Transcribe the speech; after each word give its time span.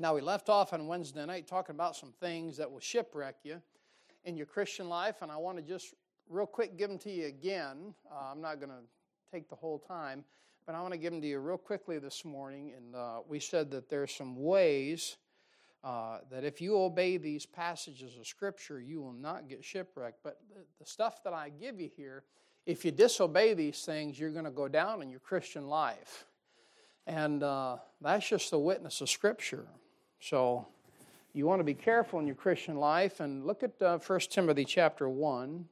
Now, 0.00 0.12
we 0.12 0.22
left 0.22 0.48
off 0.48 0.72
on 0.72 0.88
Wednesday 0.88 1.24
night 1.24 1.46
talking 1.46 1.76
about 1.76 1.94
some 1.94 2.12
things 2.18 2.56
that 2.56 2.70
will 2.70 2.80
shipwreck 2.80 3.36
you 3.44 3.62
in 4.24 4.36
your 4.36 4.46
Christian 4.46 4.88
life, 4.88 5.22
and 5.22 5.30
I 5.30 5.36
want 5.36 5.56
to 5.58 5.62
just 5.62 5.94
real 6.28 6.46
quick 6.46 6.76
give 6.76 6.88
them 6.88 6.98
to 6.98 7.10
you 7.12 7.26
again. 7.26 7.94
Uh, 8.10 8.32
I'm 8.32 8.40
not 8.40 8.58
going 8.58 8.70
to 8.70 8.82
take 9.30 9.48
the 9.48 9.54
whole 9.54 9.78
time, 9.78 10.24
but 10.66 10.74
I 10.74 10.80
want 10.80 10.94
to 10.94 10.98
give 10.98 11.12
them 11.12 11.20
to 11.20 11.28
you 11.28 11.38
real 11.38 11.56
quickly 11.56 12.00
this 12.00 12.24
morning. 12.24 12.72
And 12.76 12.96
uh, 12.96 13.20
we 13.28 13.38
said 13.38 13.70
that 13.70 13.88
there's 13.88 14.12
some 14.12 14.34
ways 14.42 15.16
uh, 15.84 16.18
that 16.28 16.42
if 16.42 16.60
you 16.60 16.76
obey 16.76 17.16
these 17.16 17.46
passages 17.46 18.16
of 18.18 18.26
Scripture, 18.26 18.80
you 18.80 19.00
will 19.00 19.12
not 19.12 19.48
get 19.48 19.64
shipwrecked. 19.64 20.18
But 20.24 20.40
the, 20.48 20.62
the 20.80 20.86
stuff 20.86 21.22
that 21.22 21.34
I 21.34 21.50
give 21.50 21.80
you 21.80 21.90
here, 21.96 22.24
if 22.66 22.84
you 22.84 22.90
disobey 22.90 23.54
these 23.54 23.82
things, 23.82 24.18
you're 24.18 24.32
going 24.32 24.44
to 24.44 24.50
go 24.50 24.66
down 24.66 25.02
in 25.02 25.10
your 25.10 25.20
Christian 25.20 25.68
life. 25.68 26.24
And 27.06 27.44
uh, 27.44 27.76
that's 28.00 28.28
just 28.28 28.50
the 28.50 28.58
witness 28.58 29.00
of 29.00 29.08
Scripture. 29.08 29.68
So 30.24 30.66
you 31.34 31.44
want 31.44 31.60
to 31.60 31.64
be 31.64 31.74
careful 31.74 32.18
in 32.18 32.26
your 32.26 32.34
Christian 32.34 32.76
life 32.76 33.20
and 33.20 33.44
look 33.44 33.62
at 33.62 33.82
uh, 33.82 33.98
1 33.98 34.20
Timothy 34.30 34.64
chapter 34.64 35.06
1 35.06 35.66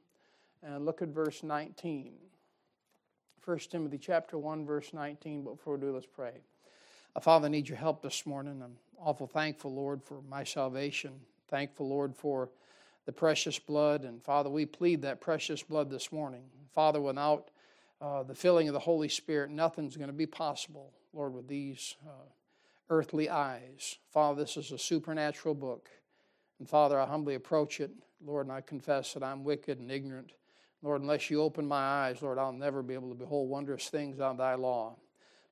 and 0.61 0.85
look 0.85 1.01
at 1.01 1.07
verse 1.07 1.41
19. 1.41 2.13
1 3.43 3.59
Timothy 3.71 3.97
chapter 3.97 4.37
1 4.37 4.63
verse 4.63 4.93
19. 4.93 5.41
But 5.41 5.55
before 5.55 5.77
we 5.77 5.81
do, 5.81 5.91
let's 5.95 6.05
pray. 6.05 6.33
Uh, 7.15 7.19
Father, 7.19 7.47
I 7.47 7.49
need 7.49 7.67
your 7.67 7.79
help 7.79 8.03
this 8.03 8.27
morning. 8.27 8.61
I'm 8.63 8.75
awful 8.99 9.25
thankful, 9.25 9.73
Lord, 9.73 10.03
for 10.03 10.21
my 10.29 10.43
salvation. 10.43 11.13
Thankful, 11.47 11.89
Lord, 11.89 12.15
for 12.15 12.51
the 13.07 13.11
precious 13.11 13.57
blood. 13.57 14.03
And 14.03 14.23
Father, 14.23 14.51
we 14.51 14.67
plead 14.67 15.01
that 15.01 15.19
precious 15.19 15.63
blood 15.63 15.89
this 15.89 16.11
morning. 16.11 16.43
Father, 16.75 17.01
without 17.01 17.49
uh, 17.99 18.21
the 18.21 18.35
filling 18.35 18.67
of 18.67 18.73
the 18.73 18.79
Holy 18.79 19.09
Spirit, 19.09 19.49
nothing's 19.49 19.97
going 19.97 20.09
to 20.09 20.13
be 20.13 20.27
possible, 20.27 20.91
Lord, 21.11 21.33
with 21.33 21.47
these 21.47 21.95
uh, 22.07 22.29
earthly 22.89 23.29
eyes. 23.29 23.97
Father, 24.11 24.41
this 24.41 24.57
is 24.57 24.71
a 24.71 24.77
supernatural 24.77 25.55
book. 25.55 25.89
And 26.59 26.69
Father, 26.69 26.99
I 26.99 27.05
humbly 27.05 27.35
approach 27.35 27.79
it, 27.79 27.91
Lord, 28.23 28.47
and 28.47 28.55
I 28.55 28.61
confess 28.61 29.13
that 29.13 29.23
I'm 29.23 29.43
wicked 29.43 29.79
and 29.79 29.91
ignorant. 29.91 30.31
Lord, 30.81 31.01
unless 31.01 31.29
you 31.29 31.41
open 31.41 31.65
my 31.65 31.81
eyes, 31.81 32.21
Lord, 32.21 32.37
I'll 32.37 32.51
never 32.51 32.83
be 32.83 32.93
able 32.93 33.09
to 33.09 33.15
behold 33.15 33.49
wondrous 33.49 33.89
things 33.89 34.19
on 34.19 34.37
thy 34.37 34.55
law. 34.55 34.97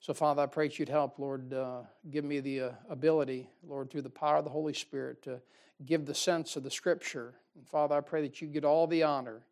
So, 0.02 0.14
Father, 0.14 0.42
I 0.42 0.48
pray 0.48 0.68
that 0.68 0.80
you'd 0.80 0.90
help, 0.90 1.20
Lord, 1.20 1.54
uh, 1.54 1.82
give 2.09 2.26
me 2.26 2.40
the 2.40 2.62
uh, 2.62 2.72
ability, 2.90 3.50
Lord, 3.64 3.90
through 3.90 4.02
the 4.02 4.09
power 4.09 4.38
of 4.38 4.44
the 4.44 4.50
Holy 4.50 4.74
Spirit 4.74 5.22
to 5.24 5.40
give 5.86 6.06
the 6.06 6.16
sense 6.16 6.56
of 6.56 6.64
the 6.64 6.72
Scripture. 6.72 7.36
And, 7.56 7.68
Father, 7.68 7.96
I 7.96 8.02
pray 8.02 8.24
that 8.24 8.42
you 8.42 8.48
get 8.48 8.66
all 8.66 8.88
the 8.88 9.04
honor 9.04 9.46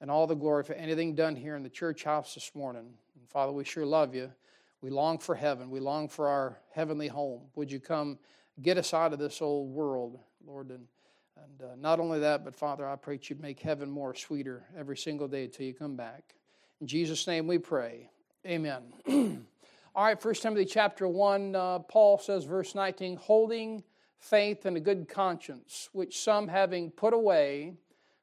and 0.00 0.10
all 0.10 0.26
the 0.26 0.34
glory 0.34 0.62
for 0.62 0.74
anything 0.74 1.14
done 1.14 1.34
here 1.34 1.56
in 1.56 1.62
the 1.62 1.68
church 1.68 2.04
house 2.04 2.34
this 2.34 2.52
morning. 2.54 2.94
And, 3.18 3.28
Father, 3.28 3.52
we 3.52 3.64
sure 3.64 3.84
love 3.84 4.14
you. 4.14 4.30
We 4.80 4.90
long 4.90 5.18
for 5.18 5.34
heaven. 5.34 5.70
We 5.70 5.80
long 5.80 6.08
for 6.08 6.28
our 6.28 6.58
heavenly 6.70 7.08
home. 7.08 7.42
Would 7.54 7.72
you 7.72 7.80
come 7.80 8.18
get 8.62 8.78
us 8.78 8.92
out 8.94 9.12
of 9.12 9.18
this 9.18 9.40
old 9.40 9.70
world, 9.70 10.18
Lord? 10.46 10.70
And, 10.70 10.86
and 11.36 11.70
uh, 11.70 11.74
not 11.78 12.00
only 12.00 12.20
that, 12.20 12.44
but 12.44 12.54
Father, 12.54 12.86
I 12.88 12.96
pray 12.96 13.16
that 13.16 13.30
you 13.30 13.36
make 13.40 13.60
heaven 13.60 13.90
more 13.90 14.14
sweeter 14.14 14.64
every 14.78 14.96
single 14.96 15.28
day 15.28 15.44
until 15.44 15.66
you 15.66 15.74
come 15.74 15.96
back. 15.96 16.34
In 16.80 16.86
Jesus' 16.86 17.26
name 17.26 17.46
we 17.46 17.58
pray. 17.58 18.10
Amen. 18.46 18.82
All 19.94 20.04
right, 20.04 20.20
First 20.20 20.42
Timothy 20.42 20.66
chapter 20.66 21.08
1, 21.08 21.56
uh, 21.56 21.78
Paul 21.80 22.18
says, 22.18 22.44
verse 22.44 22.74
19, 22.74 23.16
holding 23.16 23.82
faith 24.18 24.66
and 24.66 24.76
a 24.76 24.80
good 24.80 25.08
conscience, 25.08 25.88
which 25.92 26.20
some 26.20 26.48
having 26.48 26.90
put 26.90 27.14
away 27.14 27.74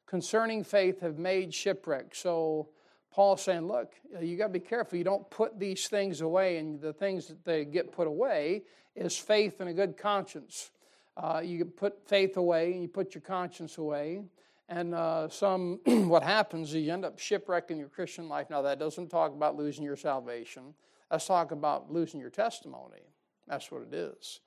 concerning 0.06 0.64
faith 0.64 1.02
have 1.02 1.18
made 1.18 1.52
shipwreck. 1.52 2.14
So, 2.14 2.70
Paul's 3.14 3.44
saying, 3.44 3.68
look, 3.68 3.94
you 4.20 4.36
got 4.38 4.48
to 4.48 4.54
be 4.54 4.60
careful. 4.60 4.98
You 4.98 5.04
don't 5.04 5.30
put 5.30 5.60
these 5.60 5.88
things 5.88 6.22
away, 6.22 6.58
and 6.58 6.82
the 6.82 6.94
things 6.94 7.28
that 7.28 7.46
they 7.46 7.64
get 7.64 7.92
put 7.92 8.08
away 8.08 8.64
is 8.96 9.16
faith 9.16 9.60
and 9.60 9.70
a 9.70 9.74
good 9.74 9.98
conscience. 9.98 10.72
Uh, 11.16 11.42
you 11.44 11.64
put 11.64 12.08
faith 12.08 12.38
away, 12.38 12.74
and 12.74 12.82
you 12.82 12.88
put 12.88 13.14
your 13.14 13.22
conscience 13.22 13.78
away. 13.78 14.24
And 14.68 14.96
uh, 14.96 15.30
some, 15.30 15.80
what 15.86 16.24
happens 16.24 16.70
is 16.70 16.76
you 16.76 16.92
end 16.92 17.06
up 17.06 17.20
shipwrecking 17.20 17.78
your 17.78 17.90
Christian 17.90 18.28
life. 18.28 18.50
Now, 18.50 18.64
that 18.64 18.80
doesn't 18.80 19.10
talk 19.10 19.32
about 19.32 19.56
losing 19.56 19.84
your 19.84 19.96
salvation. 19.96 20.74
Let's 21.12 21.28
talk 21.28 21.52
about 21.52 21.92
losing 21.92 22.20
your 22.20 22.32
testimony. 22.32 23.02
That's 23.48 23.72
what 23.72 23.84
it 23.84 23.94
is. 23.94 24.40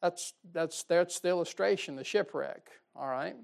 That's, 0.00 0.34
that's, 0.52 0.84
that's 0.84 1.18
the 1.18 1.28
illustration, 1.28 1.96
the 1.96 2.04
shipwreck, 2.04 2.70
all 2.94 3.08
right? 3.08 3.34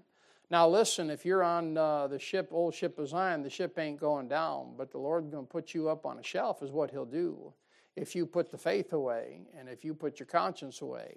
Now, 0.50 0.66
listen, 0.66 1.10
if 1.10 1.26
you're 1.26 1.42
on 1.42 1.76
uh, 1.76 2.06
the 2.06 2.18
ship, 2.18 2.48
old 2.50 2.74
ship 2.74 2.98
of 2.98 3.08
Zion, 3.08 3.42
the 3.42 3.50
ship 3.50 3.78
ain't 3.78 4.00
going 4.00 4.28
down, 4.28 4.72
but 4.78 4.90
the 4.90 4.98
Lord's 4.98 5.28
going 5.28 5.44
to 5.44 5.50
put 5.50 5.74
you 5.74 5.90
up 5.90 6.06
on 6.06 6.18
a 6.18 6.22
shelf, 6.22 6.62
is 6.62 6.70
what 6.70 6.90
He'll 6.90 7.04
do. 7.04 7.52
If 7.96 8.16
you 8.16 8.24
put 8.24 8.50
the 8.50 8.56
faith 8.56 8.92
away 8.92 9.42
and 9.58 9.68
if 9.68 9.84
you 9.84 9.92
put 9.92 10.18
your 10.18 10.26
conscience 10.26 10.80
away. 10.80 11.16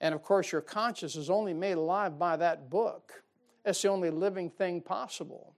And 0.00 0.14
of 0.14 0.22
course, 0.22 0.50
your 0.50 0.60
conscience 0.60 1.14
is 1.14 1.30
only 1.30 1.54
made 1.54 1.76
alive 1.76 2.18
by 2.18 2.36
that 2.38 2.68
book. 2.68 3.22
It's 3.64 3.80
the 3.82 3.88
only 3.88 4.10
living 4.10 4.50
thing 4.50 4.80
possible. 4.80 5.54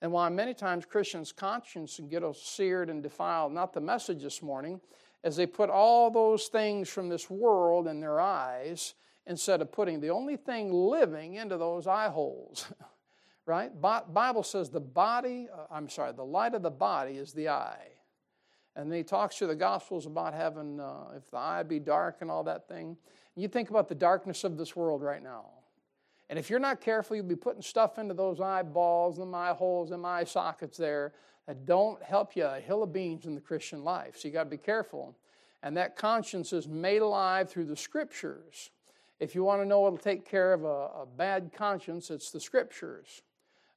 And 0.00 0.12
why 0.12 0.28
many 0.28 0.54
times 0.54 0.86
Christians' 0.86 1.32
conscience 1.32 2.00
get 2.08 2.22
seared 2.36 2.88
and 2.88 3.02
defiled, 3.02 3.52
not 3.52 3.72
the 3.72 3.80
message 3.80 4.22
this 4.22 4.42
morning, 4.42 4.80
as 5.24 5.36
they 5.36 5.46
put 5.46 5.68
all 5.68 6.10
those 6.10 6.46
things 6.46 6.88
from 6.88 7.08
this 7.08 7.28
world 7.28 7.86
in 7.88 8.00
their 8.00 8.20
eyes 8.20 8.94
instead 9.30 9.62
of 9.62 9.70
putting 9.70 10.00
the 10.00 10.10
only 10.10 10.36
thing 10.36 10.72
living 10.72 11.34
into 11.34 11.56
those 11.56 11.86
eye 11.86 12.08
holes. 12.08 12.66
right? 13.46 13.70
Bible 13.80 14.42
says 14.42 14.70
the 14.70 14.80
body, 14.80 15.48
uh, 15.54 15.66
I'm 15.70 15.88
sorry, 15.88 16.12
the 16.12 16.24
light 16.24 16.52
of 16.54 16.62
the 16.62 16.70
body 16.70 17.12
is 17.12 17.32
the 17.32 17.48
eye. 17.48 17.86
And 18.74 18.92
he 18.92 19.04
talks 19.04 19.38
to 19.38 19.46
the 19.46 19.54
Gospels 19.54 20.06
about 20.06 20.34
having, 20.34 20.80
uh, 20.80 21.12
if 21.16 21.30
the 21.30 21.36
eye 21.38 21.62
be 21.62 21.78
dark 21.78 22.18
and 22.22 22.30
all 22.30 22.42
that 22.44 22.66
thing. 22.66 22.96
You 23.36 23.46
think 23.46 23.70
about 23.70 23.88
the 23.88 23.94
darkness 23.94 24.42
of 24.42 24.56
this 24.56 24.74
world 24.74 25.00
right 25.00 25.22
now. 25.22 25.46
And 26.28 26.36
if 26.36 26.50
you're 26.50 26.58
not 26.58 26.80
careful, 26.80 27.14
you'll 27.14 27.24
be 27.24 27.36
putting 27.36 27.62
stuff 27.62 27.98
into 28.00 28.14
those 28.14 28.40
eyeballs 28.40 29.20
and 29.20 29.34
eye 29.34 29.54
holes 29.54 29.92
and 29.92 30.04
eye 30.04 30.24
sockets 30.24 30.76
there 30.76 31.12
that 31.46 31.66
don't 31.66 32.02
help 32.02 32.34
you 32.34 32.46
a 32.46 32.58
hill 32.58 32.82
of 32.82 32.92
beans 32.92 33.26
in 33.26 33.36
the 33.36 33.40
Christian 33.40 33.84
life. 33.84 34.16
So 34.16 34.26
you 34.26 34.34
got 34.34 34.44
to 34.44 34.50
be 34.50 34.56
careful. 34.56 35.16
And 35.62 35.76
that 35.76 35.96
conscience 35.96 36.52
is 36.52 36.66
made 36.66 37.02
alive 37.02 37.48
through 37.48 37.66
the 37.66 37.76
scriptures. 37.76 38.70
If 39.20 39.34
you 39.34 39.44
want 39.44 39.60
to 39.60 39.66
know 39.66 39.80
what 39.80 39.92
will 39.92 39.98
take 39.98 40.28
care 40.28 40.54
of 40.54 40.64
a, 40.64 40.66
a, 41.02 41.06
bad 41.16 41.52
conscience, 41.54 42.10
it's 42.10 42.30
the 42.30 42.40
scriptures. 42.40 43.20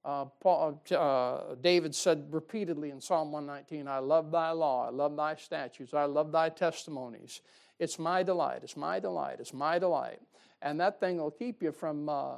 Uh, 0.05 0.25
Paul, 0.41 0.81
uh, 0.91 1.55
David 1.61 1.93
said 1.93 2.27
repeatedly 2.31 2.91
in 2.91 3.01
Psalm 3.01 3.31
119, 3.31 3.87
I 3.87 3.99
love 3.99 4.31
thy 4.31 4.51
law, 4.51 4.87
I 4.87 4.89
love 4.89 5.15
thy 5.17 5.35
statutes, 5.35 5.93
I 5.93 6.05
love 6.05 6.31
thy 6.31 6.47
testimonies. 6.47 7.41
It's 7.77 7.99
my 7.99 8.23
delight, 8.23 8.61
it's 8.63 8.77
my 8.77 8.99
delight, 8.99 9.37
it's 9.39 9.53
my 9.53 9.79
delight. 9.79 10.21
And 10.61 10.79
that 10.79 11.01
thing 11.01 11.17
will 11.17 11.31
keep 11.31 11.61
you 11.61 11.73
from, 11.73 12.07
uh, 12.07 12.35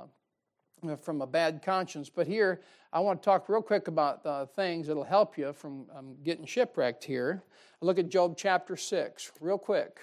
from 1.00 1.22
a 1.22 1.28
bad 1.28 1.62
conscience. 1.64 2.10
But 2.10 2.26
here, 2.26 2.62
I 2.92 3.00
want 3.02 3.22
to 3.22 3.26
talk 3.26 3.50
real 3.50 3.62
quick 3.62 3.88
about 3.88 4.26
uh, 4.26 4.48
things 4.48 4.88
that'll 4.88 5.04
help 5.04 5.38
you 5.38 5.54
from 5.54 5.86
um, 5.96 6.16
getting 6.24 6.46
shipwrecked 6.46 7.04
here. 7.04 7.44
Look 7.82 8.00
at 8.00 8.10
Job 8.10 8.36
chapter 8.36 8.76
6, 8.76 9.32
real 9.40 9.60
quick. 9.60 10.00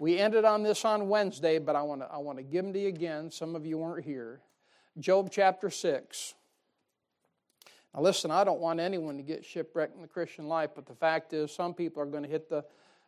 We 0.00 0.18
ended 0.18 0.44
on 0.44 0.62
this 0.62 0.84
on 0.84 1.08
Wednesday, 1.08 1.58
but 1.58 1.74
I 1.74 1.82
want 1.82 2.02
to 2.02 2.06
I 2.06 2.18
want 2.18 2.38
to 2.38 2.44
give 2.44 2.64
them 2.64 2.72
to 2.72 2.78
you 2.78 2.88
again. 2.88 3.30
Some 3.30 3.56
of 3.56 3.66
you 3.66 3.78
weren't 3.78 4.04
here. 4.04 4.40
Job 4.98 5.30
chapter 5.30 5.70
6. 5.70 6.34
Now, 7.94 8.02
listen, 8.02 8.30
I 8.30 8.44
don't 8.44 8.60
want 8.60 8.80
anyone 8.80 9.16
to 9.16 9.22
get 9.22 9.44
shipwrecked 9.44 9.96
in 9.96 10.02
the 10.02 10.08
Christian 10.08 10.48
life, 10.48 10.70
but 10.74 10.86
the 10.86 10.94
fact 10.94 11.32
is, 11.32 11.52
some 11.52 11.74
people 11.74 12.02
are 12.02 12.06
going 12.06 12.22
to 12.22 12.28
hit 12.28 12.48
the, 12.48 12.64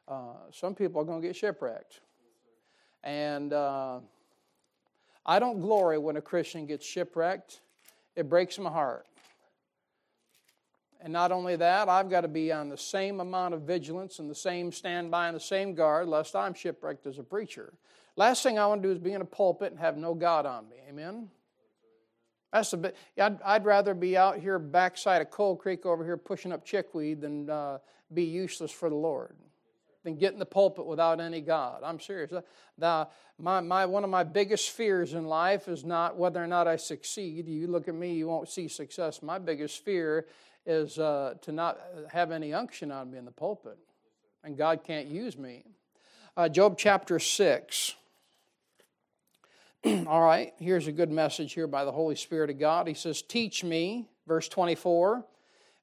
uh, 0.08 0.34
some 0.52 0.74
people 0.74 1.00
are 1.00 1.04
going 1.04 1.20
to 1.20 1.26
get 1.26 1.36
shipwrecked. 1.36 2.00
And 3.02 3.52
uh, 3.52 4.00
I 5.24 5.38
don't 5.38 5.60
glory 5.60 5.98
when 5.98 6.16
a 6.16 6.20
Christian 6.20 6.66
gets 6.66 6.86
shipwrecked, 6.86 7.60
it 8.16 8.28
breaks 8.28 8.58
my 8.58 8.70
heart. 8.70 9.06
And 11.02 11.12
not 11.12 11.32
only 11.32 11.56
that, 11.56 11.88
I've 11.88 12.10
got 12.10 12.22
to 12.22 12.28
be 12.28 12.52
on 12.52 12.68
the 12.68 12.76
same 12.76 13.20
amount 13.20 13.54
of 13.54 13.62
vigilance 13.62 14.18
and 14.18 14.30
the 14.30 14.34
same 14.34 14.70
standby 14.70 15.28
and 15.28 15.36
the 15.36 15.40
same 15.40 15.74
guard, 15.74 16.08
lest 16.08 16.36
I'm 16.36 16.52
shipwrecked 16.52 17.06
as 17.06 17.18
a 17.18 17.22
preacher. 17.22 17.72
Last 18.16 18.42
thing 18.42 18.58
I 18.58 18.66
want 18.66 18.82
to 18.82 18.88
do 18.88 18.92
is 18.92 18.98
be 18.98 19.14
in 19.14 19.22
a 19.22 19.26
pulpit 19.26 19.72
and 19.72 19.80
have 19.80 19.96
no 19.96 20.12
God 20.14 20.44
on 20.44 20.68
me. 20.68 20.76
Amen? 20.88 21.28
That's 22.52 22.72
a 22.72 22.76
bit. 22.76 22.96
I'd, 23.18 23.40
I'd 23.42 23.64
rather 23.64 23.94
be 23.94 24.16
out 24.16 24.38
here 24.38 24.58
backside 24.58 25.22
of 25.22 25.30
Cold 25.30 25.60
Creek 25.60 25.86
over 25.86 26.04
here 26.04 26.16
pushing 26.16 26.52
up 26.52 26.64
chickweed 26.64 27.20
than 27.20 27.48
uh, 27.48 27.78
be 28.12 28.24
useless 28.24 28.72
for 28.72 28.90
the 28.90 28.96
Lord. 28.96 29.36
Than 30.02 30.16
get 30.16 30.32
in 30.32 30.38
the 30.38 30.46
pulpit 30.46 30.86
without 30.86 31.20
any 31.20 31.40
God. 31.40 31.82
I'm 31.84 32.00
serious. 32.00 32.32
The, 32.78 33.08
my, 33.38 33.60
my, 33.60 33.86
one 33.86 34.02
of 34.02 34.10
my 34.10 34.24
biggest 34.24 34.70
fears 34.70 35.12
in 35.14 35.26
life 35.26 35.68
is 35.68 35.84
not 35.84 36.16
whether 36.16 36.42
or 36.42 36.46
not 36.46 36.66
I 36.66 36.76
succeed. 36.76 37.46
You 37.46 37.68
look 37.68 37.86
at 37.86 37.94
me, 37.94 38.14
you 38.14 38.26
won't 38.26 38.48
see 38.48 38.66
success. 38.66 39.22
My 39.22 39.38
biggest 39.38 39.84
fear 39.84 40.26
is 40.66 40.98
uh, 40.98 41.34
to 41.42 41.52
not 41.52 41.80
have 42.10 42.30
any 42.30 42.52
unction 42.52 42.92
on 42.92 43.10
me 43.10 43.18
in 43.18 43.24
the 43.24 43.30
pulpit, 43.30 43.78
and 44.44 44.56
God 44.56 44.84
can't 44.84 45.08
use 45.08 45.36
me. 45.36 45.64
Uh, 46.36 46.48
Job 46.48 46.76
chapter 46.78 47.18
6. 47.18 47.94
All 50.06 50.22
right, 50.22 50.52
here's 50.58 50.86
a 50.86 50.92
good 50.92 51.10
message 51.10 51.54
here 51.54 51.66
by 51.66 51.84
the 51.84 51.92
Holy 51.92 52.14
Spirit 52.14 52.50
of 52.50 52.58
God. 52.58 52.86
He 52.86 52.94
says, 52.94 53.22
Teach 53.22 53.64
me, 53.64 54.08
verse 54.26 54.48
24, 54.48 55.24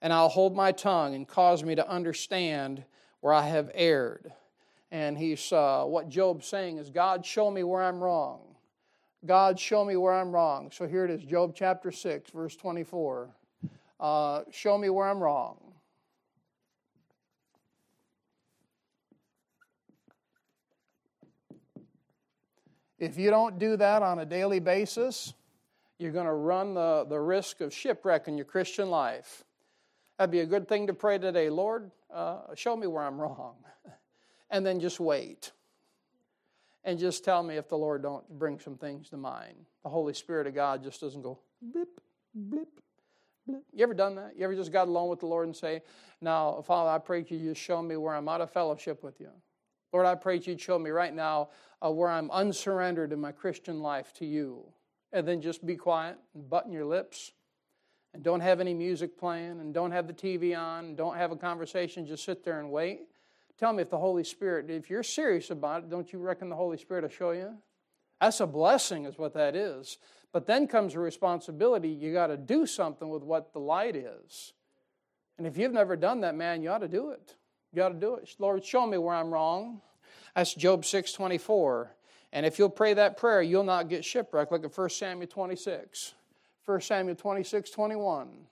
and 0.02 0.14
I'll 0.14 0.30
hold 0.30 0.56
my 0.56 0.72
tongue 0.72 1.16
and 1.16 1.28
cause 1.28 1.64
me 1.64 1.76
to 1.76 1.90
understand 1.90 2.84
where 3.22 3.34
I 3.34 3.48
have 3.48 3.72
erred. 3.74 4.32
And 4.92 5.18
he's, 5.18 5.52
uh, 5.52 5.84
what 5.86 6.10
Job's 6.10 6.48
saying 6.48 6.78
is, 6.78 6.90
God, 6.90 7.26
show 7.26 7.52
me 7.52 7.64
where 7.64 7.82
I'm 7.82 8.00
wrong. 8.00 8.56
God, 9.26 9.60
show 9.60 9.84
me 9.84 9.98
where 9.98 10.14
I'm 10.14 10.32
wrong. 10.32 10.72
So 10.72 10.88
here 10.88 11.04
it 11.04 11.12
is, 11.12 11.24
Job 11.24 11.54
chapter 11.56 11.92
6, 11.92 12.30
verse 12.32 12.56
24. 12.56 13.30
Uh, 14.00 14.42
show 14.52 14.78
me 14.78 14.90
where 14.90 15.08
I'm 15.08 15.20
wrong. 15.20 15.58
If 23.00 23.18
you 23.18 23.30
don't 23.30 23.60
do 23.60 23.78
that 23.78 24.02
on 24.02 24.20
a 24.20 24.26
daily 24.26 24.60
basis, 24.60 25.34
you're 26.00 26.12
going 26.12 26.26
to 26.26 26.34
run 26.34 26.74
the, 26.74 27.06
the 27.08 27.20
risk 27.20 27.62
of 27.62 27.74
shipwreck 27.74 28.28
in 28.28 28.38
your 28.38 28.46
Christian 28.46 28.90
life. 28.90 29.44
That'd 30.18 30.32
be 30.32 30.40
a 30.40 30.46
good 30.46 30.68
thing 30.68 30.88
to 30.88 30.94
pray 30.94 31.20
today. 31.20 31.50
Lord, 31.50 31.92
uh, 32.12 32.56
show 32.56 32.76
me 32.76 32.88
where 32.88 33.04
I'm 33.04 33.20
wrong. 33.20 33.56
and 34.50 34.66
then 34.66 34.80
just 34.80 35.00
wait. 35.00 35.52
And 36.84 36.98
just 36.98 37.24
tell 37.24 37.44
me 37.44 37.58
if 37.58 37.68
the 37.68 37.78
Lord 37.78 38.02
don't 38.02 38.28
bring 38.40 38.60
some 38.60 38.78
things 38.78 39.10
to 39.10 39.18
mind. 39.18 39.66
The 39.84 39.90
Holy 39.90 40.14
Spirit 40.14 40.48
of 40.48 40.56
God 40.56 40.84
just 40.84 41.02
doesn't 41.02 41.22
go 41.22 41.40
blip, 41.62 42.02
blip. 42.34 42.82
You 43.48 43.84
ever 43.84 43.94
done 43.94 44.16
that? 44.16 44.34
You 44.38 44.44
ever 44.44 44.56
just 44.56 44.72
got 44.72 44.88
alone 44.88 45.10
with 45.10 45.20
the 45.20 45.26
Lord 45.26 45.48
and 45.48 45.56
say, 45.56 45.82
Now, 46.22 46.62
Father, 46.62 46.90
I 46.90 46.98
pray 46.98 47.26
you 47.28 47.40
just 47.40 47.62
show 47.62 47.82
me 47.82 47.96
where 47.96 48.16
I'm 48.16 48.28
out 48.28 48.42
of 48.42 48.52
fellowship 48.52 49.04
with 49.04 49.20
you. 49.20 49.30
Lord, 49.94 50.06
I 50.06 50.16
pray 50.16 50.38
you'd 50.38 50.60
show 50.60 50.78
me 50.78 50.90
right 50.90 51.14
now 51.14 51.50
uh, 51.84 51.92
where 51.92 52.10
I'm 52.10 52.30
unsurrendered 52.32 53.14
in 53.14 53.20
my 53.20 53.32
Christian 53.32 53.82
life 53.82 54.14
to 54.16 54.26
you. 54.26 54.66
And 55.14 55.28
then 55.28 55.42
just 55.42 55.66
be 55.66 55.76
quiet 55.76 56.18
and 56.36 56.50
button 56.50 56.72
your 56.72 56.86
lips 56.86 57.32
and 58.14 58.22
don't 58.22 58.42
have 58.42 58.60
any 58.60 58.74
music 58.74 59.18
playing 59.18 59.62
and 59.62 59.74
don't 59.74 59.92
have 59.92 60.08
the 60.08 60.14
TV 60.14 60.58
on 60.58 60.86
and 60.86 60.98
don't 60.98 61.16
have 61.16 61.32
a 61.32 61.38
conversation. 61.38 62.06
Just 62.06 62.26
sit 62.26 62.44
there 62.44 62.60
and 62.60 62.70
wait. 62.70 63.02
Tell 63.58 63.72
me 63.74 63.82
if 63.82 63.90
the 63.90 63.98
Holy 63.98 64.24
Spirit, 64.24 64.70
if 64.70 64.90
you're 64.90 65.04
serious 65.04 65.50
about 65.50 65.84
it, 65.84 65.90
don't 65.90 66.12
you 66.12 66.20
reckon 66.20 66.50
the 66.50 66.56
Holy 66.56 66.78
Spirit 66.78 67.04
will 67.04 67.10
show 67.10 67.32
you? 67.32 67.58
That's 68.20 68.40
a 68.40 68.48
blessing, 68.48 69.06
is 69.06 69.18
what 69.18 69.34
that 69.34 69.56
is. 69.56 69.98
But 70.34 70.46
then 70.46 70.68
comes 70.68 70.96
a 70.96 71.00
responsibility. 71.00 71.90
You 71.90 72.14
got 72.14 72.28
to 72.28 72.38
do 72.38 72.66
something 72.66 73.10
with 73.10 73.24
what 73.24 73.54
the 73.54 73.60
light 73.60 73.96
is. 73.96 74.54
And 75.38 75.48
if 75.48 75.58
you've 75.58 75.74
never 75.74 75.96
done 75.96 76.22
that, 76.22 76.36
man, 76.36 76.62
you 76.62 76.70
ought 76.70 76.80
to 76.80 76.88
do 76.88 77.12
it. 77.12 77.36
You 77.74 77.84
ought 77.84 77.90
to 77.90 77.96
do 77.96 78.16
it. 78.16 78.36
Lord, 78.40 78.66
show 78.66 78.86
me 78.86 78.98
where 78.98 79.16
I'm 79.16 79.32
wrong. 79.32 79.82
That's 80.36 80.54
Job 80.54 80.84
6:24. 80.84 81.90
And 82.32 82.46
if 82.46 82.60
you'll 82.60 82.70
pray 82.70 82.94
that 82.94 83.18
prayer, 83.18 83.42
you'll 83.42 83.64
not 83.64 83.88
get 83.88 84.04
shipwrecked. 84.04 84.52
Look 84.52 84.66
at 84.66 84.74
1 84.74 84.90
Samuel 84.90 85.28
26. 85.28 86.14
1 86.66 86.82
Samuel 86.82 87.16
26, 87.16 87.70
21. 87.72 88.48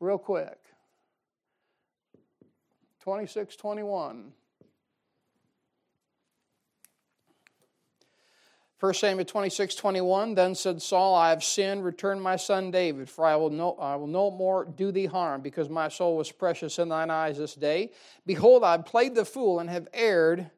Real 0.00 0.18
quick. 0.18 0.58
26, 3.00 3.56
21. 3.56 4.32
1 8.80 8.94
Samuel 8.94 9.24
26, 9.24 9.74
21, 9.74 10.34
then 10.34 10.54
said 10.54 10.80
Saul, 10.80 11.14
I 11.16 11.30
have 11.30 11.42
sinned, 11.42 11.84
return 11.84 12.20
my 12.20 12.36
son 12.36 12.70
David, 12.70 13.10
for 13.10 13.26
I 13.26 13.34
will, 13.34 13.50
no, 13.50 13.76
I 13.80 13.96
will 13.96 14.06
no 14.06 14.30
more 14.30 14.64
do 14.64 14.92
thee 14.92 15.06
harm, 15.06 15.40
because 15.40 15.68
my 15.68 15.88
soul 15.88 16.16
was 16.16 16.30
precious 16.30 16.78
in 16.78 16.88
thine 16.88 17.10
eyes 17.10 17.38
this 17.38 17.54
day. 17.54 17.90
Behold, 18.24 18.62
I 18.62 18.72
have 18.72 18.86
played 18.86 19.16
the 19.16 19.24
fool 19.24 19.58
and 19.58 19.68
have 19.68 19.88
erred 19.92 20.48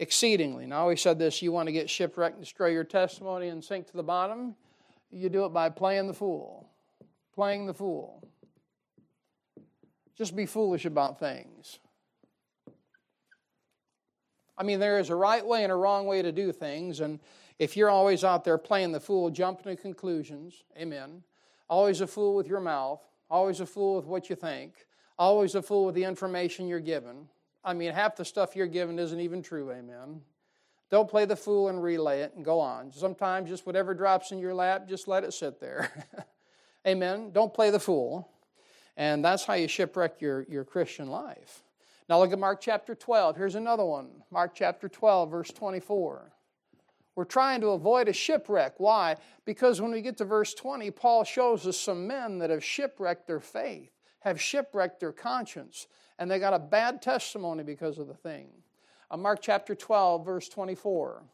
exceedingly. 0.00 0.66
Now, 0.66 0.88
he 0.88 0.96
said 0.96 1.20
this 1.20 1.40
you 1.40 1.52
want 1.52 1.68
to 1.68 1.72
get 1.72 1.88
shipwrecked 1.88 2.34
and 2.34 2.44
destroy 2.44 2.68
your 2.68 2.82
testimony 2.82 3.48
and 3.48 3.62
sink 3.62 3.86
to 3.88 3.96
the 3.96 4.02
bottom? 4.02 4.56
You 5.10 5.28
do 5.28 5.44
it 5.44 5.50
by 5.50 5.70
playing 5.70 6.08
the 6.08 6.14
fool. 6.14 6.68
Playing 7.32 7.66
the 7.66 7.74
fool. 7.74 8.28
Just 10.16 10.34
be 10.34 10.46
foolish 10.46 10.84
about 10.84 11.20
things. 11.20 11.78
I 14.56 14.64
mean, 14.64 14.80
there 14.80 14.98
is 14.98 15.10
a 15.10 15.14
right 15.14 15.46
way 15.46 15.62
and 15.62 15.70
a 15.70 15.76
wrong 15.76 16.06
way 16.06 16.20
to 16.20 16.32
do 16.32 16.50
things, 16.50 16.98
and 16.98 17.20
if 17.58 17.76
you're 17.76 17.90
always 17.90 18.24
out 18.24 18.44
there 18.44 18.58
playing 18.58 18.92
the 18.92 19.00
fool, 19.00 19.30
jumping 19.30 19.76
to 19.76 19.82
conclusions, 19.82 20.64
amen, 20.76 21.22
always 21.68 22.00
a 22.00 22.06
fool 22.06 22.34
with 22.34 22.46
your 22.46 22.60
mouth, 22.60 23.00
always 23.30 23.60
a 23.60 23.66
fool 23.66 23.96
with 23.96 24.06
what 24.06 24.30
you 24.30 24.36
think, 24.36 24.86
always 25.18 25.54
a 25.54 25.62
fool 25.62 25.86
with 25.86 25.94
the 25.94 26.04
information 26.04 26.68
you're 26.68 26.80
given, 26.80 27.28
I 27.64 27.74
mean, 27.74 27.92
half 27.92 28.16
the 28.16 28.24
stuff 28.24 28.56
you're 28.56 28.66
given 28.66 28.98
isn't 28.98 29.20
even 29.20 29.42
true, 29.42 29.70
amen. 29.70 30.22
Don't 30.90 31.08
play 31.08 31.26
the 31.26 31.36
fool 31.36 31.68
and 31.68 31.82
relay 31.82 32.22
it 32.22 32.32
and 32.34 32.44
go 32.44 32.60
on. 32.60 32.92
Sometimes 32.92 33.50
just 33.50 33.66
whatever 33.66 33.92
drops 33.92 34.32
in 34.32 34.38
your 34.38 34.54
lap, 34.54 34.88
just 34.88 35.06
let 35.06 35.22
it 35.22 35.34
sit 35.34 35.60
there. 35.60 35.90
amen. 36.86 37.30
Don't 37.32 37.52
play 37.52 37.70
the 37.70 37.78
fool. 37.78 38.30
And 38.96 39.22
that's 39.22 39.44
how 39.44 39.52
you 39.52 39.68
shipwreck 39.68 40.20
your, 40.20 40.46
your 40.48 40.64
Christian 40.64 41.08
life. 41.08 41.62
Now 42.08 42.20
look 42.20 42.32
at 42.32 42.38
Mark 42.38 42.62
chapter 42.62 42.94
12. 42.94 43.36
Here's 43.36 43.54
another 43.54 43.84
one. 43.84 44.08
Mark 44.30 44.54
chapter 44.54 44.88
12, 44.88 45.30
verse 45.30 45.50
24. 45.50 46.32
We're 47.18 47.24
trying 47.24 47.60
to 47.62 47.70
avoid 47.70 48.06
a 48.06 48.12
shipwreck. 48.12 48.74
Why? 48.78 49.16
Because 49.44 49.80
when 49.80 49.90
we 49.90 50.02
get 50.02 50.18
to 50.18 50.24
verse 50.24 50.54
20, 50.54 50.92
Paul 50.92 51.24
shows 51.24 51.66
us 51.66 51.76
some 51.76 52.06
men 52.06 52.38
that 52.38 52.48
have 52.48 52.62
shipwrecked 52.62 53.26
their 53.26 53.40
faith, 53.40 53.90
have 54.20 54.40
shipwrecked 54.40 55.00
their 55.00 55.10
conscience, 55.10 55.88
and 56.20 56.30
they 56.30 56.38
got 56.38 56.54
a 56.54 56.60
bad 56.60 57.02
testimony 57.02 57.64
because 57.64 57.98
of 57.98 58.06
the 58.06 58.14
thing. 58.14 58.50
Uh, 59.10 59.16
Mark 59.16 59.40
chapter 59.42 59.74
12, 59.74 60.24
verse 60.24 60.48
24. 60.48 61.24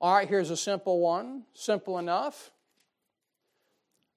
All 0.00 0.14
right, 0.16 0.28
here's 0.28 0.50
a 0.50 0.56
simple 0.56 0.98
one, 0.98 1.44
simple 1.54 2.00
enough, 2.00 2.50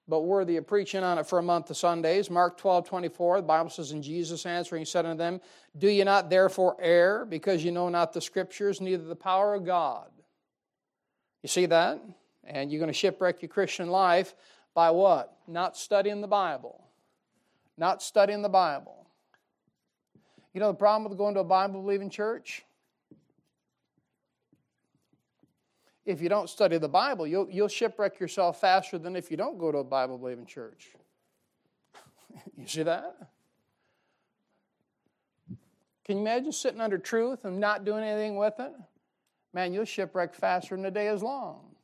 but 0.08 0.22
worthy 0.22 0.58
of 0.58 0.66
preaching 0.66 1.04
on 1.04 1.18
it 1.18 1.26
for 1.26 1.40
a 1.40 1.44
month 1.44 1.70
of 1.70 1.78
Sundays. 1.78 2.30
Mark 2.30 2.58
12, 2.58 2.88
24, 2.88 3.42
the 3.42 3.48
Bible 3.48 3.70
says, 3.70 3.92
And 3.92 4.02
Jesus 4.02 4.46
answering 4.46 4.86
said 4.86 5.06
unto 5.06 5.18
them, 5.18 5.42
Do 5.78 5.90
ye 5.90 6.04
not 6.04 6.30
therefore 6.30 6.78
err, 6.80 7.26
because 7.26 7.64
ye 7.64 7.72
know 7.72 7.90
not 7.90 8.14
the 8.14 8.22
Scriptures, 8.22 8.80
neither 8.80 9.04
the 9.04 9.16
power 9.16 9.56
of 9.56 9.66
God? 9.66 10.10
You 11.44 11.50
see 11.50 11.66
that? 11.68 12.02
And 12.46 12.72
you're 12.72 12.80
going 12.80 12.92
to 12.92 12.98
shipwreck 12.98 13.42
your 13.42 13.50
Christian 13.50 13.90
life 13.90 14.34
by 14.74 14.92
what? 14.92 15.36
Not 15.48 15.76
studying 15.76 16.22
the 16.22 16.28
Bible. 16.28 16.84
Not 17.78 18.02
studying 18.02 18.42
the 18.42 18.50
Bible. 18.50 19.08
You 20.54 20.62
know 20.62 20.72
the 20.72 20.78
problem 20.78 21.10
with 21.10 21.18
going 21.18 21.34
to 21.36 21.42
a 21.42 21.44
Bible 21.44 21.82
believing 21.82 22.10
church? 22.10 22.64
If 26.08 26.22
you 26.22 26.30
don't 26.30 26.50
study 26.50 26.78
the 26.78 26.88
Bible, 26.88 27.28
you'll, 27.28 27.50
you'll 27.52 27.68
shipwreck 27.68 28.18
yourself 28.18 28.62
faster 28.62 28.98
than 28.98 29.18
if 29.18 29.30
you 29.30 29.36
don't 29.36 29.58
go 29.58 29.74
to 29.74 29.80
a 29.80 29.84
Bible 29.84 30.18
believing 30.18 30.46
church. 30.46 30.88
you 32.58 32.66
see 32.66 32.84
that? 32.84 33.18
Can 36.06 36.16
you 36.16 36.22
imagine 36.22 36.54
sitting 36.54 36.80
under 36.80 36.98
truth 36.98 37.44
and 37.44 37.60
not 37.60 37.84
doing 37.84 38.06
anything 38.06 38.38
with 38.38 38.54
it? 38.58 38.72
Man, 39.54 39.74
you'll 39.74 39.84
shipwreck 39.84 40.34
faster 40.34 40.76
than 40.76 40.84
the 40.84 40.92
day 40.92 41.10
is 41.10 41.22
long. 41.22 41.76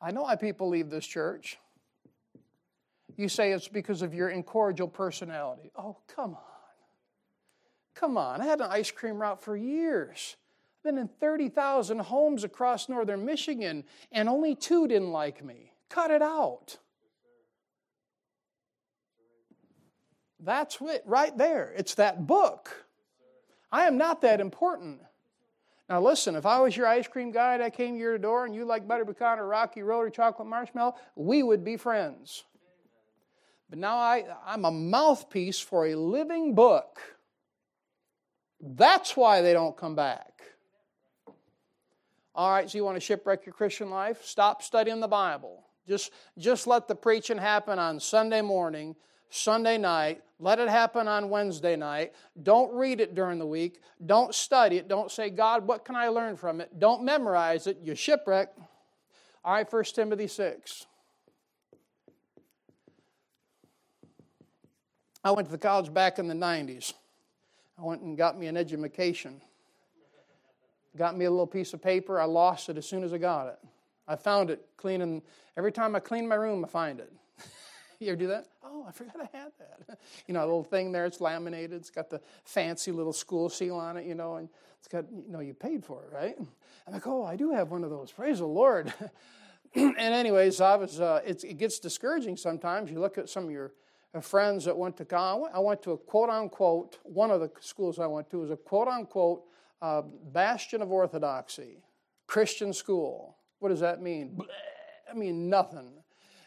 I 0.00 0.12
know 0.12 0.22
why 0.22 0.36
people 0.36 0.68
leave 0.68 0.88
this 0.88 1.04
church. 1.04 1.58
You 3.16 3.28
say 3.28 3.50
it's 3.50 3.66
because 3.66 4.02
of 4.02 4.14
your 4.14 4.28
incorrigible 4.28 4.88
personality. 4.88 5.72
Oh, 5.76 5.96
come 6.14 6.36
on. 6.36 6.42
Come 7.96 8.16
on. 8.16 8.40
I 8.40 8.46
had 8.46 8.60
an 8.60 8.70
ice 8.70 8.92
cream 8.92 9.20
route 9.20 9.42
for 9.42 9.56
years. 9.56 10.36
I've 10.80 10.94
been 10.94 10.98
in 10.98 11.08
30,000 11.08 11.98
homes 11.98 12.42
across 12.42 12.88
northern 12.88 13.26
Michigan, 13.26 13.84
and 14.12 14.30
only 14.30 14.54
two 14.54 14.88
didn't 14.88 15.10
like 15.10 15.44
me. 15.44 15.72
Cut 15.90 16.10
it 16.10 16.22
out. 16.22 16.78
That's 20.38 20.78
it 20.80 21.02
right 21.04 21.36
there. 21.36 21.74
It's 21.76 21.96
that 21.96 22.26
book. 22.26 22.86
I 23.70 23.86
am 23.86 23.98
not 23.98 24.22
that 24.22 24.40
important. 24.40 25.00
Now, 25.90 26.00
listen, 26.00 26.34
if 26.34 26.46
I 26.46 26.60
was 26.60 26.74
your 26.74 26.86
ice 26.86 27.06
cream 27.06 27.30
guy 27.30 27.58
that 27.58 27.74
came 27.76 27.94
to 27.94 28.00
your 28.00 28.16
door 28.16 28.46
and 28.46 28.54
you 28.54 28.64
like 28.64 28.88
butter 28.88 29.04
pecan 29.04 29.38
or 29.38 29.46
rocky 29.46 29.82
road 29.82 30.00
or 30.00 30.10
chocolate 30.10 30.48
marshmallow, 30.48 30.94
we 31.14 31.42
would 31.42 31.62
be 31.62 31.76
friends. 31.76 32.44
But 33.68 33.80
now 33.80 33.96
I, 33.96 34.24
I'm 34.46 34.64
a 34.64 34.70
mouthpiece 34.70 35.60
for 35.60 35.86
a 35.86 35.94
living 35.94 36.54
book. 36.54 36.98
That's 38.62 39.16
why 39.16 39.42
they 39.42 39.52
don't 39.52 39.76
come 39.76 39.94
back. 39.94 40.29
All 42.40 42.50
right, 42.50 42.70
so 42.70 42.78
you 42.78 42.84
want 42.84 42.96
to 42.96 43.02
shipwreck 43.02 43.44
your 43.44 43.52
Christian 43.52 43.90
life? 43.90 44.24
Stop 44.24 44.62
studying 44.62 44.98
the 45.00 45.06
Bible. 45.06 45.62
Just, 45.86 46.10
just 46.38 46.66
let 46.66 46.88
the 46.88 46.94
preaching 46.94 47.36
happen 47.36 47.78
on 47.78 48.00
Sunday 48.00 48.40
morning, 48.40 48.96
Sunday 49.28 49.76
night. 49.76 50.22
Let 50.38 50.58
it 50.58 50.70
happen 50.70 51.06
on 51.06 51.28
Wednesday 51.28 51.76
night. 51.76 52.14
Don't 52.42 52.72
read 52.72 53.02
it 53.02 53.14
during 53.14 53.38
the 53.38 53.46
week. 53.46 53.82
Don't 54.06 54.34
study 54.34 54.78
it. 54.78 54.88
Don't 54.88 55.10
say, 55.10 55.28
God, 55.28 55.66
what 55.66 55.84
can 55.84 55.94
I 55.96 56.08
learn 56.08 56.34
from 56.34 56.62
it? 56.62 56.78
Don't 56.78 57.02
memorize 57.04 57.66
it. 57.66 57.76
You 57.82 57.94
shipwreck. 57.94 58.48
All 59.44 59.52
right, 59.52 59.70
1 59.70 59.84
Timothy 59.94 60.26
6. 60.26 60.86
I 65.22 65.30
went 65.32 65.46
to 65.48 65.52
the 65.52 65.58
college 65.58 65.92
back 65.92 66.18
in 66.18 66.26
the 66.26 66.32
90s. 66.32 66.94
I 67.78 67.82
went 67.82 68.00
and 68.00 68.16
got 68.16 68.38
me 68.38 68.46
an 68.46 68.56
education. 68.56 69.42
Got 70.96 71.16
me 71.16 71.24
a 71.24 71.30
little 71.30 71.46
piece 71.46 71.72
of 71.72 71.82
paper. 71.82 72.20
I 72.20 72.24
lost 72.24 72.68
it 72.68 72.76
as 72.76 72.86
soon 72.86 73.04
as 73.04 73.12
I 73.12 73.18
got 73.18 73.46
it. 73.46 73.58
I 74.08 74.16
found 74.16 74.50
it 74.50 74.66
cleaning. 74.76 75.22
Every 75.56 75.70
time 75.70 75.94
I 75.94 76.00
clean 76.00 76.26
my 76.26 76.34
room, 76.34 76.64
I 76.64 76.68
find 76.68 77.00
it. 77.00 77.12
You 78.02 78.08
ever 78.08 78.16
do 78.16 78.28
that? 78.28 78.46
Oh, 78.64 78.86
I 78.88 78.92
forgot 78.92 79.16
I 79.20 79.36
had 79.36 79.52
that. 79.58 79.98
You 80.26 80.32
know, 80.32 80.40
a 80.40 80.46
little 80.46 80.64
thing 80.64 80.90
there, 80.90 81.04
it's 81.04 81.20
laminated, 81.20 81.72
it's 81.72 81.90
got 81.90 82.08
the 82.08 82.22
fancy 82.44 82.92
little 82.92 83.12
school 83.12 83.50
seal 83.50 83.76
on 83.76 83.98
it, 83.98 84.06
you 84.06 84.14
know, 84.14 84.36
and 84.36 84.48
it's 84.78 84.88
got, 84.88 85.04
you 85.12 85.30
know, 85.30 85.40
you 85.40 85.52
paid 85.52 85.84
for 85.84 86.04
it, 86.04 86.14
right? 86.14 86.34
I'm 86.86 86.94
like, 86.94 87.06
oh, 87.06 87.22
I 87.24 87.36
do 87.36 87.50
have 87.52 87.70
one 87.70 87.84
of 87.84 87.90
those. 87.90 88.10
Praise 88.10 88.38
the 88.38 88.46
Lord. 88.46 88.94
and 89.74 89.98
anyways, 89.98 90.62
I 90.62 90.76
was, 90.76 90.98
uh, 90.98 91.20
it 91.26 91.58
gets 91.58 91.78
discouraging 91.78 92.38
sometimes. 92.38 92.90
You 92.90 93.00
look 93.00 93.18
at 93.18 93.28
some 93.28 93.44
of 93.44 93.50
your 93.50 93.74
uh, 94.14 94.20
friends 94.20 94.64
that 94.64 94.78
went 94.78 94.96
to 94.96 95.04
college. 95.04 95.50
I 95.54 95.60
went 95.60 95.82
to 95.82 95.92
a 95.92 95.98
quote 95.98 96.30
unquote, 96.30 96.98
one 97.02 97.30
of 97.30 97.40
the 97.40 97.50
schools 97.60 97.98
I 97.98 98.06
went 98.06 98.30
to 98.30 98.38
was 98.38 98.50
a 98.50 98.56
quote 98.56 98.88
unquote 98.88 99.44
uh, 99.82 100.02
bastion 100.32 100.82
of 100.82 100.90
orthodoxy, 100.90 101.82
Christian 102.26 102.72
school. 102.72 103.36
What 103.58 103.70
does 103.70 103.80
that 103.80 104.02
mean? 104.02 104.38
I 105.10 105.14
mean, 105.14 105.48
nothing. 105.48 105.90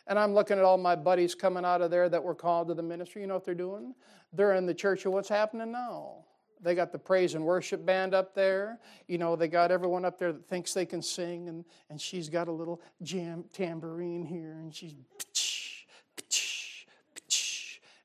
And 0.08 0.20
I'm 0.20 0.34
looking 0.34 0.58
at 0.58 0.64
all 0.64 0.78
my 0.78 0.96
buddies 0.96 1.34
coming 1.34 1.64
out 1.64 1.82
of 1.82 1.92
there 1.92 2.10
that 2.10 2.24
were 2.24 2.36
called 2.36 2.68
to 2.68 2.74
the 2.74 2.84
ministry. 2.84 3.22
You 3.22 3.28
know 3.28 3.36
what 3.36 3.46
they're 3.46 3.56
doing? 3.56 3.94
They're 4.34 4.56
in 4.56 4.66
the 4.66 4.74
church 4.74 5.06
of 5.06 5.14
what's 5.14 5.30
happening 5.30 5.72
now. 5.72 6.26
They 6.62 6.76
got 6.76 6.92
the 6.92 7.00
praise 7.00 7.36
and 7.36 7.44
worship 7.44 7.86
band 7.86 8.14
up 8.14 8.34
there. 8.34 8.80
You 9.08 9.18
know, 9.18 9.36
they 9.36 9.50
got 9.50 9.70
everyone 9.70 10.06
up 10.06 10.18
there 10.18 10.32
that 10.32 10.48
thinks 10.48 10.74
they 10.74 10.86
can 10.86 11.02
sing, 11.02 11.50
and, 11.50 11.66
and 11.90 12.00
she's 12.00 12.30
got 12.30 12.48
a 12.48 12.52
little 12.52 12.82
jam 13.02 13.44
tambourine 13.52 14.24
here, 14.24 14.60
and 14.62 14.74
she's 14.74 14.96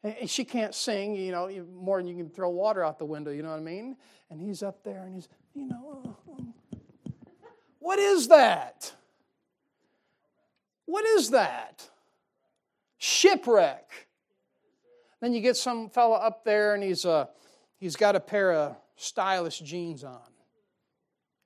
and 0.02 0.30
she 0.30 0.44
can't 0.44 0.75
sing, 0.75 1.16
you 1.16 1.32
know, 1.32 1.50
more 1.75 1.99
than 1.99 2.06
you 2.06 2.16
can 2.16 2.30
throw 2.30 2.50
water 2.50 2.85
out 2.85 2.99
the 2.99 3.04
window, 3.04 3.30
you 3.30 3.42
know 3.42 3.50
what 3.50 3.58
I 3.58 3.62
mean? 3.62 3.97
And 4.30 4.40
he's 4.40 4.62
up 4.62 4.85
there 4.85 5.04
and 5.04 5.14
he's, 5.14 5.28
you 5.54 5.66
know, 5.66 6.16
what 7.78 7.99
is 7.99 8.28
that? 8.28 8.92
What 10.85 11.04
is 11.06 11.30
that? 11.30 11.88
Shipwreck. 12.99 14.08
Then 15.20 15.32
you 15.32 15.40
get 15.40 15.56
some 15.56 15.90
fella 15.90 16.16
up 16.16 16.44
there 16.44 16.75
and 16.75 16.82
he's, 16.82 17.04
uh, 17.04 17.26
he's 17.78 17.97
got 17.97 18.16
a 18.16 18.20
pair 18.20 18.52
of 18.52 18.76
stylish 18.97 19.61
jeans 19.61 20.04
on. 20.04 20.20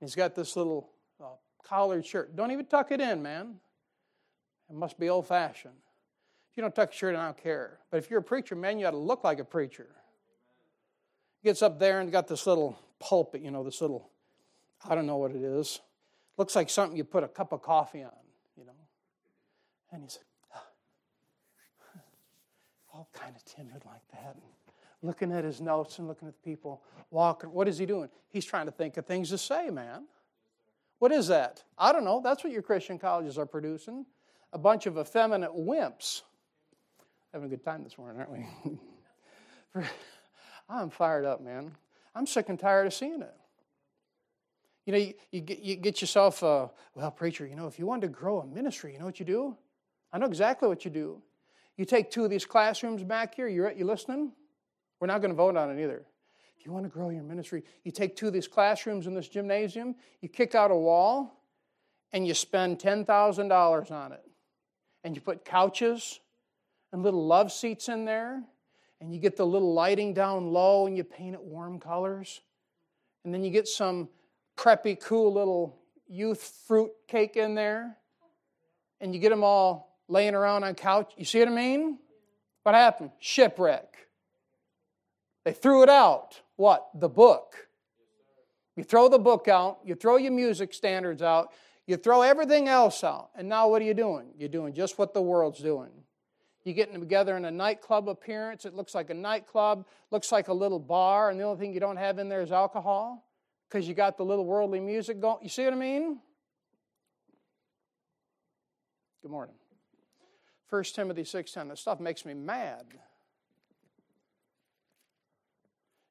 He's 0.01 0.15
got 0.15 0.35
this 0.35 0.57
little 0.57 0.91
uh, 1.21 1.27
collared 1.65 2.05
shirt. 2.05 2.35
Don't 2.35 2.51
even 2.51 2.67
tuck 2.67 2.91
it 2.91 3.01
in, 3.01 3.23
man. 3.23 3.57
It 4.69 4.75
must 4.75 4.99
be 4.99 5.09
old 5.09 5.27
fashioned. 5.27 5.75
If 6.51 6.57
you 6.57 6.63
don't 6.63 6.75
tuck 6.75 6.91
your 6.91 7.13
shirt 7.13 7.17
I 7.17 7.27
don't 7.27 7.37
care. 7.37 7.79
But 7.91 7.99
if 7.99 8.11
you're 8.11 8.21
a 8.21 8.23
preacher, 8.25 8.57
man, 8.57 8.79
you 8.79 8.87
ought 8.87 8.91
to 8.91 8.97
look 8.97 9.23
like 9.23 9.39
a 9.39 9.45
preacher. 9.45 9.89
Gets 11.45 11.63
up 11.63 11.79
there 11.79 12.01
and 12.01 12.11
got 12.13 12.29
this 12.29 12.47
little 12.47 12.79
pulpit, 13.01 13.43
you 13.43 13.51
know, 13.51 13.65
this 13.65 13.81
little, 13.81 14.11
I 14.89 14.95
don't 14.95 15.07
know 15.07 15.17
what 15.17 15.33
it 15.33 15.43
is. 15.43 15.81
Looks 16.37 16.55
like 16.55 16.71
something 16.71 16.97
you 16.97 17.05
put 17.05 17.25
a 17.25 17.29
cup 17.29 17.53
of 17.53 17.63
coffee 17.63 18.03
on. 18.03 18.11
You 18.57 18.65
know. 18.65 18.73
And 19.91 20.03
he's 20.03 20.19
all 22.93 23.09
kind 23.13 23.35
of 23.35 23.45
timid 23.45 23.83
like 23.87 24.03
that, 24.13 24.37
looking 25.03 25.33
at 25.33 25.45
his 25.45 25.61
notes 25.61 25.99
and 25.99 26.07
looking 26.07 26.29
at 26.29 26.35
the 26.35 26.51
people 26.51 26.83
walking. 27.11 27.51
What 27.51 27.67
is 27.67 27.79
he 27.79 27.87
doing? 27.87 28.09
He's 28.29 28.45
trying 28.45 28.67
to 28.67 28.73
think 28.73 28.97
of 28.97 29.07
things 29.07 29.31
to 29.31 29.39
say, 29.39 29.71
man. 29.71 30.07
What 30.99 31.11
is 31.11 31.27
that? 31.29 31.65
I 31.77 31.93
don't 31.93 32.05
know. 32.05 32.21
That's 32.23 32.45
what 32.45 32.53
your 32.53 32.63
Christian 32.63 32.99
colleges 32.99 33.39
are 33.39 33.47
producing. 33.47 34.07
A 34.53 34.59
bunch 34.59 34.87
of 34.87 34.99
effeminate 34.99 35.51
wimps. 35.51 36.23
Having 37.33 37.47
a 37.47 37.51
good 37.51 37.65
time 37.65 37.83
this 37.83 37.97
morning, 37.99 38.21
aren't 38.21 38.31
we? 38.31 39.85
I'm 40.69 40.91
fired 40.91 41.25
up, 41.25 41.41
man. 41.41 41.73
I'm 42.15 42.27
sick 42.27 42.49
and 42.49 42.59
tired 42.59 42.87
of 42.87 42.95
seeing 42.95 43.23
it. 43.23 43.35
You 44.87 44.93
know, 44.93 44.99
you, 44.99 45.15
you, 45.31 45.41
get, 45.41 45.61
you 45.61 45.77
get 45.77 46.01
yourself, 46.01 46.43
a, 46.43 46.71
well, 46.95 47.11
preacher, 47.11 47.47
you 47.47 47.55
know, 47.55 47.67
if 47.67 47.79
you 47.79 47.87
want 47.87 48.03
to 48.03 48.09
grow 48.09 48.41
a 48.41 48.47
ministry, 48.47 48.93
you 48.93 48.99
know 48.99 49.05
what 49.05 49.21
you 49.21 49.27
do? 49.27 49.57
I 50.13 50.19
know 50.19 50.27
exactly 50.27 50.69
what 50.69 50.85
you 50.85 50.91
do. 50.91 51.23
You 51.77 51.85
take 51.85 52.11
two 52.11 52.25
of 52.25 52.31
these 52.31 52.45
classrooms 52.45 53.03
back 53.03 53.35
here, 53.35 53.49
you're, 53.49 53.71
you 53.71 53.85
listening? 53.85 54.33
We're 55.01 55.07
not 55.07 55.21
going 55.21 55.31
to 55.31 55.37
vote 55.37 55.57
on 55.57 55.71
it 55.71 55.83
either. 55.83 56.05
If 56.59 56.67
you 56.67 56.73
want 56.73 56.85
to 56.85 56.91
grow 56.91 57.09
your 57.11 57.23
ministry, 57.23 57.65
you 57.85 57.93
take 57.93 58.15
two 58.15 58.27
of 58.27 58.33
these 58.33 58.47
classrooms 58.47 59.07
in 59.07 59.15
this 59.15 59.29
gymnasium, 59.29 59.95
you 60.21 60.29
kick 60.29 60.55
out 60.55 60.71
a 60.71 60.77
wall, 60.77 61.43
and 62.13 62.27
you 62.27 62.35
spend 62.35 62.79
$10,000 62.79 63.91
on 63.91 64.13
it. 64.13 64.23
And 65.05 65.17
you 65.17 65.23
put 65.23 65.45
couches 65.45 66.21
and 66.93 67.03
little 67.03 67.27
love 67.27 67.51
seats 67.51 67.89
in 67.89 68.05
there, 68.05 68.43
and 69.03 69.13
you 69.13 69.19
get 69.19 69.37
the 69.37 69.45
little 69.45 69.75
lighting 69.75 70.15
down 70.15 70.53
low, 70.53 70.87
and 70.87 70.97
you 70.97 71.03
paint 71.03 71.35
it 71.35 71.43
warm 71.43 71.81
colors. 71.81 72.41
And 73.25 73.35
then 73.35 73.43
you 73.43 73.51
get 73.51 73.67
some 73.67 74.09
preppy, 74.57 74.99
cool 74.99 75.33
little 75.33 75.77
youth 76.07 76.63
fruit 76.69 76.93
cake 77.09 77.37
in 77.37 77.57
there, 77.57 77.97
and 79.01 79.13
you 79.13 79.21
get 79.21 79.31
them 79.31 79.43
all 79.43 79.99
laying 80.07 80.37
around 80.37 80.63
on 80.63 80.75
couch. 80.75 81.13
You 81.17 81.25
see 81.25 81.41
what 81.41 81.49
I 81.49 81.51
mean? 81.51 81.99
What 82.63 82.77
happened? 82.77 83.11
Shipwreck. 83.19 83.97
They 85.45 85.53
threw 85.53 85.83
it 85.83 85.89
out. 85.89 86.41
What? 86.55 86.89
The 86.95 87.09
book. 87.09 87.69
You 88.77 88.85
throw 88.85 89.09
the 89.09 89.19
book 89.19 89.49
out, 89.49 89.81
you 89.85 89.97
throw 89.97 90.17
your 90.17 90.33
music 90.33 90.73
standards 90.73 91.23
out, 91.23 91.53
you 91.87 91.97
throw 91.97 92.23
everything 92.23 92.69
else 92.69 93.03
out. 93.03 93.31
And 93.35 93.49
now 93.49 93.69
what 93.69 93.83
are 93.83 93.85
you 93.85 93.95
doing? 93.95 94.29
You're 94.39 94.49
doing 94.49 94.73
just 94.73 94.97
what 94.97 95.13
the 95.13 95.21
world's 95.21 95.59
doing. 95.59 95.91
You're 96.65 96.75
getting 96.75 96.99
together 97.01 97.37
in 97.37 97.45
a 97.45 97.51
nightclub 97.51 98.09
appearance. 98.09 98.65
It 98.65 98.75
looks 98.75 98.95
like 98.95 99.11
a 99.11 99.15
nightclub, 99.15 99.87
looks 100.11 100.31
like 100.31 100.49
a 100.49 100.53
little 100.53 100.79
bar, 100.79 101.31
and 101.31 101.41
the 101.41 101.45
only 101.45 101.59
thing 101.59 101.73
you 101.73 101.81
don't 101.81 101.97
have 101.97 102.19
in 102.19 102.29
there 102.29 102.43
is 102.43 102.53
alcohol 102.53 103.27
because 103.69 103.89
you 103.89 103.95
got 103.95 104.17
the 104.17 104.25
little 104.25 104.45
worldly 104.45 104.81
music 104.81 105.21
going. 105.21 105.39
You 105.43 105.49
see 105.49 105.65
what 105.65 105.73
I 105.73 105.77
mean? 105.77 106.21
Good 109.23 109.31
morning. 109.31 109.55
1 110.71 110.85
Timothy 110.85 111.23
6.10. 111.23 111.71
This 111.71 111.81
stuff 111.81 112.01
makes 112.01 112.25
me 112.25 112.35
mad. 112.35 112.87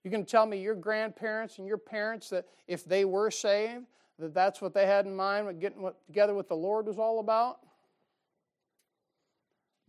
You 0.03 0.11
can 0.11 0.25
tell 0.25 0.45
me 0.45 0.57
your 0.57 0.75
grandparents 0.75 1.59
and 1.59 1.67
your 1.67 1.77
parents 1.77 2.29
that 2.29 2.45
if 2.67 2.83
they 2.85 3.05
were 3.05 3.31
saved, 3.31 3.85
that 4.19 4.33
that's 4.33 4.61
what 4.61 4.73
they 4.73 4.85
had 4.85 5.05
in 5.05 5.15
mind 5.15 5.45
when 5.45 5.59
getting 5.59 5.89
together 6.07 6.33
with 6.33 6.47
the 6.47 6.55
Lord 6.55 6.87
was 6.87 6.97
all 6.97 7.19
about? 7.19 7.59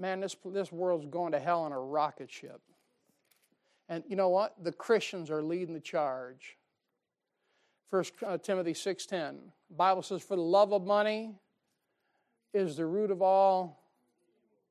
Man, 0.02 0.18
this, 0.18 0.34
this 0.46 0.72
world's 0.72 1.06
going 1.06 1.30
to 1.30 1.38
hell 1.38 1.64
in 1.64 1.70
a 1.70 1.78
rocket 1.78 2.28
ship. 2.28 2.60
And 3.88 4.02
you 4.08 4.16
know 4.16 4.30
what? 4.30 4.56
The 4.60 4.72
Christians 4.72 5.30
are 5.30 5.40
leading 5.44 5.74
the 5.74 5.80
charge. 5.80 6.56
1 7.90 8.04
uh, 8.26 8.38
Timothy 8.38 8.72
6.10. 8.72 9.36
Bible 9.70 10.02
says, 10.02 10.20
For 10.20 10.34
the 10.34 10.42
love 10.42 10.72
of 10.72 10.84
money 10.84 11.36
is 12.52 12.76
the 12.76 12.84
root 12.84 13.12
of 13.12 13.22
all 13.22 13.80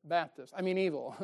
Baptist. 0.04 0.54
I 0.54 0.62
mean, 0.64 0.78
evil. 0.78 1.16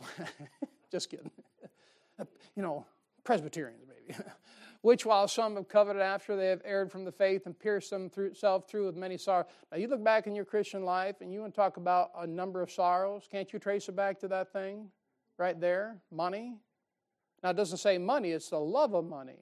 Just 0.90 1.08
kidding. 1.08 1.30
You 2.56 2.62
know, 2.62 2.84
Presbyterians, 3.24 3.84
maybe. 3.88 4.18
Which, 4.82 5.04
while 5.04 5.28
some 5.28 5.56
have 5.56 5.68
coveted 5.68 6.00
after, 6.00 6.36
they 6.36 6.46
have 6.46 6.62
erred 6.64 6.90
from 6.90 7.04
the 7.04 7.12
faith 7.12 7.44
and 7.44 7.58
pierced 7.58 7.90
themselves 7.90 8.64
through 8.70 8.86
with 8.86 8.96
many 8.96 9.18
sorrows. 9.18 9.46
Now, 9.70 9.76
you 9.76 9.88
look 9.88 10.02
back 10.02 10.26
in 10.26 10.34
your 10.34 10.46
Christian 10.46 10.84
life 10.84 11.16
and 11.20 11.32
you 11.32 11.40
want 11.40 11.52
to 11.52 11.56
talk 11.56 11.76
about 11.76 12.10
a 12.18 12.26
number 12.26 12.62
of 12.62 12.70
sorrows. 12.70 13.28
Can't 13.30 13.52
you 13.52 13.58
trace 13.58 13.88
it 13.88 13.96
back 13.96 14.18
to 14.20 14.28
that 14.28 14.52
thing 14.52 14.88
right 15.36 15.60
there? 15.60 15.98
Money. 16.10 16.56
Now, 17.42 17.50
it 17.50 17.56
doesn't 17.56 17.78
say 17.78 17.98
money, 17.98 18.30
it's 18.30 18.50
the 18.50 18.58
love 18.58 18.94
of 18.94 19.04
money. 19.04 19.38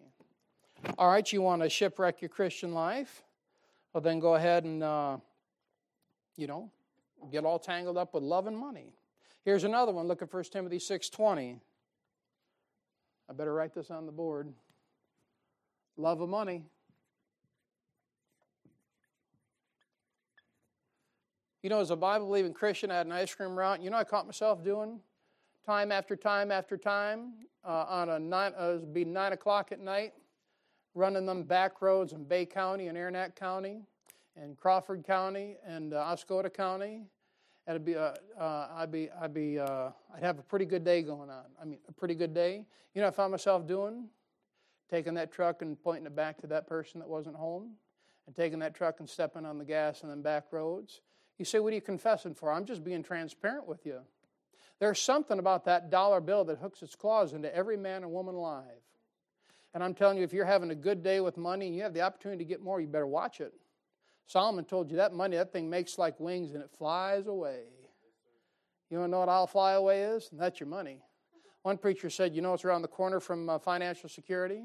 All 0.97 1.09
right, 1.09 1.33
you 1.33 1.43
want 1.43 1.63
to 1.63 1.69
shipwreck 1.69 2.21
your 2.21 2.29
Christian 2.29 2.73
life? 2.73 3.23
Well, 3.93 4.01
then 4.01 4.21
go 4.21 4.35
ahead 4.35 4.65
and, 4.65 4.83
uh, 4.83 5.19
you 6.37 6.47
know, 6.47 6.71
get 7.33 7.45
all 7.45 7.59
tangled 7.59 7.97
up 7.97 8.15
with 8.15 8.23
love 8.23 8.47
and 8.47 8.57
money. 8.57 8.95
Here's 9.45 9.65
another 9.65 9.93
one. 9.93 10.07
Look 10.07 10.23
at 10.23 10.31
1 10.31 10.53
Timothy 10.53 10.79
6:20. 10.79 11.61
I 13.29 13.33
better 13.33 13.53
write 13.53 13.75
this 13.75 13.91
on 13.91 14.07
the 14.07 14.13
board. 14.13 14.53
Love 16.01 16.21
of 16.21 16.29
money. 16.29 16.63
You 21.61 21.71
know, 21.71 21.81
as 21.81 21.91
a 21.91 21.97
Bible 21.97 22.27
believing 22.27 22.55
Christian, 22.55 22.93
I 22.93 22.99
had 22.99 23.07
an 23.07 23.13
ice 23.13 23.35
cream 23.35 23.59
route. 23.59 23.83
You 23.83 23.91
know, 23.91 23.97
I 23.97 24.05
caught 24.05 24.25
myself 24.25 24.63
doing 24.63 25.01
time 25.67 25.91
after 25.91 26.15
time 26.15 26.53
after 26.53 26.77
time 26.77 27.33
uh, 27.65 27.85
on 27.89 28.11
a 28.11 28.19
nine, 28.21 28.53
uh, 28.59 28.75
it 28.75 28.81
would 28.81 28.95
be 28.95 29.05
nine 29.05 29.33
o'clock 29.33 29.73
at 29.73 29.81
night, 29.81 30.13
running 30.95 31.27
them 31.27 31.43
back 31.43 31.83
roads 31.83 32.13
in 32.13 32.23
Bay 32.23 32.47
County 32.47 32.87
and 32.87 32.97
Arenac 32.97 33.35
County 33.35 33.83
and 34.37 34.57
Crawford 34.57 35.05
County 35.05 35.57
and 35.67 35.95
uh, 35.95 36.05
Oscoda 36.05 36.53
County. 36.55 37.03
And 37.67 37.75
it'd 37.75 37.85
be, 37.85 37.97
uh, 37.97 38.13
uh, 38.41 38.69
I'd 38.77 38.93
be, 38.93 39.11
I'd 39.21 39.35
be, 39.35 39.59
uh, 39.59 39.91
I'd 40.15 40.23
have 40.23 40.39
a 40.39 40.43
pretty 40.43 40.65
good 40.65 40.85
day 40.85 41.03
going 41.03 41.29
on. 41.29 41.45
I 41.61 41.65
mean, 41.65 41.81
a 41.89 41.93
pretty 41.93 42.15
good 42.15 42.33
day. 42.33 42.65
You 42.95 43.03
know, 43.03 43.09
I 43.09 43.11
found 43.11 43.33
myself 43.33 43.67
doing 43.67 44.09
taking 44.91 45.15
that 45.15 45.33
truck 45.33 45.63
and 45.63 45.81
pointing 45.83 46.07
it 46.07 46.17
back 46.17 46.39
to 46.41 46.47
that 46.49 46.67
person 46.67 47.01
that 47.01 47.09
wasn't 47.09 47.37
home, 47.37 47.73
and 48.27 48.35
taking 48.35 48.59
that 48.61 48.75
truck 48.75 49.01
and 49.01 49.09
stepping 49.09 49.47
on 49.47 49.59
the 49.59 49.65
gas 49.65 50.03
and 50.03 50.11
then 50.11 50.23
back 50.23 50.45
roads. 50.51 51.01
You 51.39 51.45
say, 51.45 51.61
what 51.61 51.73
are 51.73 51.77
you 51.77 51.81
confessing 51.81 52.35
for? 52.35 52.53
I'm 52.53 52.65
just 52.65 52.85
being 52.85 53.03
transparent 53.03 53.67
with 53.67 53.87
you. 53.87 54.01
There's 54.81 55.01
something 55.01 55.39
about 55.39 55.65
that 55.65 55.91
dollar 55.91 56.21
bill 56.21 56.45
that 56.45 56.59
hooks 56.59 56.83
its 56.83 56.95
claws 56.95 57.33
into 57.33 57.55
every 57.55 57.77
man 57.77 58.03
and 58.03 58.13
woman 58.13 58.35
alive. 58.35 58.83
And 59.75 59.83
I'm 59.83 59.95
telling 59.95 60.19
you, 60.19 60.25
if 60.25 60.33
you're 60.33 60.45
having 60.45 60.71
a 60.71 60.75
good 60.75 61.03
day 61.03 61.21
with 61.21 61.37
money 61.37 61.67
and 61.67 61.77
you 61.77 61.83
have 61.83 61.95
the 61.95 62.03
opportunity 62.03 62.45
to 62.45 62.49
get 62.49 62.63
more, 62.63 62.81
you 62.81 62.87
better 62.87 63.07
watch 63.07 63.41
it. 63.41 63.53
Solomon 64.27 64.65
told 64.65 64.91
you 64.91 64.99
that 64.99 65.13
money, 65.13 65.37
that 65.37 65.53
thing 65.53 65.71
makes 65.71 65.99
like 65.99 66.19
wings 66.21 66.53
and 66.53 66.63
it 66.63 66.71
flies 66.71 67.27
away. 67.27 67.63
You 68.91 68.99
want 68.99 69.09
to 69.09 69.11
know 69.13 69.21
what 69.21 69.29
I'll 69.29 69.47
fly 69.47 69.73
away 69.73 70.03
is? 70.03 70.29
And 70.31 70.41
that's 70.41 70.61
your 70.61 70.69
money. 70.69 71.01
One 71.69 71.77
preacher 71.77 72.09
said, 72.09 72.35
You 72.35 72.41
know 72.41 72.53
what's 72.53 72.65
around 72.65 72.81
the 72.81 72.89
corner 72.89 73.21
from 73.21 73.47
uh, 73.47 73.59
financial 73.59 74.09
security? 74.09 74.63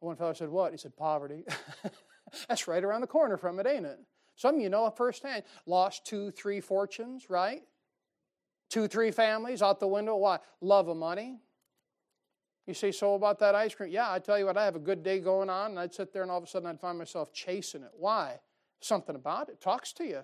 One 0.00 0.14
fellow 0.14 0.34
said, 0.34 0.50
What? 0.50 0.72
He 0.72 0.76
said, 0.76 0.94
Poverty. 0.94 1.42
that's 2.48 2.68
right 2.68 2.84
around 2.84 3.00
the 3.00 3.06
corner 3.06 3.38
from 3.38 3.58
it, 3.60 3.66
ain't 3.66 3.86
it? 3.86 3.98
Some 4.36 4.56
of 4.56 4.60
you 4.60 4.68
know 4.68 4.90
firsthand. 4.90 5.44
Lost 5.64 6.04
two, 6.04 6.30
three 6.30 6.60
fortunes, 6.60 7.30
right? 7.30 7.62
Two, 8.68 8.88
three 8.88 9.10
families 9.10 9.62
out 9.62 9.80
the 9.80 9.88
window. 9.88 10.16
Why? 10.16 10.38
Love 10.60 10.88
of 10.88 10.98
money. 10.98 11.38
You 12.66 12.74
say, 12.74 12.92
so 12.92 13.14
about 13.14 13.38
that 13.38 13.54
ice 13.54 13.74
cream? 13.74 13.90
Yeah, 13.90 14.12
I 14.12 14.18
tell 14.18 14.38
you 14.38 14.44
what, 14.44 14.58
I 14.58 14.66
have 14.66 14.76
a 14.76 14.80
good 14.80 15.02
day 15.02 15.20
going 15.20 15.48
on, 15.48 15.70
and 15.70 15.80
I'd 15.80 15.94
sit 15.94 16.12
there 16.12 16.20
and 16.20 16.30
all 16.30 16.36
of 16.36 16.44
a 16.44 16.46
sudden 16.46 16.68
I'd 16.68 16.78
find 16.78 16.98
myself 16.98 17.32
chasing 17.32 17.84
it. 17.84 17.92
Why? 17.96 18.38
Something 18.80 19.16
about 19.16 19.48
it 19.48 19.62
talks 19.62 19.94
to 19.94 20.04
you. 20.04 20.20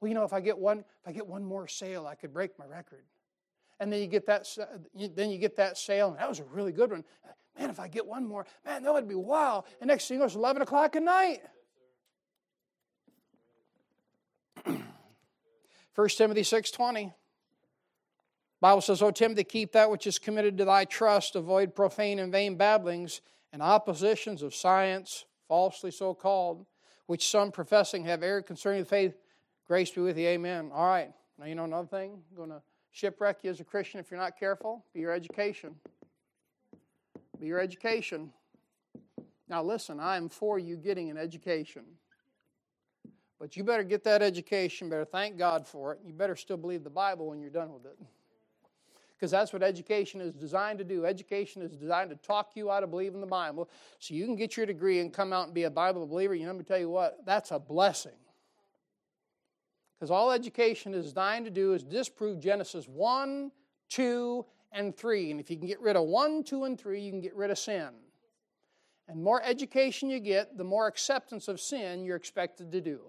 Well, 0.00 0.08
you 0.08 0.14
know, 0.14 0.24
if 0.24 0.32
I 0.32 0.40
get 0.40 0.56
one, 0.56 0.78
if 0.78 1.06
I 1.06 1.12
get 1.12 1.26
one 1.26 1.44
more 1.44 1.68
sale, 1.68 2.06
I 2.06 2.14
could 2.14 2.32
break 2.32 2.58
my 2.58 2.64
record. 2.64 3.04
And 3.78 3.92
then 3.92 4.00
you 4.00 4.06
get 4.06 4.26
that, 4.26 4.46
then 4.94 5.30
you 5.30 5.38
get 5.38 5.56
that 5.56 5.76
sale, 5.76 6.08
and 6.08 6.18
that 6.18 6.28
was 6.28 6.40
a 6.40 6.44
really 6.44 6.72
good 6.72 6.90
one. 6.90 7.04
Man, 7.58 7.70
if 7.70 7.80
I 7.80 7.88
get 7.88 8.06
one 8.06 8.26
more, 8.26 8.46
man, 8.64 8.82
that 8.82 8.92
would 8.92 9.08
be 9.08 9.14
wow. 9.14 9.64
And 9.80 9.88
next 9.88 10.08
thing 10.08 10.16
you 10.16 10.18
know, 10.20 10.26
it's 10.26 10.34
11 10.34 10.62
o'clock 10.62 10.96
at 10.96 11.02
night. 11.02 11.40
1 15.94 16.08
Timothy 16.08 16.42
6.20 16.42 17.12
Bible 18.60 18.80
says, 18.80 19.02
O 19.02 19.10
Timothy, 19.10 19.44
keep 19.44 19.72
that 19.72 19.90
which 19.90 20.06
is 20.06 20.18
committed 20.18 20.56
to 20.58 20.64
thy 20.64 20.84
trust, 20.84 21.36
avoid 21.36 21.74
profane 21.74 22.18
and 22.18 22.32
vain 22.32 22.56
babblings 22.56 23.20
and 23.52 23.62
oppositions 23.62 24.42
of 24.42 24.54
science, 24.54 25.24
falsely 25.46 25.90
so 25.90 26.14
called, 26.14 26.64
which 27.06 27.28
some 27.28 27.52
professing 27.52 28.04
have 28.04 28.22
erred 28.22 28.46
concerning 28.46 28.80
the 28.80 28.88
faith. 28.88 29.14
Grace 29.66 29.90
be 29.90 30.00
with 30.00 30.18
you, 30.18 30.26
amen. 30.28 30.70
All 30.72 30.86
right, 30.86 31.12
now 31.38 31.46
you 31.46 31.54
know 31.54 31.64
another 31.64 31.86
thing, 31.86 32.22
going 32.34 32.50
to 32.50 32.62
shipwreck 32.96 33.44
you 33.44 33.50
as 33.50 33.60
a 33.60 33.64
Christian 33.64 34.00
if 34.00 34.10
you're 34.10 34.18
not 34.18 34.38
careful, 34.38 34.84
be 34.94 35.00
your 35.00 35.12
education. 35.12 35.74
Be 37.38 37.46
your 37.46 37.60
education. 37.60 38.32
Now 39.48 39.62
listen, 39.62 40.00
I 40.00 40.16
am 40.16 40.30
for 40.30 40.58
you 40.58 40.76
getting 40.76 41.10
an 41.10 41.18
education. 41.18 41.82
But 43.38 43.54
you 43.54 43.64
better 43.64 43.84
get 43.84 44.02
that 44.04 44.22
education, 44.22 44.88
better 44.88 45.04
thank 45.04 45.36
God 45.36 45.66
for 45.66 45.92
it. 45.92 46.00
You 46.06 46.14
better 46.14 46.36
still 46.36 46.56
believe 46.56 46.84
the 46.84 46.90
Bible 46.90 47.28
when 47.28 47.38
you're 47.38 47.50
done 47.50 47.70
with 47.70 47.84
it 47.84 47.98
because 49.14 49.30
that's 49.30 49.52
what 49.52 49.62
education 49.62 50.22
is 50.22 50.32
designed 50.32 50.78
to 50.78 50.84
do. 50.84 51.04
Education 51.04 51.60
is 51.60 51.72
designed 51.72 52.10
to 52.10 52.16
talk 52.16 52.52
you 52.54 52.70
out 52.70 52.82
of 52.82 52.90
believing 52.90 53.20
the 53.20 53.26
Bible 53.26 53.68
so 53.98 54.14
you 54.14 54.24
can 54.24 54.36
get 54.36 54.56
your 54.56 54.64
degree 54.64 55.00
and 55.00 55.12
come 55.12 55.34
out 55.34 55.46
and 55.46 55.54
be 55.54 55.64
a 55.64 55.70
Bible 55.70 56.06
believer. 56.06 56.34
You 56.34 56.44
know, 56.44 56.52
let 56.52 56.58
me 56.58 56.64
tell 56.64 56.78
you 56.78 56.90
what, 56.90 57.18
that's 57.26 57.50
a 57.50 57.58
blessing. 57.58 58.12
Because 59.98 60.10
all 60.10 60.30
education 60.30 60.92
is 60.92 61.06
designed 61.06 61.46
to 61.46 61.50
do 61.50 61.72
is 61.72 61.82
disprove 61.82 62.38
Genesis 62.38 62.86
1, 62.86 63.50
2, 63.88 64.44
and 64.72 64.96
3. 64.96 65.30
And 65.30 65.40
if 65.40 65.50
you 65.50 65.56
can 65.56 65.66
get 65.66 65.80
rid 65.80 65.96
of 65.96 66.04
1, 66.04 66.44
2, 66.44 66.64
and 66.64 66.78
3, 66.78 67.00
you 67.00 67.10
can 67.10 67.20
get 67.20 67.34
rid 67.34 67.50
of 67.50 67.58
sin. 67.58 67.88
And 69.08 69.22
more 69.22 69.42
education 69.42 70.10
you 70.10 70.20
get, 70.20 70.58
the 70.58 70.64
more 70.64 70.86
acceptance 70.86 71.48
of 71.48 71.60
sin 71.60 72.04
you're 72.04 72.16
expected 72.16 72.72
to 72.72 72.80
do. 72.80 73.00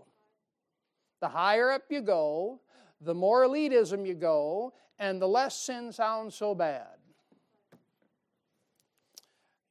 The 1.19 1.27
higher 1.27 1.71
up 1.71 1.83
you 1.89 2.01
go, 2.01 2.61
the 3.01 3.15
more 3.15 3.45
elitism 3.45 4.07
you 4.07 4.13
go, 4.13 4.73
and 4.99 5.21
the 5.21 5.27
less 5.27 5.59
sin 5.59 5.91
sounds 5.91 6.35
so 6.35 6.55
bad. 6.55 6.97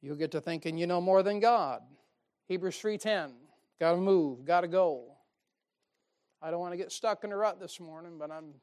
You'll 0.01 0.17
get 0.17 0.31
to 0.31 0.41
thinking 0.41 0.77
you 0.77 0.85
know 0.87 1.01
more 1.01 1.23
than 1.23 1.39
God. 1.39 1.81
Hebrews 2.47 2.77
3:10. 2.77 3.31
Got 3.79 3.91
to 3.91 3.97
move, 3.97 4.45
got 4.45 4.61
to 4.61 4.67
go. 4.67 5.16
I 6.41 6.51
don't 6.51 6.59
want 6.59 6.73
to 6.73 6.77
get 6.77 6.91
stuck 6.91 7.23
in 7.23 7.31
a 7.31 7.37
rut 7.37 7.59
this 7.59 7.79
morning, 7.79 8.17
but 8.19 8.29
I'm 8.29 8.53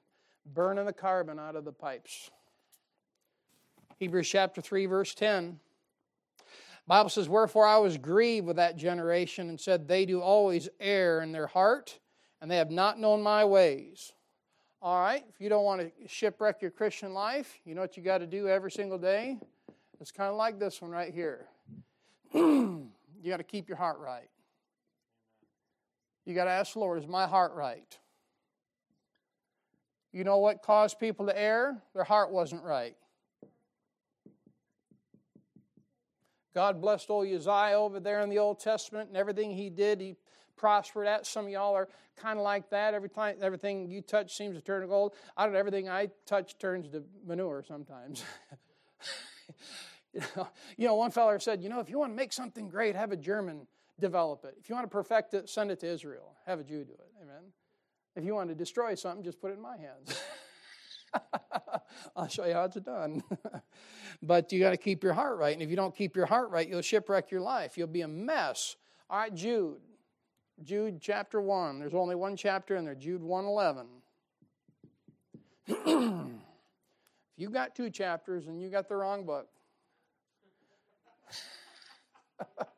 burning 0.54 0.86
the 0.86 0.92
carbon 0.92 1.38
out 1.38 1.56
of 1.56 1.64
the 1.64 1.72
pipes. 1.72 2.30
Hebrews 3.98 4.28
chapter 4.28 4.60
3 4.60 4.86
verse 4.86 5.14
10. 5.14 5.58
Bible 6.86 7.08
says, 7.10 7.28
Wherefore 7.28 7.66
I 7.66 7.78
was 7.78 7.96
grieved 7.96 8.46
with 8.46 8.56
that 8.56 8.76
generation 8.76 9.48
and 9.48 9.58
said, 9.58 9.88
They 9.88 10.04
do 10.04 10.20
always 10.20 10.68
err 10.78 11.22
in 11.22 11.32
their 11.32 11.46
heart, 11.46 11.98
and 12.40 12.50
they 12.50 12.56
have 12.58 12.70
not 12.70 12.98
known 12.98 13.22
my 13.22 13.44
ways. 13.44 14.12
All 14.82 15.00
right, 15.00 15.24
if 15.30 15.40
you 15.40 15.48
don't 15.48 15.64
want 15.64 15.80
to 15.80 15.90
shipwreck 16.06 16.60
your 16.60 16.70
Christian 16.70 17.14
life, 17.14 17.58
you 17.64 17.74
know 17.74 17.80
what 17.80 17.96
you 17.96 18.02
got 18.02 18.18
to 18.18 18.26
do 18.26 18.48
every 18.48 18.70
single 18.70 18.98
day? 18.98 19.38
It's 19.98 20.12
kind 20.12 20.28
of 20.28 20.36
like 20.36 20.58
this 20.58 20.82
one 20.82 20.90
right 20.90 21.12
here. 21.12 21.46
you 22.34 22.90
got 23.26 23.38
to 23.38 23.44
keep 23.44 23.66
your 23.66 23.78
heart 23.78 23.98
right. 23.98 24.28
You 26.24 26.34
got 26.34 26.44
to 26.44 26.50
ask 26.50 26.72
the 26.72 26.78
Lord, 26.78 26.98
is 26.98 27.06
my 27.06 27.26
heart 27.26 27.52
right? 27.54 27.98
You 30.12 30.24
know 30.24 30.38
what 30.38 30.62
caused 30.62 30.98
people 30.98 31.26
to 31.26 31.38
err? 31.38 31.82
Their 31.92 32.04
heart 32.04 32.30
wasn't 32.30 32.62
right. 32.62 32.96
God 36.54 36.80
blessed 36.80 37.10
old 37.10 37.26
Uzziah 37.26 37.76
over 37.76 37.98
there 37.98 38.20
in 38.20 38.30
the 38.30 38.38
Old 38.38 38.60
Testament 38.60 39.08
and 39.08 39.16
everything 39.16 39.50
he 39.50 39.70
did, 39.70 40.00
he 40.00 40.14
prospered 40.56 41.08
at. 41.08 41.26
Some 41.26 41.46
of 41.46 41.50
y'all 41.50 41.74
are 41.74 41.88
kind 42.16 42.38
of 42.38 42.44
like 42.44 42.70
that. 42.70 42.94
Every 42.94 43.08
time 43.08 43.36
everything 43.42 43.90
you 43.90 44.00
touch 44.00 44.36
seems 44.36 44.54
to 44.54 44.62
turn 44.62 44.82
to 44.82 44.86
gold. 44.86 45.14
I 45.36 45.46
don't 45.46 45.56
everything 45.56 45.88
I 45.88 46.10
touch 46.26 46.56
turns 46.58 46.88
to 46.90 47.02
manure 47.26 47.64
sometimes. 47.66 48.22
you, 50.14 50.20
know, 50.36 50.48
you 50.76 50.86
know, 50.86 50.94
one 50.94 51.10
fellow 51.10 51.36
said, 51.38 51.60
you 51.60 51.68
know, 51.68 51.80
if 51.80 51.90
you 51.90 51.98
want 51.98 52.12
to 52.12 52.16
make 52.16 52.32
something 52.32 52.68
great, 52.68 52.94
have 52.94 53.10
a 53.10 53.16
German 53.16 53.66
develop 54.00 54.44
it. 54.44 54.54
If 54.58 54.68
you 54.68 54.74
want 54.74 54.86
to 54.86 54.90
perfect 54.90 55.34
it, 55.34 55.48
send 55.48 55.70
it 55.70 55.80
to 55.80 55.86
Israel. 55.86 56.34
Have 56.46 56.60
a 56.60 56.64
Jew 56.64 56.84
do 56.84 56.92
it. 56.92 57.10
Amen. 57.22 57.52
If 58.16 58.24
you 58.24 58.34
want 58.34 58.48
to 58.50 58.54
destroy 58.54 58.94
something, 58.94 59.24
just 59.24 59.40
put 59.40 59.50
it 59.50 59.54
in 59.54 59.62
my 59.62 59.76
hands. 59.76 60.22
I'll 62.16 62.28
show 62.28 62.44
you 62.44 62.52
how 62.52 62.64
it's 62.64 62.76
done. 62.76 63.22
but 64.22 64.52
you 64.52 64.60
got 64.60 64.70
to 64.70 64.76
keep 64.76 65.02
your 65.02 65.12
heart 65.12 65.38
right. 65.38 65.52
And 65.52 65.62
if 65.62 65.70
you 65.70 65.76
don't 65.76 65.94
keep 65.94 66.16
your 66.16 66.26
heart 66.26 66.50
right, 66.50 66.68
you'll 66.68 66.82
shipwreck 66.82 67.30
your 67.30 67.40
life. 67.40 67.76
You'll 67.76 67.88
be 67.88 68.02
a 68.02 68.08
mess. 68.08 68.76
All 69.10 69.18
right, 69.18 69.34
Jude. 69.34 69.80
Jude 70.62 71.00
chapter 71.00 71.40
1. 71.40 71.80
There's 71.80 71.94
only 71.94 72.14
one 72.14 72.36
chapter 72.36 72.76
in 72.76 72.84
there, 72.84 72.94
Jude 72.94 73.22
111. 73.22 73.86
if 75.66 76.30
you 77.36 77.50
got 77.50 77.74
two 77.74 77.90
chapters 77.90 78.46
and 78.46 78.60
you 78.60 78.68
got 78.68 78.88
the 78.88 78.94
wrong 78.96 79.24
book. 79.24 79.48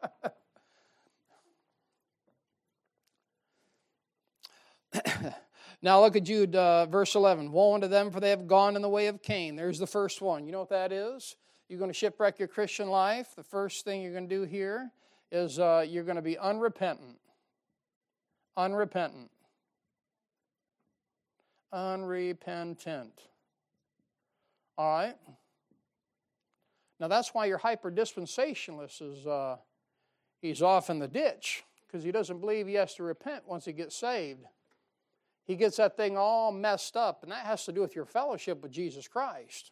now 5.83 6.01
look 6.01 6.17
at 6.17 6.25
Jude, 6.25 6.57
uh, 6.57 6.87
verse 6.87 7.15
11. 7.15 7.53
Woe 7.53 7.75
unto 7.75 7.89
them, 7.89 8.11
for 8.11 8.21
they 8.21 8.31
have 8.31 8.47
gone 8.47 8.77
in 8.77 8.83
the 8.83 8.89
way 8.89 9.07
of 9.07 9.23
Cain. 9.23 9.57
There's 9.57 9.79
the 9.79 9.87
first 9.87 10.21
one. 10.21 10.47
You 10.47 10.53
know 10.53 10.61
what 10.61 10.71
that 10.71 10.93
is? 10.93 11.37
You're 11.69 11.79
going 11.79 11.91
to 11.91 11.95
shipwreck 11.95 12.39
your 12.39 12.49
Christian 12.49 12.89
life. 12.89 13.35
The 13.37 13.43
first 13.43 13.85
thing 13.85 14.03
you're 14.03 14.13
going 14.13 14.29
to 14.29 14.35
do 14.35 14.43
here 14.43 14.91
is 15.31 15.59
uh, 15.59 15.85
you're 15.87 16.05
going 16.05 16.17
to 16.17 16.23
be 16.23 16.39
unrepentant 16.39 17.19
unrepentant. 18.57 19.31
Unrepentant. 21.73 23.21
All 24.79 24.99
right? 24.99 25.17
Now 26.99 27.09
that's 27.09 27.35
why 27.35 27.47
your 27.47 27.59
hyper 27.59 27.91
dispensationalist 27.91 29.03
is 29.03 29.27
uh, 29.27 29.57
he's 30.41 30.63
off 30.63 30.89
in 30.89 30.99
the 30.99 31.09
ditch 31.09 31.65
because 31.87 32.03
he 32.03 32.13
doesn't 32.13 32.41
believe 32.41 32.67
he 32.67 32.75
has 32.75 32.95
to 32.95 33.03
repent 33.03 33.43
once 33.47 33.67
he 33.67 33.73
gets 33.73 33.97
saved. 33.97 34.45
He 35.47 35.55
gets 35.55 35.77
that 35.77 35.97
thing 35.97 36.17
all 36.17 36.51
messed 36.51 36.97
up, 36.97 37.23
and 37.23 37.31
that 37.31 37.47
has 37.47 37.65
to 37.67 37.73
do 37.73 37.81
with 37.81 37.95
your 37.95 38.05
fellowship 38.05 38.63
with 38.63 38.73
Jesus 38.73 39.07
Christ. 39.07 39.71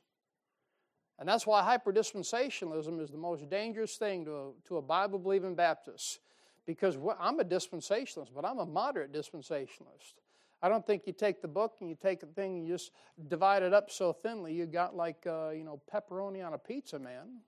And 1.19 1.29
that's 1.29 1.47
why 1.47 1.63
hyper 1.63 1.93
dispensationalism 1.93 3.01
is 3.01 3.11
the 3.11 3.19
most 3.19 3.49
dangerous 3.51 3.97
thing 3.97 4.25
to 4.25 4.33
a, 4.33 4.51
to 4.69 4.77
a 4.79 4.83
Bible 4.83 5.19
believing 5.19 5.55
Baptist 5.55 6.21
because 6.67 6.97
I'm 7.21 7.41
a 7.41 7.45
dispensationalist, 7.45 8.29
but 8.35 8.45
I'm 8.45 8.59
a 8.59 8.67
moderate 8.67 9.13
dispensationalist. 9.13 10.15
I 10.63 10.69
don't 10.69 10.87
think 10.87 11.03
you 11.07 11.13
take 11.13 11.43
the 11.43 11.49
book 11.49 11.75
and 11.81 11.91
you 11.91 11.97
take 12.01 12.23
a 12.23 12.27
thing 12.27 12.57
and 12.57 12.67
you 12.67 12.73
just 12.73 12.93
divide 13.29 13.63
it 13.63 13.75
up 13.75 13.91
so 13.91 14.13
thinly 14.13 14.55
you 14.55 14.65
got 14.67 14.97
like 14.97 15.27
uh, 15.27 15.51
you 15.51 15.63
know 15.63 15.81
pepperoni 15.93 16.45
on 16.45 16.55
a 16.55 16.59
pizza, 16.59 16.99
man. 16.99 17.41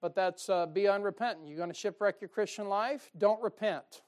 But 0.00 0.14
that's 0.14 0.48
uh, 0.48 0.66
be 0.66 0.86
unrepentant. 0.88 1.48
You're 1.48 1.56
going 1.56 1.70
to 1.70 1.74
shipwreck 1.74 2.20
your 2.20 2.28
Christian 2.28 2.68
life. 2.68 3.10
Don't 3.18 3.42
repent. 3.42 4.02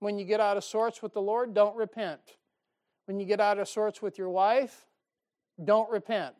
When 0.00 0.18
you 0.18 0.24
get 0.24 0.40
out 0.40 0.56
of 0.56 0.64
sorts 0.64 1.02
with 1.02 1.12
the 1.12 1.22
Lord, 1.22 1.54
don't 1.54 1.76
repent. 1.76 2.20
When 3.06 3.20
you 3.20 3.26
get 3.26 3.40
out 3.40 3.58
of 3.58 3.68
sorts 3.68 4.02
with 4.02 4.18
your 4.18 4.30
wife, 4.30 4.86
don't 5.62 5.90
repent. 5.90 6.34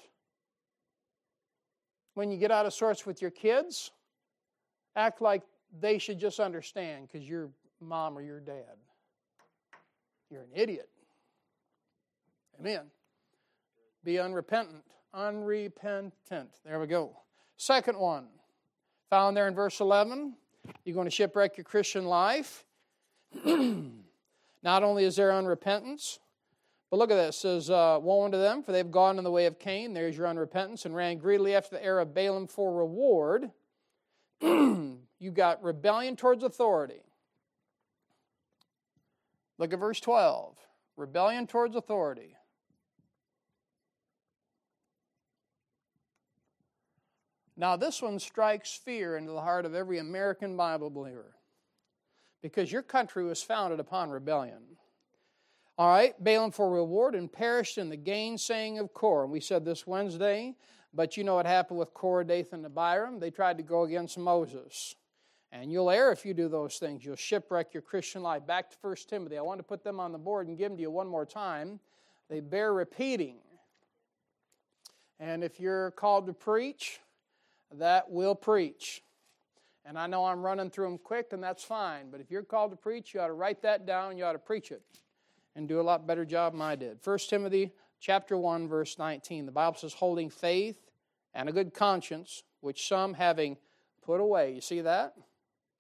When 2.15 2.31
you 2.31 2.39
get 2.39 2.51
out 2.51 2.67
of 2.67 2.73
sorts 2.73 3.07
with 3.07 3.23
your 3.23 3.31
kids, 3.31 3.93
act 4.97 5.21
like 5.21 5.43
they 5.79 5.99
should 5.99 6.19
just 6.19 6.41
understand 6.41 7.07
because 7.07 7.29
you're 7.29 7.51
mom 7.81 8.17
or 8.17 8.23
your 8.23 8.41
dad. 8.41 8.77
You're 10.31 10.43
an 10.43 10.51
idiot. 10.55 10.89
Amen. 12.59 12.83
Be 14.05 14.19
unrepentant. 14.19 14.85
Unrepentant. 15.13 16.51
There 16.65 16.81
we 16.81 16.87
go. 16.87 17.17
Second 17.57 17.99
one, 17.99 18.29
found 19.11 19.37
there 19.37 19.49
in 19.49 19.55
verse 19.55 19.81
11. 19.81 20.35
You're 20.85 20.95
going 20.95 21.07
to 21.07 21.11
shipwreck 21.11 21.57
your 21.57 21.65
Christian 21.65 22.07
life. 22.07 22.65
Not 24.63 24.83
only 24.83 25.05
is 25.05 25.17
there 25.17 25.31
unrepentance, 25.31 26.19
But 26.91 26.99
look 26.99 27.11
at 27.11 27.17
this. 27.17 27.37
It 27.37 27.41
says, 27.41 27.71
uh, 27.71 27.99
Woe 28.03 28.25
unto 28.25 28.39
them, 28.39 28.63
for 28.63 28.73
they've 28.73 28.91
gone 28.91 29.19
in 29.19 29.25
the 29.25 29.31
way 29.31 29.47
of 29.47 29.59
Cain. 29.59 29.95
There's 29.95 30.17
your 30.17 30.27
unrepentance, 30.27 30.85
and 30.85 30.95
ran 30.95 31.19
greedily 31.19 31.55
after 31.55 31.77
the 31.77 31.85
heir 31.85 32.01
of 32.01 32.15
Balaam 32.15 32.49
for 32.49 32.75
reward. 32.75 33.51
you 34.41 35.31
got 35.33 35.63
rebellion 35.63 36.17
towards 36.17 36.43
authority. 36.43 37.03
Look 39.59 39.73
at 39.73 39.79
verse 39.79 40.01
12. 40.01 40.57
Rebellion 40.97 41.47
towards 41.47 41.77
authority. 41.77 42.37
Now, 47.57 47.77
this 47.77 48.01
one 48.01 48.19
strikes 48.19 48.75
fear 48.75 49.17
into 49.17 49.33
the 49.33 49.43
heart 49.43 49.67
of 49.67 49.75
every 49.75 49.99
American 49.99 50.57
Bible 50.57 50.89
believer 50.89 51.37
because 52.43 52.73
your 52.73 52.83
country 52.83 53.25
was 53.25 53.43
founded 53.43 53.81
upon 53.81 54.11
rebellion. 54.11 54.63
All 55.79 55.89
right, 55.89 56.15
Balaam 56.23 56.51
for 56.51 56.71
reward 56.71 57.15
and 57.15 57.33
perished 57.33 57.79
in 57.79 57.89
the 57.89 57.97
gainsaying 57.97 58.79
of 58.79 58.93
Korah. 58.93 59.27
We 59.27 59.41
said 59.41 59.65
this 59.65 59.87
Wednesday, 59.87 60.55
but 60.93 61.17
you 61.17 61.25
know 61.25 61.37
what 61.37 61.47
happened 61.47 61.79
with 61.79 61.95
Korah, 61.95 62.27
Dathan, 62.27 62.65
and 62.65 62.67
Abiram? 62.67 63.19
They 63.19 63.31
tried 63.31 63.57
to 63.57 63.63
go 63.63 63.85
against 63.85 64.19
Moses. 64.19 64.95
And 65.53 65.73
you'll 65.73 65.91
err 65.91 66.13
if 66.13 66.25
you 66.25 66.35
do 66.35 66.49
those 66.49 66.77
things. 66.77 67.05
You'll 67.05 67.17
shipwreck 67.17 67.75
your 67.75 67.83
Christian 67.83 68.23
life. 68.23 68.47
Back 68.47 68.71
to 68.71 68.77
1 68.81 68.97
Timothy. 69.09 69.39
I 69.39 69.43
want 69.43 69.59
to 69.59 69.65
put 69.65 69.83
them 69.83 69.99
on 69.99 70.13
the 70.13 70.19
board 70.19 70.47
and 70.47 70.57
give 70.57 70.71
them 70.71 70.77
to 70.77 70.83
you 70.83 70.91
one 70.91 71.09
more 71.09 71.27
time. 71.27 71.81
They 72.29 72.41
bear 72.41 72.73
repeating. 72.73 73.39
And 75.19 75.43
if 75.43 75.59
you're 75.59 75.91
called 75.93 76.27
to 76.27 76.33
preach, 76.33 77.01
that 77.73 78.11
will 78.11 78.35
preach. 78.35 79.03
And 79.85 79.99
I 79.99 80.07
know 80.07 80.25
I'm 80.25 80.43
running 80.43 80.71
through 80.71 80.87
them 80.87 80.99
quick, 80.99 81.33
and 81.33 81.43
that's 81.43 81.65
fine. 81.65 82.11
But 82.11 82.21
if 82.21 82.31
you're 82.31 82.43
called 82.43 82.71
to 82.73 82.77
preach, 82.77 83.15
you 83.15 83.21
ought 83.21 83.29
to 83.29 83.33
write 83.33 83.63
that 83.63 83.87
down. 83.87 84.19
You 84.19 84.25
ought 84.25 84.33
to 84.33 84.39
preach 84.39 84.71
it 84.71 84.83
and 85.57 85.67
do 85.69 85.81
a 85.81 85.83
lot 85.83 86.07
better 86.07 86.25
job 86.25 86.53
than 86.53 86.63
I 86.63 86.77
did. 86.77 86.99
1 87.03 87.19
Timothy 87.29 87.73
chapter 87.99 88.37
1, 88.37 88.69
verse 88.69 88.99
19. 88.99 89.47
The 89.47 89.53
Bible 89.53 89.79
says, 89.79 89.95
holding 89.95 90.31
faith 90.31 90.77
and 91.35 91.49
a 91.49 91.53
good 91.53 91.73
conscience, 91.75 92.43
which 92.61 92.87
some 92.89 93.15
having 93.15 93.57
put 94.03 94.21
away. 94.21 94.53
You 94.55 94.61
see 94.61 94.83
that? 94.83 95.15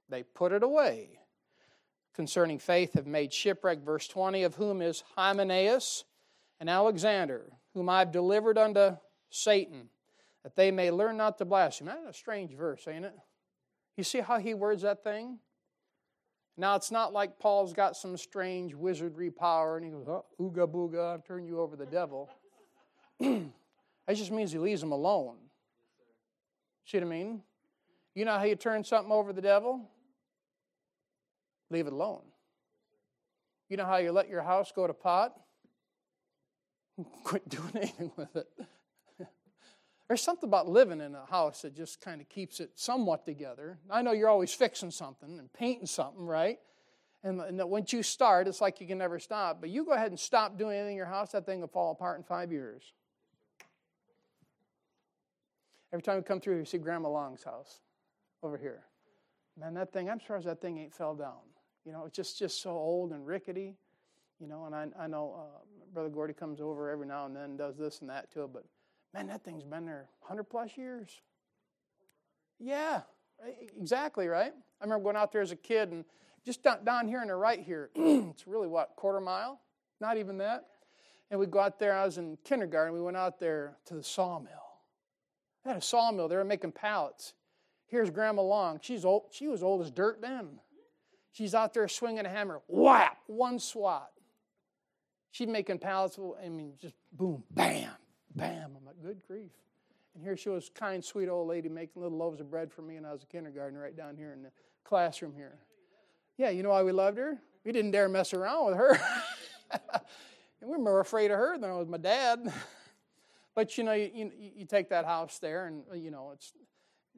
They 0.09 0.23
put 0.23 0.53
it 0.53 0.63
away. 0.63 1.21
Concerning 2.15 2.59
faith 2.59 2.95
have 2.95 3.07
made 3.07 3.33
shipwreck. 3.33 3.85
Verse 3.85 4.09
20, 4.09 4.43
of 4.43 4.57
whom 4.57 4.83
is 4.83 5.05
Hymenaeus 5.15 6.05
and 6.59 6.69
Alexander, 6.69 7.53
whom 7.75 7.89
I've 7.89 8.13
delivered 8.13 8.59
unto 8.59 8.97
Satan 9.31 9.89
that 10.43 10.57
they 10.57 10.71
may 10.71 10.91
learn 10.91 11.17
not 11.17 11.39
to 11.39 11.45
blaspheme. 11.45 11.87
That's 11.87 12.09
a 12.09 12.13
strange 12.13 12.55
verse, 12.55 12.89
ain't 12.89 13.05
it? 13.05 13.15
You 14.01 14.05
see 14.05 14.21
how 14.21 14.39
he 14.39 14.55
words 14.55 14.81
that 14.81 15.05
thing? 15.05 15.41
Now, 16.57 16.75
it's 16.75 16.91
not 16.91 17.13
like 17.13 17.39
Paul's 17.39 17.75
got 17.75 17.99
some 17.99 18.17
strange 18.17 18.75
wizardry 18.75 19.31
power 19.31 19.77
and 19.77 19.85
he 19.85 19.91
goes, 19.91 20.07
oh, 20.09 20.25
ooga 20.41 20.67
booga, 20.67 21.13
I'm 21.13 21.21
turning 21.21 21.47
you 21.47 21.61
over 21.61 21.77
the 21.77 21.85
devil. 21.85 22.31
that 23.21 23.51
just 24.15 24.31
means 24.31 24.53
he 24.53 24.59
leaves 24.59 24.81
them 24.81 24.93
alone. 24.93 25.37
See 26.87 26.97
what 26.97 27.09
I 27.09 27.11
mean? 27.11 27.43
You 28.15 28.25
know 28.25 28.39
how 28.39 28.45
you 28.45 28.57
turn 28.57 28.85
something 28.85 29.13
over 29.13 29.35
the 29.35 29.43
devil? 29.43 29.91
Leave 31.69 31.87
it 31.87 31.93
alone. 31.93 32.23
You 33.69 33.77
know 33.77 33.85
how 33.85 33.99
you 33.99 34.13
let 34.13 34.31
your 34.31 34.41
house 34.41 34.73
go 34.75 34.87
to 34.87 34.95
pot? 34.95 35.35
Quit 37.23 37.47
doing 37.51 37.73
anything 37.75 38.13
with 38.17 38.35
it. 38.35 38.49
There's 40.11 40.23
something 40.23 40.49
about 40.49 40.69
living 40.69 41.01
in 41.01 41.15
a 41.15 41.25
house 41.25 41.63
that 41.63 41.77
just 41.77 42.01
kind 42.01 42.21
of 42.21 42.29
keeps 42.29 42.59
it 42.59 42.73
somewhat 42.75 43.25
together. 43.25 43.79
I 43.89 44.03
know 44.03 44.11
you're 44.11 44.29
always 44.29 44.53
fixing 44.53 44.91
something 44.91 45.39
and 45.39 45.53
painting 45.53 45.87
something, 45.87 46.27
right? 46.27 46.59
And, 47.23 47.41
and 47.41 47.63
once 47.71 47.93
you 47.93 48.03
start, 48.03 48.49
it's 48.49 48.61
like 48.61 48.81
you 48.81 48.89
can 48.89 48.99
never 48.99 49.21
stop. 49.21 49.61
But 49.61 49.71
you 49.71 49.85
go 49.85 49.93
ahead 49.93 50.09
and 50.11 50.19
stop 50.19 50.59
doing 50.59 50.75
anything 50.75 50.95
in 50.95 50.97
your 50.97 51.07
house, 51.07 51.31
that 51.31 51.47
thing 51.47 51.61
will 51.61 51.69
fall 51.69 51.93
apart 51.93 52.19
in 52.19 52.25
five 52.25 52.51
years. 52.51 52.93
Every 55.93 56.03
time 56.03 56.17
we 56.17 56.23
come 56.23 56.41
through, 56.41 56.59
you 56.59 56.65
see 56.65 56.79
Grandma 56.79 57.09
Long's 57.09 57.45
house 57.45 57.79
over 58.43 58.59
here. 58.59 58.83
Man, 59.57 59.75
that 59.75 59.93
thing, 59.93 60.11
I'm 60.11 60.19
surprised 60.19 60.49
that 60.49 60.61
thing 60.61 60.77
ain't 60.79 60.93
fell 60.93 61.15
down. 61.15 61.39
You 61.87 61.93
know, 61.93 62.07
it's 62.07 62.17
just, 62.17 62.37
just 62.37 62.61
so 62.61 62.71
old 62.71 63.13
and 63.13 63.25
rickety. 63.25 63.77
You 64.41 64.49
know, 64.49 64.65
and 64.65 64.75
I, 64.75 64.89
I 64.99 65.07
know 65.07 65.37
uh, 65.39 65.59
Brother 65.95 66.09
Gordy 66.09 66.35
comes 66.35 66.61
over 66.61 66.91
every 66.91 67.07
now 67.07 67.27
and 67.27 67.37
then 67.37 67.45
and 67.45 67.59
does 67.59 67.77
this 67.77 68.01
and 68.01 68.11
that 68.11 68.33
to 68.33 68.43
it, 68.43 68.53
but 68.53 68.65
Man, 69.15 69.27
that 69.29 69.45
thing's 69.45 69.65
been 69.65 69.87
there 69.87 70.09
100 70.21 70.45
plus 70.45 70.77
years. 70.77 71.21
Yeah, 72.59 73.03
exactly, 73.79 74.29
right? 74.29 74.53
I 74.81 74.85
remember 74.85 75.05
going 75.05 75.17
out 75.17 75.33
there 75.33 75.43
as 75.43 75.51
a 75.51 75.57
kid 75.57 75.91
and 75.91 76.05
just 76.45 76.63
down, 76.63 76.85
down 76.85 77.09
here 77.09 77.21
and 77.21 77.31
the 77.31 77.35
right 77.35 77.61
here, 77.61 77.91
it's 77.95 78.47
really 78.47 78.69
what, 78.69 78.95
quarter 78.97 79.21
mile? 79.21 79.61
Not 80.01 80.17
even 80.17 80.39
that. 80.39 80.67
And 81.31 81.39
we 81.39 81.47
go 81.47 81.61
out 81.61 81.79
there, 81.79 81.95
I 81.97 82.05
was 82.05 82.19
in 82.19 82.39
kindergarten, 82.45 82.95
we 82.95 83.01
went 83.01 83.17
out 83.17 83.39
there 83.39 83.77
to 83.87 83.95
the 83.95 84.03
sawmill. 84.03 84.51
They 85.65 85.71
had 85.71 85.79
a 85.79 85.83
sawmill, 85.83 86.29
they 86.29 86.37
were 86.37 86.45
making 86.45 86.73
pallets. 86.73 87.35
Here's 87.87 88.11
Grandma 88.11 88.43
Long. 88.43 88.79
She's 88.83 89.05
old, 89.05 89.25
she 89.31 89.49
was 89.49 89.63
old 89.63 89.83
as 89.83 89.91
dirt 89.91 90.21
then. 90.21 90.61
She's 91.33 91.55
out 91.55 91.75
there 91.75 91.87
swinging 91.89 92.27
a 92.27 92.29
hammer, 92.29 92.61
whap, 92.67 93.19
one 93.27 93.59
swat. 93.59 94.11
She's 95.31 95.49
making 95.49 95.79
pallets, 95.79 96.19
I 96.45 96.49
mean, 96.49 96.73
just 96.81 96.95
boom, 97.13 97.45
bam, 97.51 97.91
Bam! 98.35 98.77
I'm 98.77 98.85
like, 98.85 99.03
good 99.03 99.21
grief. 99.27 99.51
And 100.15 100.23
here 100.23 100.37
she 100.37 100.49
was, 100.49 100.71
kind, 100.75 101.05
sweet 101.05 101.29
old 101.29 101.49
lady 101.49 101.69
making 101.69 102.03
little 102.03 102.19
loaves 102.19 102.41
of 102.41 102.51
bread 102.51 102.73
for 102.73 102.83
me, 102.83 102.97
and 102.97 103.07
I 103.07 103.13
was 103.13 103.23
a 103.23 103.27
kindergartner 103.27 103.81
right 103.81 103.97
down 103.97 104.17
here 104.17 104.33
in 104.33 104.43
the 104.43 104.51
classroom 104.85 105.35
here. 105.35 105.59
Yeah, 106.37 106.51
you 106.51 106.63
know 106.63 106.71
why 106.71 106.83
we 106.83 106.93
loved 106.93 107.19
her? 107.19 107.39
We 107.65 107.73
didn't 107.73 107.91
dare 107.91 108.09
mess 108.09 108.33
around 108.33 108.67
with 108.67 108.77
her. 108.77 109.01
and 109.73 109.81
we 110.63 110.69
were 110.69 110.79
more 110.79 111.01
afraid 111.01 111.31
of 111.31 111.37
her 111.37 111.59
than 111.59 111.71
I 111.71 111.75
was 111.75 111.87
my 111.87 111.99
dad. 111.99 112.53
but 113.55 113.77
you 113.77 113.85
know, 113.85 113.93
you, 113.93 114.11
you, 114.15 114.33
you, 114.57 114.65
take 114.65 114.89
that 114.91 115.05
house 115.05 115.39
there, 115.39 115.67
and 115.67 115.83
uh, 115.91 115.95
you 115.95 116.11
know, 116.11 116.31
it's 116.33 116.53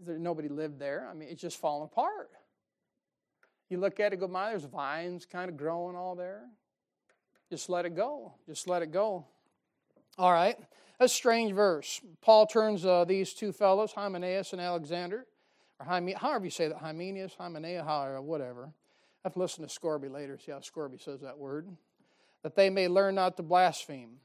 there, 0.04 0.18
nobody 0.18 0.48
lived 0.48 0.78
there. 0.78 1.08
I 1.10 1.14
mean, 1.14 1.28
it's 1.30 1.40
just 1.40 1.58
falling 1.58 1.84
apart. 1.84 2.30
You 3.68 3.78
look 3.78 4.00
at 4.00 4.12
it, 4.12 4.20
go, 4.20 4.28
my, 4.28 4.50
there's 4.50 4.64
vines 4.64 5.24
kind 5.24 5.48
of 5.48 5.56
growing 5.56 5.96
all 5.96 6.14
there. 6.14 6.42
Just 7.48 7.70
let 7.70 7.86
it 7.86 7.94
go. 7.94 8.34
Just 8.46 8.68
let 8.68 8.82
it 8.82 8.92
go. 8.92 9.24
All 10.18 10.32
right. 10.32 10.58
A 11.02 11.08
strange 11.08 11.52
verse. 11.52 12.00
Paul 12.20 12.46
turns 12.46 12.86
uh, 12.86 13.04
these 13.04 13.32
two 13.32 13.50
fellows, 13.50 13.90
Hymenaeus 13.90 14.52
and 14.52 14.62
Alexander, 14.62 15.26
or 15.80 15.86
Hyme, 15.86 16.14
however 16.14 16.44
you 16.44 16.50
say 16.52 16.68
that, 16.68 16.76
Hymenaeus, 16.76 17.34
Hymenaeus, 17.36 17.84
however, 17.84 18.22
whatever. 18.22 18.66
I 18.66 18.70
have 19.24 19.32
to 19.32 19.40
listen 19.40 19.64
to 19.64 19.68
Scourby 19.68 20.08
later, 20.08 20.38
see 20.38 20.52
how 20.52 20.60
Scourby 20.60 20.98
says 20.98 21.20
that 21.22 21.36
word. 21.36 21.66
That 22.44 22.54
they 22.54 22.70
may 22.70 22.86
learn 22.86 23.16
not 23.16 23.36
to 23.38 23.42
blaspheme. 23.42 24.18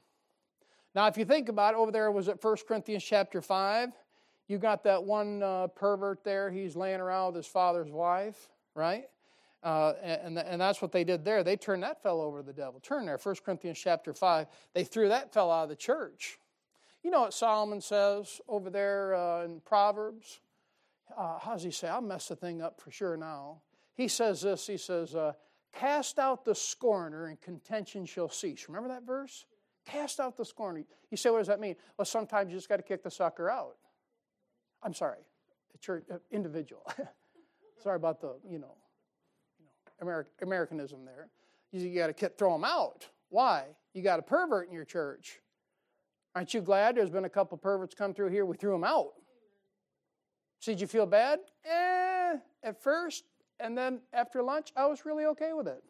Now, 0.94 1.08
if 1.08 1.18
you 1.18 1.24
think 1.24 1.48
about 1.48 1.74
it, 1.74 1.78
over 1.78 1.90
there 1.90 2.12
was 2.12 2.28
at 2.28 2.42
1 2.42 2.56
Corinthians 2.68 3.02
chapter 3.02 3.42
5. 3.42 3.90
You 4.46 4.58
got 4.58 4.84
that 4.84 5.02
one 5.02 5.42
uh, 5.42 5.66
pervert 5.74 6.22
there. 6.22 6.48
He's 6.48 6.76
laying 6.76 7.00
around 7.00 7.34
with 7.34 7.44
his 7.44 7.48
father's 7.48 7.90
wife, 7.90 8.50
right? 8.76 9.06
Uh, 9.64 9.94
and, 10.00 10.38
and 10.38 10.60
that's 10.60 10.80
what 10.80 10.92
they 10.92 11.02
did 11.02 11.24
there. 11.24 11.42
They 11.42 11.56
turned 11.56 11.82
that 11.82 12.04
fellow 12.04 12.24
over 12.24 12.38
to 12.38 12.46
the 12.46 12.52
devil. 12.52 12.78
Turn 12.78 13.04
there, 13.04 13.18
1 13.20 13.34
Corinthians 13.44 13.80
chapter 13.80 14.14
5. 14.14 14.46
They 14.74 14.84
threw 14.84 15.08
that 15.08 15.32
fellow 15.34 15.52
out 15.52 15.64
of 15.64 15.70
the 15.70 15.74
church. 15.74 16.38
You 17.02 17.10
know 17.10 17.20
what 17.22 17.34
Solomon 17.34 17.80
says 17.80 18.40
over 18.48 18.70
there 18.70 19.14
uh, 19.14 19.44
in 19.44 19.60
Proverbs? 19.60 20.40
Uh, 21.16 21.38
how 21.38 21.52
does 21.52 21.62
he 21.62 21.70
say? 21.70 21.88
I'll 21.88 22.00
mess 22.00 22.28
the 22.28 22.36
thing 22.36 22.60
up 22.60 22.80
for 22.80 22.90
sure 22.90 23.16
now. 23.16 23.62
He 23.94 24.08
says 24.08 24.42
this 24.42 24.66
He 24.66 24.76
says, 24.76 25.14
uh, 25.14 25.32
Cast 25.72 26.18
out 26.18 26.44
the 26.44 26.54
scorner 26.54 27.26
and 27.26 27.40
contention 27.40 28.06
shall 28.06 28.28
cease. 28.28 28.66
Remember 28.68 28.88
that 28.88 29.04
verse? 29.04 29.44
Cast 29.86 30.20
out 30.20 30.36
the 30.36 30.44
scorner. 30.44 30.84
You 31.10 31.16
say, 31.16 31.30
what 31.30 31.38
does 31.38 31.46
that 31.46 31.60
mean? 31.60 31.76
Well, 31.96 32.04
sometimes 32.04 32.50
you 32.50 32.56
just 32.56 32.68
got 32.68 32.76
to 32.76 32.82
kick 32.82 33.02
the 33.02 33.10
sucker 33.10 33.50
out. 33.50 33.76
I'm 34.82 34.94
sorry, 34.94 35.18
church, 35.80 36.04
individual. 36.30 36.82
sorry 37.82 37.96
about 37.96 38.20
the, 38.20 38.36
you 38.48 38.58
know, 38.58 38.74
you 39.58 39.66
know 40.04 40.24
Americanism 40.42 41.04
there. 41.04 41.28
You, 41.72 41.94
got 41.94 42.16
to 42.16 42.28
throw 42.30 42.52
them 42.52 42.64
out. 42.64 43.08
Why? 43.28 43.64
You 43.92 44.02
got 44.02 44.18
a 44.18 44.22
pervert 44.22 44.68
in 44.68 44.74
your 44.74 44.84
church. 44.84 45.40
Aren't 46.34 46.54
you 46.54 46.60
glad 46.60 46.96
there's 46.96 47.10
been 47.10 47.24
a 47.24 47.30
couple 47.30 47.58
perverts 47.58 47.94
come 47.94 48.14
through 48.14 48.30
here? 48.30 48.44
We 48.46 48.56
threw 48.56 48.72
them 48.72 48.84
out. 48.84 49.12
So 50.60 50.72
did 50.72 50.80
you 50.80 50.86
feel 50.86 51.06
bad? 51.06 51.40
Eh, 51.64 52.36
at 52.62 52.82
first. 52.82 53.24
And 53.60 53.76
then 53.76 54.00
after 54.12 54.42
lunch, 54.42 54.72
I 54.76 54.86
was 54.86 55.04
really 55.04 55.24
okay 55.26 55.52
with 55.52 55.66
it. 55.66 55.82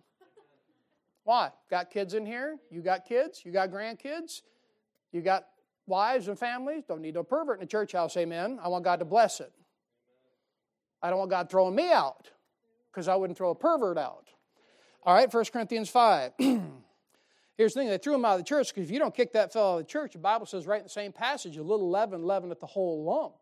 Why? 1.25 1.51
Got 1.71 1.91
kids 1.91 2.15
in 2.15 2.25
here? 2.25 2.57
You 2.71 2.81
got 2.81 3.05
kids? 3.05 3.43
You 3.45 3.53
got 3.53 3.71
grandkids? 3.71 4.43
You 5.13 5.21
got 5.21 5.45
wives 5.87 6.29
and 6.29 6.39
families? 6.39 6.85
Don't 6.87 7.03
need 7.03 7.15
no 7.15 7.23
pervert 7.23 7.57
in 7.57 7.61
the 7.61 7.67
church 7.67 7.93
house, 7.93 8.17
amen. 8.17 8.59
I 8.63 8.69
want 8.69 8.85
God 8.85 8.99
to 9.01 9.05
bless 9.05 9.41
it. 9.41 9.53
I 11.03 11.11
don't 11.11 11.19
want 11.19 11.31
God 11.31 11.51
throwing 11.51 11.75
me 11.75 11.91
out 11.91 12.31
because 12.91 13.09
I 13.09 13.17
wouldn't 13.17 13.37
throw 13.37 13.51
a 13.51 13.55
pervert 13.55 13.99
out. 13.99 14.29
All 15.03 15.15
right, 15.15 15.33
1 15.33 15.45
Corinthians 15.53 15.89
5. 15.89 16.33
Here's 17.59 17.75
the 17.75 17.81
thing, 17.81 17.89
they 17.89 17.99
threw 17.99 18.15
him 18.15 18.25
out 18.25 18.35
of 18.35 18.39
the 18.39 18.45
church 18.45 18.73
because 18.73 18.89
if 18.89 18.93
you 18.93 19.01
don't 19.01 19.15
kick 19.15 19.33
that 19.33 19.53
fellow 19.53 19.75
out 19.75 19.81
of 19.81 19.87
the 19.87 19.91
church, 19.91 20.13
the 20.13 20.19
Bible 20.19 20.47
says 20.47 20.65
right 20.65 20.79
in 20.79 20.85
the 20.85 20.89
same 20.89 21.13
passage, 21.13 21.57
a 21.57 21.63
little 21.63 21.91
leaven, 21.91 22.23
leaven 22.23 22.53
at 22.53 22.61
the 22.61 22.67
whole 22.67 23.03
lump. 23.03 23.35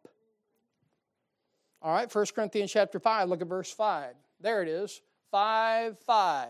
All 1.82 1.92
right, 1.92 2.12
1 2.12 2.26
Corinthians 2.34 2.72
chapter 2.72 2.98
5, 2.98 3.28
look 3.28 3.42
at 3.42 3.46
verse 3.46 3.70
5. 3.70 4.14
There 4.40 4.62
it 4.62 4.68
is. 4.68 5.02
5 5.30 5.98
5. 5.98 6.48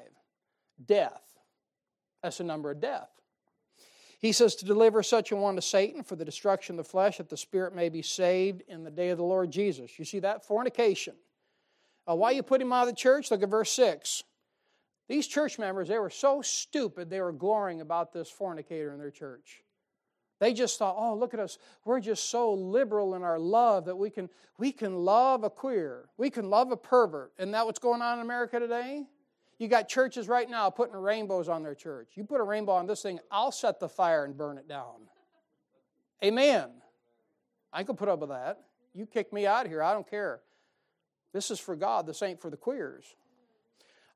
Death. 0.87 1.23
That's 2.23 2.39
the 2.39 2.45
number 2.45 2.71
of 2.71 2.81
death. 2.81 3.11
He 4.21 4.33
says 4.33 4.55
to 4.57 4.65
deliver 4.65 5.03
such 5.03 5.33
a 5.33 5.37
one 5.37 5.57
to 5.57 5.63
Satan 5.63 6.05
for 6.05 6.15
the 6.15 6.25
destruction 6.25 6.79
of 6.79 6.85
the 6.85 6.91
flesh, 6.91 7.19
that 7.19 7.29
the 7.29 7.37
spirit 7.37 7.75
may 7.75 7.89
be 7.89 8.03
saved 8.03 8.63
in 8.69 8.85
the 8.85 8.91
day 8.91 9.11
of 9.11 9.19
the 9.19 9.25
Lord 9.25 9.51
Jesus. 9.51 9.99
You 9.99 10.05
see 10.05 10.21
that? 10.21 10.47
Fornication. 10.47 11.15
Uh, 12.09 12.15
why 12.15 12.31
you 12.31 12.43
put 12.43 12.63
him 12.63 12.73
out 12.73 12.83
of 12.83 12.89
the 12.89 12.95
church? 12.95 13.31
Look 13.31 13.43
at 13.43 13.49
verse 13.49 13.73
6. 13.73 14.23
These 15.09 15.27
church 15.29 15.59
members, 15.59 15.89
they 15.89 15.99
were 15.99 16.11
so 16.11 16.43
stupid, 16.43 17.11
they 17.11 17.21
were 17.21 17.33
glorying 17.33 17.81
about 17.81 18.13
this 18.13 18.29
fornicator 18.29 18.93
in 18.93 18.99
their 18.99 19.11
church. 19.11 19.63
They 20.39 20.53
just 20.53 20.79
thought, 20.79 20.97
oh, 20.99 21.15
look 21.15 21.33
at 21.33 21.41
us. 21.41 21.59
We're 21.85 22.01
just 22.01 22.29
so 22.29 22.53
liberal 22.53 23.15
in 23.15 23.23
our 23.23 23.39
love 23.39 23.87
that 23.87 23.97
we 23.97 24.11
can, 24.11 24.29
we 24.59 24.71
can 24.71 24.97
love 24.97 25.45
a 25.45 25.51
queer. 25.51 26.11
We 26.19 26.29
can 26.29 26.51
love 26.51 26.73
a 26.73 26.77
pervert. 26.77 27.33
Isn't 27.39 27.53
that 27.53 27.65
what's 27.65 27.79
going 27.79 28.03
on 28.03 28.19
in 28.19 28.25
America 28.25 28.61
today? 28.61 29.07
You 29.59 29.69
got 29.69 29.89
churches 29.89 30.29
right 30.29 30.49
now 30.49 30.69
putting 30.69 30.95
rainbows 30.95 31.49
on 31.49 31.63
their 31.63 31.75
church. 31.75 32.11
You 32.15 32.25
put 32.25 32.41
a 32.41 32.45
rainbow 32.45 32.73
on 32.73 32.87
this 32.87 33.03
thing, 33.03 33.19
I'll 33.31 33.53
set 33.53 33.81
the 33.81 33.89
fire 33.89 34.25
and 34.25 34.37
burn 34.37 34.59
it 34.59 34.69
down. 34.69 35.09
Amen. 36.23 36.69
I 37.73 37.83
can 37.83 37.97
put 37.97 38.09
up 38.09 38.21
with 38.21 38.31
that. 38.31 38.61
You 38.95 39.07
kick 39.07 39.33
me 39.33 39.47
out 39.47 39.65
of 39.65 39.73
here, 39.73 39.83
I 39.83 39.95
don't 39.95 40.09
care. 40.09 40.41
This 41.33 41.51
is 41.51 41.59
for 41.59 41.77
God, 41.77 42.07
this 42.07 42.23
ain't 42.23 42.41
for 42.41 42.51
the 42.51 42.57
queers. 42.57 43.05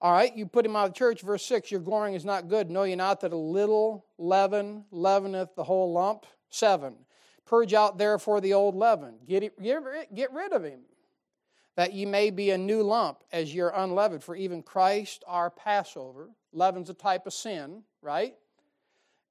All 0.03 0.13
right, 0.13 0.35
you 0.35 0.47
put 0.47 0.65
him 0.65 0.77
out 0.77 0.89
of 0.89 0.95
church. 0.95 1.21
Verse 1.21 1.45
6 1.45 1.71
Your 1.71 1.81
glorying 1.81 2.15
is 2.15 2.25
not 2.25 2.49
good. 2.49 2.71
Know 2.71 2.85
ye 2.85 2.95
not 2.95 3.21
that 3.21 3.33
a 3.33 3.37
little 3.37 4.07
leaven 4.19 4.85
leaveneth 4.91 5.55
the 5.55 5.65
whole 5.65 5.93
lump? 5.93 6.27
7. 6.49 6.95
Purge 7.45 7.75
out 7.75 7.99
therefore 7.99 8.41
the 8.41 8.55
old 8.55 8.75
leaven. 8.75 9.15
Get, 9.27 9.43
it, 9.43 9.61
get, 9.61 10.15
get 10.15 10.33
rid 10.33 10.53
of 10.53 10.65
him, 10.65 10.81
that 11.77 11.93
ye 11.93 12.07
may 12.07 12.31
be 12.31 12.51
a 12.51 12.59
new 12.59 12.83
lump, 12.83 13.25
as 13.33 13.55
you're 13.55 13.71
unleavened. 13.71 14.23
For 14.23 14.37
even 14.37 14.63
Christ 14.63 15.25
our 15.27 15.51
Passover, 15.51 16.31
leaven's 16.53 16.91
a 16.91 16.95
type 16.95 17.27
of 17.27 17.33
sin, 17.33 17.83
right? 18.03 18.35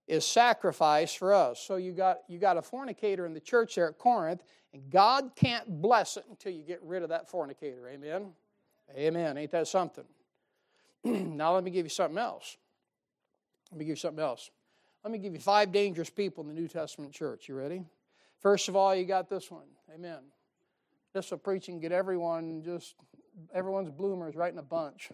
Is 0.07 0.25
sacrifice 0.25 1.13
for 1.13 1.33
us. 1.33 1.61
So 1.61 1.77
you 1.77 1.93
got 1.93 2.19
you 2.27 2.39
got 2.39 2.57
a 2.57 2.61
fornicator 2.61 3.25
in 3.25 3.33
the 3.33 3.39
church 3.39 3.75
there 3.75 3.87
at 3.89 3.97
Corinth, 3.97 4.43
and 4.73 4.89
God 4.89 5.31
can't 5.35 5.81
bless 5.81 6.17
it 6.17 6.25
until 6.29 6.51
you 6.51 6.63
get 6.63 6.81
rid 6.83 7.03
of 7.03 7.09
that 7.09 7.29
fornicator. 7.29 7.87
Amen. 7.87 8.31
Amen. 8.97 9.37
Ain't 9.37 9.51
that 9.51 9.67
something? 9.67 10.05
now, 11.03 11.53
let 11.53 11.63
me 11.63 11.71
give 11.71 11.85
you 11.85 11.89
something 11.89 12.17
else. 12.17 12.57
Let 13.71 13.79
me 13.79 13.85
give 13.85 13.91
you 13.91 13.95
something 13.95 14.23
else. 14.23 14.49
Let 15.03 15.11
me 15.11 15.19
give 15.19 15.33
you 15.33 15.39
five 15.39 15.71
dangerous 15.71 16.09
people 16.09 16.43
in 16.43 16.47
the 16.47 16.59
New 16.59 16.67
Testament 16.67 17.13
church. 17.13 17.47
You 17.47 17.55
ready? 17.55 17.83
First 18.39 18.67
of 18.67 18.75
all, 18.75 18.93
you 18.95 19.05
got 19.05 19.29
this 19.29 19.49
one. 19.49 19.67
Amen. 19.93 20.19
This 21.13 21.31
will 21.31 21.37
preach 21.37 21.69
and 21.69 21.81
get 21.81 21.91
everyone 21.91 22.61
just 22.63 22.95
everyone's 23.53 23.89
bloomers 23.89 24.35
right 24.35 24.51
in 24.51 24.59
a 24.59 24.63
bunch. 24.63 25.09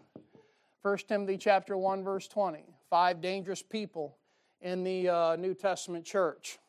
First 0.82 1.08
Timothy 1.08 1.38
chapter 1.38 1.78
1 1.78 2.04
verse 2.04 2.28
20. 2.28 2.63
Five 2.89 3.21
dangerous 3.21 3.62
people 3.62 4.17
in 4.62 4.84
the 4.84 5.10
uh, 5.10 5.36
New 5.36 5.54
Testament 5.54 6.06
church. 6.06 6.60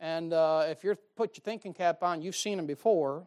And 0.00 0.32
uh, 0.32 0.64
if 0.66 0.82
you're 0.82 0.96
put 1.16 1.36
your 1.36 1.42
thinking 1.42 1.74
cap 1.74 2.02
on, 2.02 2.22
you've 2.22 2.36
seen 2.36 2.56
them 2.56 2.66
before. 2.66 3.26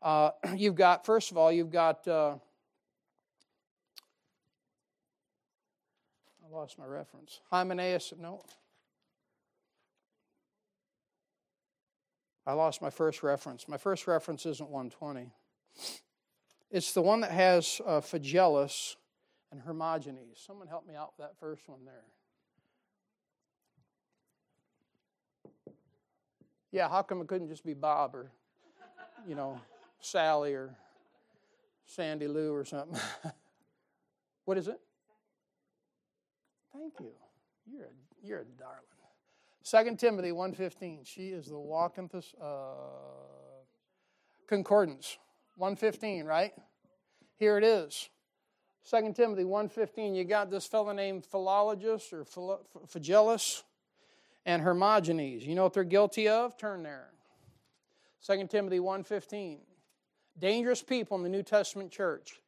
Uh, 0.00 0.30
you've 0.56 0.74
got 0.74 1.06
first 1.06 1.30
of 1.30 1.36
all, 1.36 1.50
you've 1.50 1.70
got 1.70 2.06
lost 6.52 6.78
my 6.78 6.84
reference. 6.84 7.40
Hymenaeus, 7.50 8.12
no. 8.18 8.42
I 12.46 12.52
lost 12.52 12.82
my 12.82 12.90
first 12.90 13.22
reference. 13.22 13.68
My 13.68 13.76
first 13.76 14.06
reference 14.06 14.44
isn't 14.46 14.68
120. 14.68 15.30
It's 16.70 16.92
the 16.92 17.02
one 17.02 17.20
that 17.20 17.30
has 17.30 17.80
uh, 17.86 18.00
Phygellus 18.00 18.96
and 19.50 19.62
Hermogenes. 19.62 20.44
Someone 20.44 20.66
help 20.66 20.86
me 20.86 20.94
out 20.94 21.12
with 21.16 21.26
that 21.26 21.38
first 21.38 21.68
one 21.68 21.80
there. 21.84 22.04
Yeah, 26.72 26.88
how 26.88 27.02
come 27.02 27.20
it 27.20 27.28
couldn't 27.28 27.48
just 27.48 27.64
be 27.64 27.74
Bob 27.74 28.14
or, 28.14 28.30
you 29.28 29.34
know, 29.34 29.60
Sally 30.00 30.54
or 30.54 30.74
Sandy 31.84 32.26
Lou 32.26 32.54
or 32.54 32.64
something? 32.64 32.98
what 34.46 34.56
is 34.56 34.68
it? 34.68 34.80
Thank 36.72 36.94
you. 37.00 37.12
You're 37.70 37.84
a, 37.84 38.26
you're 38.26 38.38
a 38.40 38.44
darling. 38.44 39.90
2 39.90 39.96
Timothy 39.96 40.30
1.15. 40.30 41.06
She 41.06 41.28
is 41.28 41.46
the 41.46 41.58
walking 41.58 42.10
uh, 42.40 42.46
concordance. 44.48 45.18
115, 45.56 46.24
right? 46.24 46.52
Here 47.38 47.58
it 47.58 47.64
is. 47.64 48.08
2 48.90 49.12
Timothy 49.14 49.44
1.15, 49.44 50.16
you 50.16 50.24
got 50.24 50.50
this 50.50 50.66
fellow 50.66 50.92
named 50.92 51.24
Philologus 51.32 52.12
or 52.12 52.24
Phygellus 52.24 53.62
and 54.44 54.60
Hermogenes. 54.60 55.46
You 55.46 55.54
know 55.54 55.62
what 55.64 55.72
they're 55.72 55.84
guilty 55.84 56.28
of? 56.28 56.56
Turn 56.56 56.82
there. 56.82 57.10
2 58.26 58.48
Timothy 58.48 58.80
1.15. 58.80 59.58
Dangerous 60.38 60.82
people 60.82 61.16
in 61.16 61.22
the 61.22 61.28
New 61.28 61.42
Testament 61.42 61.92
church. 61.92 62.41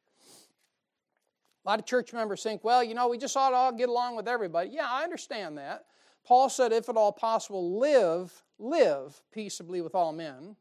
A 1.65 1.69
lot 1.69 1.79
of 1.79 1.85
church 1.85 2.13
members 2.13 2.43
think, 2.43 2.63
well, 2.63 2.83
you 2.83 2.93
know, 2.93 3.07
we 3.07 3.17
just 3.17 3.35
ought 3.35 3.49
to 3.49 3.55
all 3.55 3.71
get 3.71 3.89
along 3.89 4.15
with 4.15 4.27
everybody. 4.27 4.69
Yeah, 4.71 4.87
I 4.87 5.03
understand 5.03 5.57
that. 5.57 5.85
Paul 6.23 6.47
said, 6.49 6.71
if 6.71 6.89
at 6.89 6.95
all 6.95 7.11
possible, 7.11 7.79
live, 7.79 8.31
live 8.59 9.19
peaceably 9.31 9.81
with 9.81 9.95
all 9.95 10.13
men. 10.13 10.55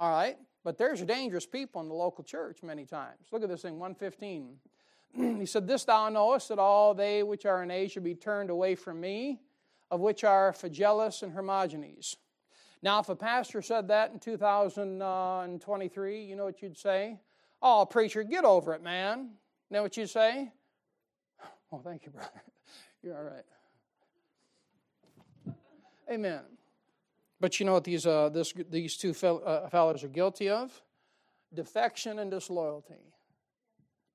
All 0.00 0.10
right? 0.10 0.38
But 0.64 0.76
there's 0.76 1.02
dangerous 1.02 1.46
people 1.46 1.80
in 1.82 1.88
the 1.88 1.94
local 1.94 2.24
church 2.24 2.64
many 2.64 2.84
times. 2.84 3.28
Look 3.30 3.44
at 3.44 3.48
this 3.48 3.62
thing, 3.62 3.78
115. 3.78 4.56
he 5.38 5.46
said, 5.46 5.68
This 5.68 5.84
thou 5.84 6.08
knowest, 6.08 6.48
that 6.48 6.58
all 6.58 6.94
they 6.94 7.22
which 7.22 7.46
are 7.46 7.62
in 7.62 7.70
Asia 7.70 8.00
be 8.00 8.16
turned 8.16 8.50
away 8.50 8.74
from 8.74 9.00
me, 9.00 9.40
of 9.90 10.00
which 10.00 10.24
are 10.24 10.52
Phygellus 10.52 11.22
and 11.22 11.32
Hermogenes. 11.32 12.16
Now, 12.82 12.98
if 12.98 13.08
a 13.08 13.16
pastor 13.16 13.62
said 13.62 13.88
that 13.88 14.12
in 14.12 14.18
2023, 14.18 16.14
uh, 16.14 16.26
you 16.26 16.34
know 16.34 16.44
what 16.44 16.60
you'd 16.60 16.78
say? 16.78 17.20
Oh, 17.62 17.86
preacher, 17.86 18.24
get 18.24 18.44
over 18.44 18.74
it, 18.74 18.82
man 18.82 19.30
know 19.70 19.82
what 19.82 19.96
you 19.96 20.06
say? 20.06 20.52
Well, 21.70 21.82
thank 21.82 22.04
you, 22.04 22.10
brother. 22.10 22.28
You're 23.02 23.16
all 23.16 23.22
right. 23.22 23.44
Amen. 26.10 26.40
But 27.38 27.60
you 27.60 27.66
know 27.66 27.74
what 27.74 27.84
these, 27.84 28.06
uh, 28.06 28.28
this, 28.28 28.52
these 28.68 28.96
two 28.96 29.10
uh, 29.10 29.68
fellows 29.68 30.02
are 30.02 30.08
guilty 30.08 30.48
of? 30.48 30.82
Defection 31.54 32.18
and 32.18 32.28
disloyalty. 32.28 33.14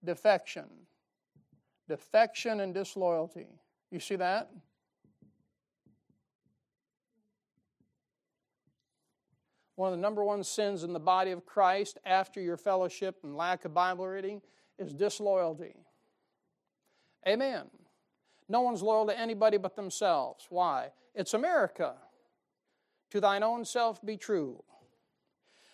Defection. 0.03 0.65
Defection 1.87 2.59
and 2.59 2.73
disloyalty. 2.73 3.47
You 3.89 4.01
see 4.01 4.17
that? 4.17 4.51
One 9.75 9.91
of 9.91 9.97
the 9.97 10.01
number 10.01 10.23
one 10.23 10.43
sins 10.43 10.83
in 10.83 10.93
the 10.93 10.99
body 10.99 11.31
of 11.31 11.45
Christ 11.45 11.97
after 12.05 12.41
your 12.41 12.57
fellowship 12.57 13.19
and 13.23 13.35
lack 13.35 13.65
of 13.65 13.73
Bible 13.73 14.07
reading 14.07 14.41
is 14.77 14.93
disloyalty. 14.93 15.75
Amen. 17.27 17.63
No 18.47 18.61
one's 18.61 18.81
loyal 18.81 19.07
to 19.07 19.19
anybody 19.19 19.57
but 19.57 19.75
themselves. 19.75 20.45
Why? 20.49 20.89
It's 21.15 21.33
America. 21.33 21.95
To 23.11 23.19
thine 23.19 23.43
own 23.43 23.65
self 23.65 24.03
be 24.05 24.17
true. 24.17 24.63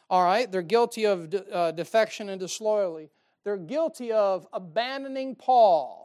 All 0.09 0.23
right, 0.23 0.51
they're 0.51 0.61
guilty 0.61 1.05
of 1.05 1.29
de- 1.29 1.49
uh, 1.53 1.71
defection 1.71 2.29
and 2.29 2.39
disloyalty. 2.39 3.09
They're 3.43 3.57
guilty 3.57 4.11
of 4.11 4.45
abandoning 4.53 5.35
Paul. 5.35 6.01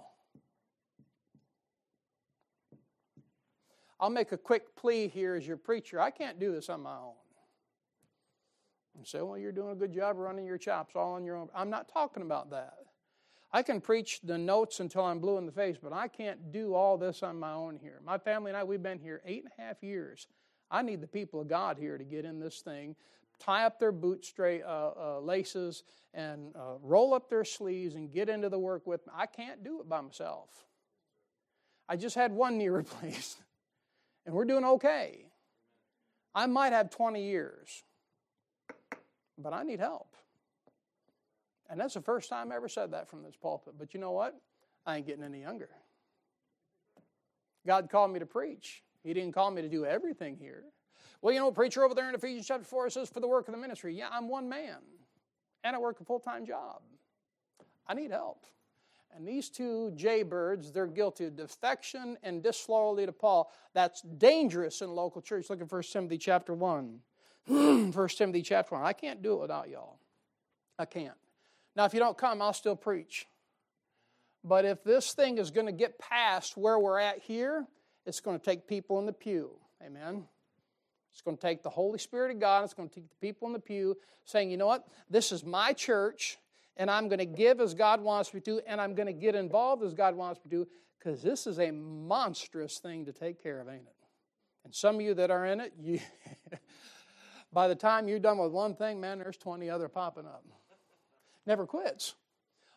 I'll 3.98 4.10
make 4.10 4.32
a 4.32 4.38
quick 4.38 4.76
plea 4.76 5.08
here 5.08 5.34
as 5.34 5.46
your 5.46 5.56
preacher. 5.56 6.00
I 6.00 6.10
can't 6.10 6.38
do 6.38 6.52
this 6.52 6.68
on 6.68 6.82
my 6.82 6.96
own. 6.96 7.14
You 8.98 9.04
say, 9.04 9.20
well, 9.22 9.36
you're 9.36 9.52
doing 9.52 9.72
a 9.72 9.74
good 9.74 9.92
job 9.92 10.16
running 10.16 10.46
your 10.46 10.58
chops 10.58 10.94
all 10.94 11.14
on 11.14 11.24
your 11.24 11.36
own. 11.36 11.48
I'm 11.54 11.70
not 11.70 11.88
talking 11.88 12.22
about 12.22 12.50
that. 12.50 12.85
I 13.56 13.62
can 13.62 13.80
preach 13.80 14.20
the 14.22 14.36
notes 14.36 14.80
until 14.80 15.06
I'm 15.06 15.18
blue 15.18 15.38
in 15.38 15.46
the 15.46 15.52
face, 15.52 15.78
but 15.82 15.90
I 15.90 16.08
can't 16.08 16.52
do 16.52 16.74
all 16.74 16.98
this 16.98 17.22
on 17.22 17.40
my 17.40 17.54
own 17.54 17.78
here. 17.80 18.02
My 18.04 18.18
family 18.18 18.50
and 18.50 18.56
I, 18.58 18.64
we've 18.64 18.82
been 18.82 18.98
here 18.98 19.22
eight 19.24 19.44
and 19.44 19.52
a 19.58 19.62
half 19.62 19.82
years. 19.82 20.26
I 20.70 20.82
need 20.82 21.00
the 21.00 21.06
people 21.06 21.40
of 21.40 21.48
God 21.48 21.78
here 21.78 21.96
to 21.96 22.04
get 22.04 22.26
in 22.26 22.38
this 22.38 22.60
thing, 22.60 22.96
tie 23.38 23.64
up 23.64 23.80
their 23.80 23.92
boot 23.92 24.26
straight 24.26 24.62
uh, 24.62 24.90
uh, 24.90 25.20
laces, 25.20 25.84
and 26.12 26.54
uh, 26.54 26.74
roll 26.82 27.14
up 27.14 27.30
their 27.30 27.46
sleeves 27.46 27.94
and 27.94 28.12
get 28.12 28.28
into 28.28 28.50
the 28.50 28.58
work 28.58 28.86
with 28.86 29.06
me. 29.06 29.14
I 29.16 29.24
can't 29.24 29.64
do 29.64 29.80
it 29.80 29.88
by 29.88 30.02
myself. 30.02 30.50
I 31.88 31.96
just 31.96 32.14
had 32.14 32.32
one 32.32 32.58
knee 32.58 32.68
replaced, 32.68 33.38
and 34.26 34.34
we're 34.34 34.44
doing 34.44 34.66
okay. 34.66 35.30
I 36.34 36.44
might 36.44 36.74
have 36.74 36.90
20 36.90 37.24
years, 37.24 37.84
but 39.38 39.54
I 39.54 39.62
need 39.62 39.80
help. 39.80 40.14
And 41.68 41.80
that's 41.80 41.94
the 41.94 42.00
first 42.00 42.28
time 42.28 42.52
I 42.52 42.56
ever 42.56 42.68
said 42.68 42.92
that 42.92 43.08
from 43.08 43.22
this 43.22 43.36
pulpit. 43.36 43.74
But 43.78 43.94
you 43.94 44.00
know 44.00 44.12
what? 44.12 44.38
I 44.86 44.96
ain't 44.96 45.06
getting 45.06 45.24
any 45.24 45.40
younger. 45.40 45.70
God 47.66 47.90
called 47.90 48.12
me 48.12 48.20
to 48.20 48.26
preach. 48.26 48.84
He 49.02 49.12
didn't 49.12 49.32
call 49.32 49.50
me 49.50 49.62
to 49.62 49.68
do 49.68 49.84
everything 49.84 50.36
here. 50.36 50.64
Well, 51.20 51.34
you 51.34 51.40
know, 51.40 51.50
preacher 51.50 51.84
over 51.84 51.94
there 51.94 52.08
in 52.08 52.14
Ephesians 52.14 52.46
chapter 52.46 52.64
4 52.64 52.90
says, 52.90 53.08
for 53.08 53.20
the 53.20 53.28
work 53.28 53.48
of 53.48 53.54
the 53.54 53.60
ministry. 53.60 53.94
Yeah, 53.94 54.08
I'm 54.12 54.28
one 54.28 54.48
man, 54.48 54.78
and 55.64 55.74
I 55.74 55.78
work 55.78 56.00
a 56.00 56.04
full 56.04 56.20
time 56.20 56.46
job. 56.46 56.82
I 57.86 57.94
need 57.94 58.10
help. 58.10 58.46
And 59.16 59.26
these 59.26 59.48
two 59.48 59.92
jaybirds, 59.96 60.72
they're 60.72 60.86
guilty 60.86 61.24
of 61.24 61.36
defection 61.36 62.18
and 62.22 62.42
disloyalty 62.42 63.06
to 63.06 63.12
Paul. 63.12 63.50
That's 63.72 64.02
dangerous 64.02 64.82
in 64.82 64.88
a 64.88 64.92
local 64.92 65.22
church. 65.22 65.48
Look 65.48 65.62
at 65.62 65.72
1 65.72 65.82
Timothy 65.84 66.18
chapter 66.18 66.52
1. 66.52 67.00
1 67.46 67.92
Timothy 67.92 68.42
chapter 68.42 68.74
1. 68.74 68.84
I 68.84 68.92
can't 68.92 69.22
do 69.22 69.34
it 69.34 69.40
without 69.40 69.70
y'all. 69.70 69.98
I 70.78 70.84
can't. 70.84 71.14
Now, 71.76 71.84
if 71.84 71.94
you 71.94 72.00
don't 72.00 72.16
come, 72.16 72.40
I'll 72.40 72.52
still 72.52 72.76
preach. 72.76 73.26
But 74.42 74.64
if 74.64 74.82
this 74.82 75.12
thing 75.12 75.38
is 75.38 75.50
going 75.50 75.66
to 75.66 75.72
get 75.72 75.98
past 75.98 76.56
where 76.56 76.78
we're 76.78 76.98
at 76.98 77.20
here, 77.20 77.66
it's 78.06 78.20
going 78.20 78.38
to 78.38 78.44
take 78.44 78.66
people 78.66 78.98
in 78.98 79.06
the 79.06 79.12
pew. 79.12 79.50
Amen. 79.84 80.24
It's 81.12 81.20
going 81.20 81.36
to 81.36 81.40
take 81.40 81.62
the 81.62 81.70
Holy 81.70 81.98
Spirit 81.98 82.30
of 82.30 82.40
God. 82.40 82.64
It's 82.64 82.74
going 82.74 82.88
to 82.88 82.94
take 82.94 83.08
the 83.08 83.16
people 83.16 83.46
in 83.46 83.52
the 83.52 83.58
pew 83.58 83.96
saying, 84.24 84.50
you 84.50 84.56
know 84.56 84.66
what? 84.66 84.86
This 85.10 85.32
is 85.32 85.44
my 85.44 85.72
church 85.72 86.38
and 86.76 86.90
I'm 86.90 87.08
going 87.08 87.18
to 87.18 87.26
give 87.26 87.60
as 87.60 87.74
God 87.74 88.00
wants 88.00 88.34
me 88.34 88.40
to, 88.40 88.60
and 88.66 88.80
I'm 88.80 88.94
going 88.94 89.06
to 89.06 89.12
get 89.12 89.34
involved 89.34 89.82
as 89.82 89.94
God 89.94 90.14
wants 90.14 90.40
me 90.44 90.50
to, 90.50 90.68
because 90.98 91.22
this 91.22 91.46
is 91.46 91.58
a 91.58 91.70
monstrous 91.70 92.78
thing 92.78 93.06
to 93.06 93.12
take 93.12 93.42
care 93.42 93.60
of, 93.60 93.68
ain't 93.68 93.82
it? 93.86 93.94
And 94.64 94.74
some 94.74 94.96
of 94.96 95.00
you 95.00 95.14
that 95.14 95.30
are 95.30 95.46
in 95.46 95.60
it, 95.60 95.72
you, 95.80 96.00
by 97.52 97.68
the 97.68 97.74
time 97.74 98.08
you're 98.08 98.18
done 98.18 98.38
with 98.38 98.52
one 98.52 98.74
thing, 98.74 99.00
man, 99.00 99.18
there's 99.18 99.36
20 99.38 99.70
other 99.70 99.88
popping 99.88 100.26
up. 100.26 100.44
Never 101.46 101.66
quits. 101.66 102.14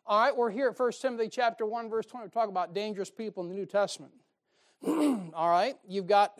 All 0.05 0.19
right, 0.19 0.35
we're 0.35 0.49
here 0.49 0.69
at 0.69 0.79
1 0.79 0.91
Timothy 1.01 1.29
chapter 1.29 1.65
1, 1.65 1.89
verse 1.89 2.05
20. 2.05 2.25
We 2.25 2.29
talk 2.29 2.49
about 2.49 2.73
dangerous 2.73 3.09
people 3.09 3.43
in 3.43 3.49
the 3.49 3.55
New 3.55 3.65
Testament. 3.65 4.13
All 4.85 5.49
right, 5.49 5.75
you've 5.87 6.07
got 6.07 6.39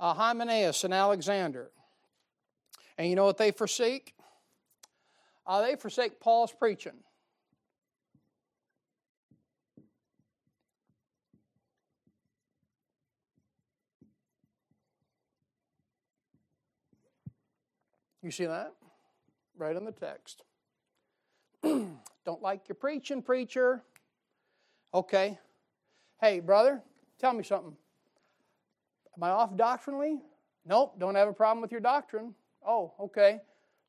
uh, 0.00 0.14
Hymenaeus 0.14 0.84
and 0.84 0.92
Alexander. 0.92 1.70
And 2.98 3.08
you 3.08 3.16
know 3.16 3.24
what 3.24 3.38
they 3.38 3.50
forsake? 3.50 4.14
uh, 5.46 5.62
they 5.62 5.76
forsake 5.76 6.18
Paul's 6.20 6.52
preaching. 6.52 6.92
You 18.22 18.32
see 18.32 18.46
that? 18.46 18.72
Right 19.56 19.76
in 19.76 19.84
the 19.84 19.92
text. 19.92 20.42
Don't 22.24 22.42
like 22.42 22.68
your 22.68 22.74
preaching, 22.74 23.22
preacher. 23.22 23.82
Okay. 24.92 25.38
Hey, 26.20 26.40
brother, 26.40 26.82
tell 27.18 27.32
me 27.32 27.44
something. 27.44 27.76
Am 29.16 29.22
I 29.22 29.30
off 29.30 29.56
doctrinally? 29.56 30.20
Nope, 30.64 30.98
don't 30.98 31.14
have 31.14 31.28
a 31.28 31.32
problem 31.32 31.62
with 31.62 31.70
your 31.70 31.80
doctrine. 31.80 32.34
Oh, 32.66 32.92
okay. 32.98 33.40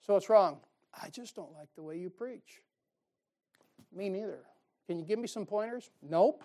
So 0.06 0.14
what's 0.14 0.30
wrong? 0.30 0.60
I 0.94 1.10
just 1.10 1.36
don't 1.36 1.52
like 1.54 1.70
the 1.76 1.82
way 1.82 1.98
you 1.98 2.10
preach. 2.10 2.62
Me 3.96 4.10
neither. 4.10 4.40
Can 4.88 5.00
you 5.00 5.06
give 5.06 5.20
me 5.20 5.28
some 5.28 5.46
pointers? 5.46 5.90
Nope. 6.02 6.44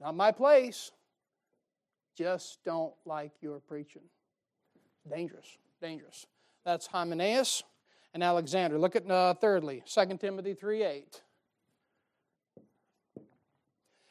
Not 0.00 0.14
my 0.14 0.30
place. 0.30 0.92
Just 2.16 2.62
don't 2.64 2.92
like 3.06 3.32
your 3.40 3.60
preaching. 3.60 4.02
Dangerous. 5.08 5.46
Dangerous. 5.80 6.26
That's 6.64 6.86
Hymenaeus 6.86 7.62
and 8.14 8.22
Alexander. 8.22 8.78
Look 8.78 8.96
at 8.96 9.10
uh, 9.10 9.34
thirdly, 9.34 9.82
2 9.86 10.16
Timothy 10.18 10.54
3 10.54 10.82
8. 10.82 11.22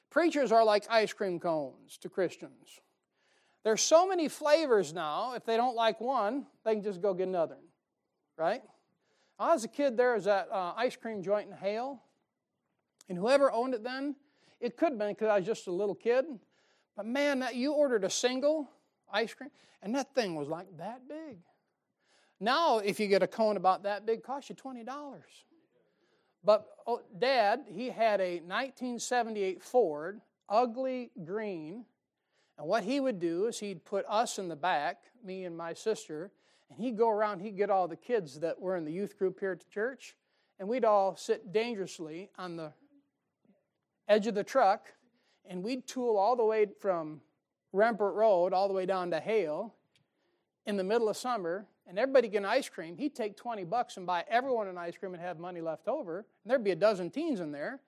Preachers 0.09 0.51
are 0.51 0.63
like 0.63 0.85
ice 0.89 1.13
cream 1.13 1.39
cones 1.39 1.97
to 2.01 2.09
Christians. 2.09 2.79
There's 3.63 3.81
so 3.81 4.07
many 4.07 4.27
flavors 4.27 4.93
now, 4.93 5.33
if 5.33 5.45
they 5.45 5.57
don't 5.57 5.75
like 5.75 5.99
one, 5.99 6.47
they 6.63 6.73
can 6.73 6.83
just 6.83 7.01
go 7.01 7.13
get 7.13 7.27
another. 7.27 7.57
Right? 8.37 8.61
I 9.37 9.53
was 9.53 9.63
a 9.63 9.67
kid, 9.67 9.97
there 9.97 10.15
was 10.15 10.25
that 10.25 10.49
uh, 10.51 10.73
ice 10.75 10.95
cream 10.95 11.21
joint 11.21 11.49
in 11.49 11.55
Hale. 11.55 12.01
And 13.09 13.17
whoever 13.17 13.51
owned 13.51 13.73
it 13.73 13.83
then, 13.83 14.15
it 14.59 14.77
could 14.77 14.89
have 14.89 14.97
been 14.97 15.09
because 15.09 15.27
I 15.27 15.37
was 15.37 15.45
just 15.45 15.67
a 15.67 15.71
little 15.71 15.95
kid. 15.95 16.25
But 16.95 17.05
man, 17.05 17.39
that, 17.39 17.55
you 17.55 17.73
ordered 17.73 18.03
a 18.03 18.09
single 18.09 18.69
ice 19.11 19.33
cream, 19.33 19.49
and 19.81 19.95
that 19.95 20.13
thing 20.13 20.35
was 20.35 20.47
like 20.47 20.67
that 20.77 21.07
big. 21.07 21.37
Now, 22.39 22.77
if 22.77 22.99
you 22.99 23.07
get 23.07 23.21
a 23.21 23.27
cone 23.27 23.57
about 23.57 23.83
that 23.83 24.05
big, 24.05 24.23
costs 24.23 24.49
you 24.49 24.55
$20. 24.55 24.85
But 26.43 26.67
oh, 26.87 27.01
Dad, 27.17 27.65
he 27.67 27.89
had 27.89 28.21
a 28.21 28.35
1978 28.35 29.61
Ford, 29.61 30.21
ugly 30.47 31.11
green. 31.25 31.85
And 32.57 32.67
what 32.67 32.83
he 32.83 32.99
would 32.99 33.19
do 33.19 33.45
is 33.45 33.59
he'd 33.59 33.83
put 33.83 34.05
us 34.07 34.39
in 34.39 34.47
the 34.47 34.55
back, 34.55 35.03
me 35.23 35.43
and 35.43 35.57
my 35.57 35.73
sister, 35.73 36.31
and 36.69 36.79
he'd 36.79 36.97
go 36.97 37.09
around, 37.09 37.41
he'd 37.41 37.57
get 37.57 37.69
all 37.69 37.87
the 37.87 37.95
kids 37.95 38.39
that 38.39 38.59
were 38.59 38.77
in 38.77 38.85
the 38.85 38.91
youth 38.91 39.17
group 39.17 39.39
here 39.39 39.51
at 39.51 39.59
the 39.59 39.69
church, 39.69 40.15
and 40.59 40.67
we'd 40.67 40.85
all 40.85 41.15
sit 41.15 41.51
dangerously 41.51 42.29
on 42.37 42.55
the 42.55 42.71
edge 44.07 44.27
of 44.27 44.35
the 44.35 44.43
truck, 44.43 44.93
and 45.45 45.63
we'd 45.63 45.87
tool 45.87 46.17
all 46.17 46.35
the 46.35 46.45
way 46.45 46.67
from 46.79 47.21
Rampart 47.73 48.15
Road 48.15 48.53
all 48.53 48.67
the 48.67 48.73
way 48.73 48.85
down 48.85 49.11
to 49.11 49.19
Hale 49.19 49.73
in 50.65 50.77
the 50.77 50.83
middle 50.83 51.09
of 51.09 51.17
summer, 51.17 51.65
and 51.89 51.97
everybody 51.97 52.27
get 52.27 52.37
an 52.37 52.45
ice 52.45 52.69
cream. 52.69 52.95
He'd 52.95 53.15
take 53.15 53.35
20 53.35 53.63
bucks 53.63 53.97
and 53.97 54.05
buy 54.05 54.23
everyone 54.29 54.67
an 54.67 54.77
ice 54.77 54.95
cream 54.95 55.15
and 55.15 55.21
have 55.21 55.39
money 55.39 55.59
left 55.59 55.87
over, 55.87 56.19
and 56.19 56.25
there'd 56.45 56.63
be 56.63 56.71
a 56.71 56.75
dozen 56.75 57.09
teens 57.09 57.39
in 57.39 57.51
there, 57.51 57.79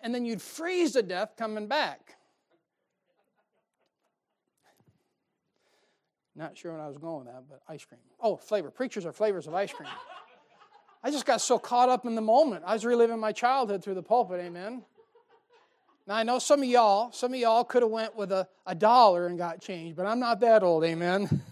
and 0.00 0.14
then 0.14 0.24
you'd 0.24 0.40
freeze 0.40 0.92
to 0.92 1.02
death 1.02 1.34
coming 1.36 1.66
back. 1.66 2.16
Not 6.36 6.56
sure 6.56 6.72
when 6.72 6.80
I 6.80 6.88
was 6.88 6.96
going 6.96 7.26
with 7.26 7.34
that, 7.34 7.44
but 7.48 7.60
ice 7.68 7.84
cream. 7.84 8.00
Oh, 8.20 8.36
flavor. 8.36 8.70
Preachers 8.70 9.04
are 9.04 9.12
flavors 9.12 9.46
of 9.46 9.54
ice 9.54 9.72
cream. 9.72 9.90
I 11.02 11.10
just 11.10 11.26
got 11.26 11.40
so 11.40 11.58
caught 11.58 11.88
up 11.88 12.06
in 12.06 12.14
the 12.14 12.22
moment. 12.22 12.64
I 12.66 12.72
was 12.72 12.84
reliving 12.84 13.18
my 13.18 13.32
childhood 13.32 13.82
through 13.82 13.94
the 13.94 14.02
pulpit, 14.02 14.40
amen. 14.40 14.84
Now 16.06 16.16
I 16.16 16.22
know 16.22 16.38
some 16.38 16.62
of 16.62 16.68
y'all, 16.68 17.10
some 17.12 17.32
of 17.32 17.38
y'all 17.38 17.64
could 17.64 17.82
have 17.82 17.90
went 17.90 18.14
with 18.14 18.30
a, 18.30 18.46
a 18.64 18.74
dollar 18.74 19.26
and 19.26 19.36
got 19.36 19.60
changed, 19.60 19.96
but 19.96 20.06
I'm 20.06 20.20
not 20.20 20.40
that 20.40 20.62
old, 20.62 20.84
amen. 20.84 21.42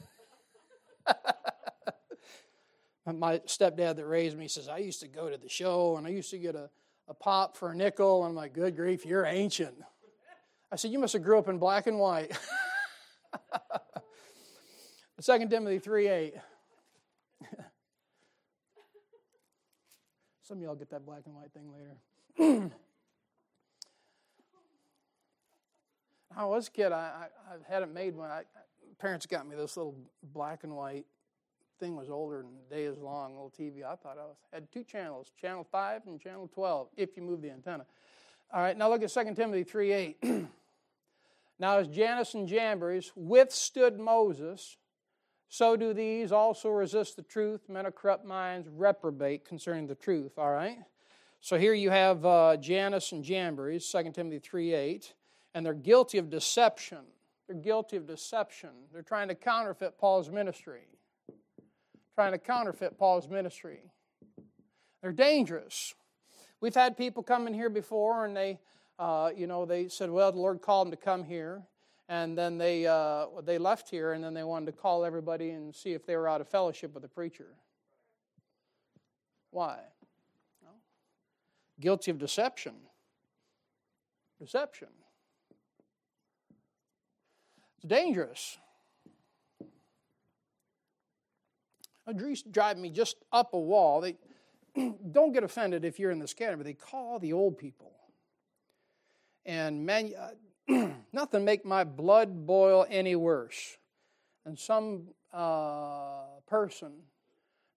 my 3.07 3.39
stepdad 3.39 3.97
that 3.97 4.07
raised 4.07 4.39
me 4.39 4.49
says, 4.49 4.69
I 4.69 4.79
used 4.79 5.01
to 5.01 5.09
go 5.09 5.29
to 5.29 5.37
the 5.37 5.49
show 5.49 5.97
and 5.97 6.07
I 6.07 6.11
used 6.11 6.31
to 6.31 6.39
get 6.39 6.55
a, 6.55 6.71
a 7.09 7.15
pop 7.15 7.57
for 7.57 7.73
a 7.73 7.77
nickel. 7.77 8.23
And 8.25 8.31
I'm 8.31 8.37
like, 8.37 8.53
good 8.53 8.77
grief, 8.77 9.05
you're 9.05 9.27
ancient. 9.27 9.75
I 10.71 10.77
said, 10.77 10.93
you 10.93 10.99
must 10.99 11.13
have 11.15 11.23
grew 11.23 11.39
up 11.39 11.49
in 11.49 11.59
black 11.59 11.87
and 11.87 11.99
white. 11.99 12.39
2 15.21 15.49
Timothy 15.49 15.79
3 15.79 16.09
8. 16.09 16.35
Some 20.43 20.59
of 20.59 20.63
y'all 20.63 20.75
get 20.75 20.91
that 20.91 21.07
black 21.07 21.23
and 21.27 21.35
white 21.35 21.53
thing 21.53 21.71
later. 21.73 21.97
I 26.37 26.45
was 26.45 26.69
a 26.69 26.71
kid, 26.71 26.93
I, 26.93 26.97
I, 26.97 27.55
I 27.55 27.73
had 27.73 27.83
it 27.83 27.93
made 27.93 28.17
when 28.17 28.31
I, 28.31 28.43
parents 28.99 29.27
got 29.27 29.47
me 29.47 29.55
this 29.55 29.77
little 29.77 29.95
black 30.23 30.65
and 30.65 30.75
white 30.75 31.07
thing 31.79 31.97
was 31.97 32.11
older 32.11 32.39
than 32.39 32.53
the 32.69 32.75
day 32.75 32.85
is 32.85 32.99
long, 32.99 33.33
little 33.33 33.53
TV. 33.59 33.85
I 33.85 33.97
thought 33.97 34.19
I 34.19 34.25
was, 34.25 34.37
had 34.53 34.71
two 34.71 34.85
channels, 34.85 35.33
channel 35.41 35.67
5 35.71 36.03
and 36.07 36.21
channel 36.21 36.49
12, 36.53 36.89
if 36.97 37.17
you 37.17 37.23
move 37.23 37.43
the 37.43 37.51
antenna. 37.51 37.85
All 38.53 38.61
right, 38.61 38.77
now 38.77 38.89
look 38.91 39.03
at 39.03 39.11
2 39.11 39.35
Timothy 39.35 39.65
3 39.65 39.93
8. 39.93 40.25
now, 41.59 41.79
as 41.79 41.89
Jannes 41.89 42.35
and 42.35 42.47
Jambres 42.47 43.13
withstood 43.17 43.99
Moses, 43.99 44.77
so 45.49 45.77
do 45.77 45.93
these 45.93 46.33
also 46.33 46.71
resist 46.71 47.17
the 47.17 47.23
truth. 47.23 47.69
Men 47.69 47.87
of 47.87 47.95
corrupt 47.95 48.25
minds 48.25 48.69
reprobate 48.69 49.45
concerning 49.45 49.87
the 49.87 49.95
truth. 49.95 50.39
All 50.39 50.51
right? 50.51 50.79
So 51.41 51.59
here 51.59 51.75
you 51.75 51.91
have 51.91 52.25
uh, 52.25 52.57
Jannes 52.57 53.13
and 53.13 53.25
Jambres, 53.25 53.91
2 53.91 54.13
Timothy 54.13 54.39
3 54.39 54.75
8, 54.75 55.15
and 55.55 55.67
they're 55.67 55.75
guilty 55.75 56.19
of 56.19 56.31
deception. 56.31 57.01
They're 57.47 57.57
guilty 57.57 57.97
of 57.97 58.07
deception. 58.07 58.71
They're 58.93 59.03
trying 59.03 59.29
to 59.29 59.35
counterfeit 59.35 59.99
Paul's 59.99 60.31
ministry. 60.31 60.83
Trying 62.23 62.33
to 62.33 62.39
counterfeit 62.39 62.97
Paul's 62.99 63.29
ministry. 63.29 63.81
They're 65.03 65.11
dangerous. 65.11 65.93
We've 66.61 66.73
had 66.73 66.97
people 66.97 67.25
come 67.25 67.49
in 67.49 67.53
here 67.53 67.69
before 67.69 68.25
and 68.25 68.37
they, 68.37 68.61
uh, 68.97 69.31
you 69.37 69.49
know, 69.49 69.65
they 69.65 69.89
said, 69.89 70.09
well, 70.09 70.31
the 70.31 70.39
Lord 70.39 70.63
called 70.63 70.87
them 70.87 70.93
to 70.93 70.97
come 70.97 71.25
here 71.25 71.65
and 72.09 72.39
then 72.39 72.59
they 72.59 72.87
uh, 72.87 73.27
they 73.43 73.59
left 73.59 73.91
here, 73.91 74.13
and 74.13 74.23
then 74.23 74.35
they 74.35 74.45
wanted 74.45 74.67
to 74.67 74.73
call 74.73 75.05
everybody 75.05 75.51
and 75.51 75.75
see 75.75 75.95
if 75.95 76.07
they 76.07 76.15
were 76.15 76.29
out 76.29 76.41
of 76.41 76.47
fellowship 76.47 76.95
with 76.95 77.03
the 77.03 77.09
preacher. 77.09 77.57
Why? 79.51 79.79
Well, 80.63 80.77
guilty 81.81 82.13
of 82.13 82.19
deception. 82.19 82.75
Deception. 84.39 84.89
It's 87.79 87.87
dangerous. 87.87 88.59
Greece 92.11 92.43
drive 92.43 92.79
me 92.79 92.91
just 92.91 93.17
up 93.33 93.55
a 93.55 93.59
wall. 93.59 94.01
They 94.01 94.17
don't 95.13 95.33
get 95.33 95.45
offended 95.45 95.85
if 95.85 95.99
you're 95.99 96.11
in 96.11 96.19
the 96.19 96.27
scanner, 96.27 96.57
but 96.57 96.67
they 96.67 96.73
call 96.73 97.19
the 97.19 97.33
old 97.33 97.59
people. 97.59 97.93
And 99.45 99.85
man, 99.85 100.13
uh, 100.69 100.89
nothing 101.13 101.45
make 101.45 101.65
my 101.65 101.85
blood 101.85 102.47
boil 102.47 102.87
any 102.89 103.17
worse 103.17 103.77
than 104.45 104.57
some 104.57 105.09
uh, 105.33 106.25
person 106.47 106.93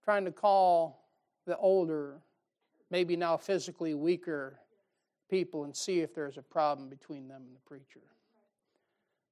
trying 0.04 0.26
to 0.26 0.32
call 0.32 1.06
the 1.46 1.58
older, 1.58 2.22
maybe 2.92 3.16
now 3.16 3.38
physically 3.38 3.94
weaker 3.94 4.60
people 5.30 5.64
and 5.64 5.76
see 5.76 6.02
if 6.02 6.14
there's 6.14 6.38
a 6.38 6.42
problem 6.42 6.90
between 6.90 7.28
them 7.28 7.44
and 7.46 7.56
the 7.56 7.60
preacher. 7.62 8.02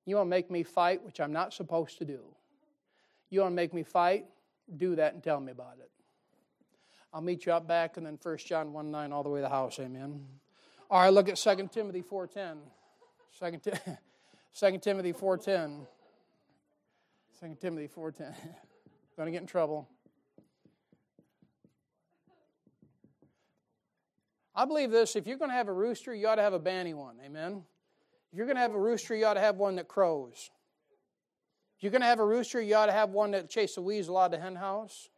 You 0.05 0.15
want 0.17 0.27
to 0.27 0.29
make 0.29 0.51
me 0.51 0.63
fight, 0.63 1.03
which 1.03 1.19
I'm 1.19 1.31
not 1.31 1.53
supposed 1.53 1.97
to 1.99 2.05
do. 2.05 2.21
You 3.29 3.41
want 3.41 3.51
to 3.51 3.55
make 3.55 3.73
me 3.73 3.83
fight? 3.83 4.25
Do 4.75 4.95
that 4.95 5.13
and 5.13 5.23
tell 5.23 5.39
me 5.39 5.51
about 5.51 5.77
it. 5.79 5.89
I'll 7.13 7.21
meet 7.21 7.45
you 7.45 7.53
up 7.53 7.67
back 7.67 7.97
and 7.97 8.05
then 8.05 8.17
1 8.21 8.37
John 8.37 8.73
1 8.73 8.91
9 8.91 9.11
all 9.11 9.23
the 9.23 9.29
way 9.29 9.39
to 9.39 9.43
the 9.43 9.49
house. 9.49 9.79
Amen. 9.79 10.25
All 10.89 11.01
right, 11.01 11.13
look 11.13 11.29
at 11.29 11.37
2 11.37 11.69
Timothy 11.71 12.01
4.10. 12.01 12.57
2, 13.39 13.71
2 14.71 14.77
Timothy 14.79 15.13
4.10. 15.13 15.85
2 17.39 17.57
Timothy 17.59 17.87
4.10. 17.87 18.35
Going 19.17 19.27
to 19.27 19.31
get 19.31 19.41
in 19.41 19.47
trouble. 19.47 19.87
I 24.55 24.65
believe 24.65 24.91
this 24.91 25.15
if 25.15 25.25
you're 25.25 25.37
going 25.37 25.49
to 25.49 25.55
have 25.55 25.67
a 25.67 25.73
rooster, 25.73 26.13
you 26.13 26.27
ought 26.27 26.35
to 26.35 26.41
have 26.41 26.53
a 26.53 26.59
banny 26.59 26.93
one. 26.93 27.17
Amen. 27.23 27.63
If 28.31 28.37
you're 28.37 28.45
going 28.45 28.55
to 28.55 28.61
have 28.61 28.73
a 28.73 28.79
rooster, 28.79 29.15
you 29.15 29.25
ought 29.25 29.33
to 29.35 29.39
have 29.39 29.57
one 29.57 29.75
that 29.75 29.87
crows. 29.87 30.51
You're 31.83 31.91
going 31.91 31.99
to 31.99 32.07
have 32.07 32.21
a 32.21 32.25
rooster, 32.25 32.61
you 32.61 32.75
ought 32.75 32.85
to 32.85 32.93
have 32.93 33.09
one 33.09 33.31
that 33.31 33.49
chases 33.49 33.75
the 33.75 33.81
weasel 33.81 34.17
out 34.17 34.27
of 34.27 34.31
the 34.31 34.39
hen 34.39 34.55
house. 34.55 35.09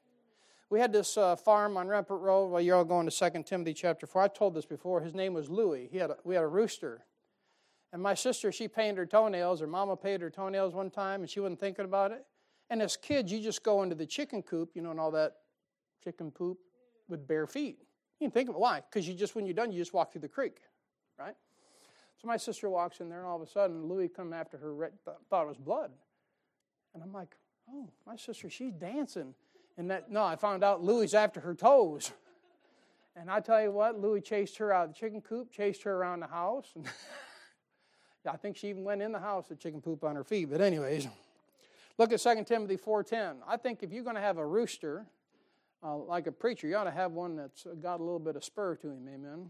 We 0.71 0.79
had 0.79 0.91
this 0.91 1.15
uh, 1.15 1.35
farm 1.35 1.77
on 1.77 1.87
Rampart 1.87 2.21
Road. 2.21 2.47
Well, 2.47 2.59
you're 2.59 2.75
all 2.75 2.83
going 2.83 3.07
to 3.07 3.31
2 3.31 3.43
Timothy 3.43 3.75
chapter 3.75 4.07
4. 4.07 4.23
I 4.23 4.27
told 4.29 4.55
this 4.55 4.65
before. 4.65 4.99
His 4.99 5.13
name 5.13 5.35
was 5.35 5.47
Louis. 5.47 5.87
He 5.91 5.99
had 5.99 6.09
a, 6.09 6.17
we 6.23 6.33
had 6.33 6.43
a 6.43 6.47
rooster. 6.47 7.05
And 7.93 8.01
my 8.01 8.15
sister, 8.15 8.51
she 8.51 8.67
painted 8.67 8.97
her 8.97 9.05
toenails. 9.05 9.59
Her 9.59 9.67
mama 9.67 9.95
painted 9.95 10.21
her 10.21 10.31
toenails 10.31 10.73
one 10.73 10.89
time, 10.89 11.21
and 11.21 11.29
she 11.29 11.39
wasn't 11.39 11.59
thinking 11.59 11.85
about 11.85 12.11
it. 12.11 12.25
And 12.71 12.81
as 12.81 12.97
kids, 12.97 13.31
you 13.31 13.43
just 13.43 13.61
go 13.61 13.83
into 13.83 13.93
the 13.93 14.07
chicken 14.07 14.41
coop, 14.41 14.71
you 14.73 14.81
know, 14.81 14.89
and 14.89 14.99
all 14.99 15.11
that 15.11 15.33
chicken 16.03 16.31
poop 16.31 16.57
with 17.07 17.27
bare 17.27 17.45
feet. 17.45 17.77
You 18.19 18.25
can 18.25 18.31
think 18.31 18.49
of 18.49 18.55
it. 18.55 18.59
Why? 18.59 18.81
Because 18.89 19.07
you 19.07 19.13
just, 19.13 19.35
when 19.35 19.45
you're 19.45 19.53
done, 19.53 19.71
you 19.71 19.77
just 19.77 19.93
walk 19.93 20.11
through 20.11 20.21
the 20.21 20.27
creek, 20.27 20.57
right? 21.19 21.35
So 22.19 22.27
my 22.27 22.37
sister 22.37 22.71
walks 22.71 23.01
in 23.01 23.09
there, 23.09 23.19
and 23.19 23.27
all 23.27 23.35
of 23.35 23.47
a 23.47 23.51
sudden, 23.51 23.87
Louis 23.87 24.09
come 24.09 24.33
after 24.33 24.57
her, 24.57 24.91
thought 25.29 25.43
it 25.43 25.47
was 25.47 25.59
blood. 25.59 25.91
And 26.95 27.03
I'm 27.03 27.13
like, 27.13 27.35
oh, 27.69 27.89
my 28.07 28.15
sister, 28.15 28.49
she's 28.49 28.73
dancing. 28.73 29.35
And 29.77 29.91
that, 29.91 30.09
no, 30.09 30.23
I 30.23 30.35
found 30.37 30.63
out 30.63 30.83
Louis 30.83 31.13
after 31.13 31.41
her 31.41 31.53
toes. 31.53 32.11
And 33.15 33.29
I 33.29 33.41
tell 33.41 33.61
you 33.61 33.71
what, 33.71 33.99
Louis 33.99 34.21
chased 34.21 34.57
her 34.57 34.73
out 34.73 34.89
of 34.89 34.93
the 34.93 34.99
chicken 34.99 35.21
coop, 35.21 35.51
chased 35.51 35.83
her 35.83 35.93
around 35.93 36.21
the 36.21 36.27
house. 36.27 36.73
And 38.25 38.33
I 38.33 38.37
think 38.37 38.57
she 38.57 38.69
even 38.69 38.83
went 38.83 39.01
in 39.01 39.11
the 39.11 39.19
house 39.19 39.49
with 39.49 39.59
chicken 39.59 39.81
poop 39.81 40.03
on 40.03 40.15
her 40.15 40.23
feet. 40.23 40.49
But 40.49 40.59
anyways, 40.59 41.07
look 41.97 42.11
at 42.11 42.19
2 42.19 42.43
Timothy 42.43 42.75
4.10. 42.75 43.35
I 43.47 43.55
think 43.57 43.83
if 43.83 43.91
you're 43.91 44.03
going 44.03 44.15
to 44.15 44.21
have 44.21 44.37
a 44.37 44.45
rooster, 44.45 45.05
uh, 45.83 45.95
like 45.95 46.25
a 46.25 46.31
preacher, 46.31 46.67
you 46.67 46.75
ought 46.75 46.85
to 46.85 46.91
have 46.91 47.11
one 47.11 47.35
that's 47.35 47.67
got 47.81 47.99
a 47.99 48.03
little 48.03 48.19
bit 48.19 48.35
of 48.35 48.43
spur 48.43 48.75
to 48.77 48.87
him. 48.87 49.07
Amen. 49.07 49.49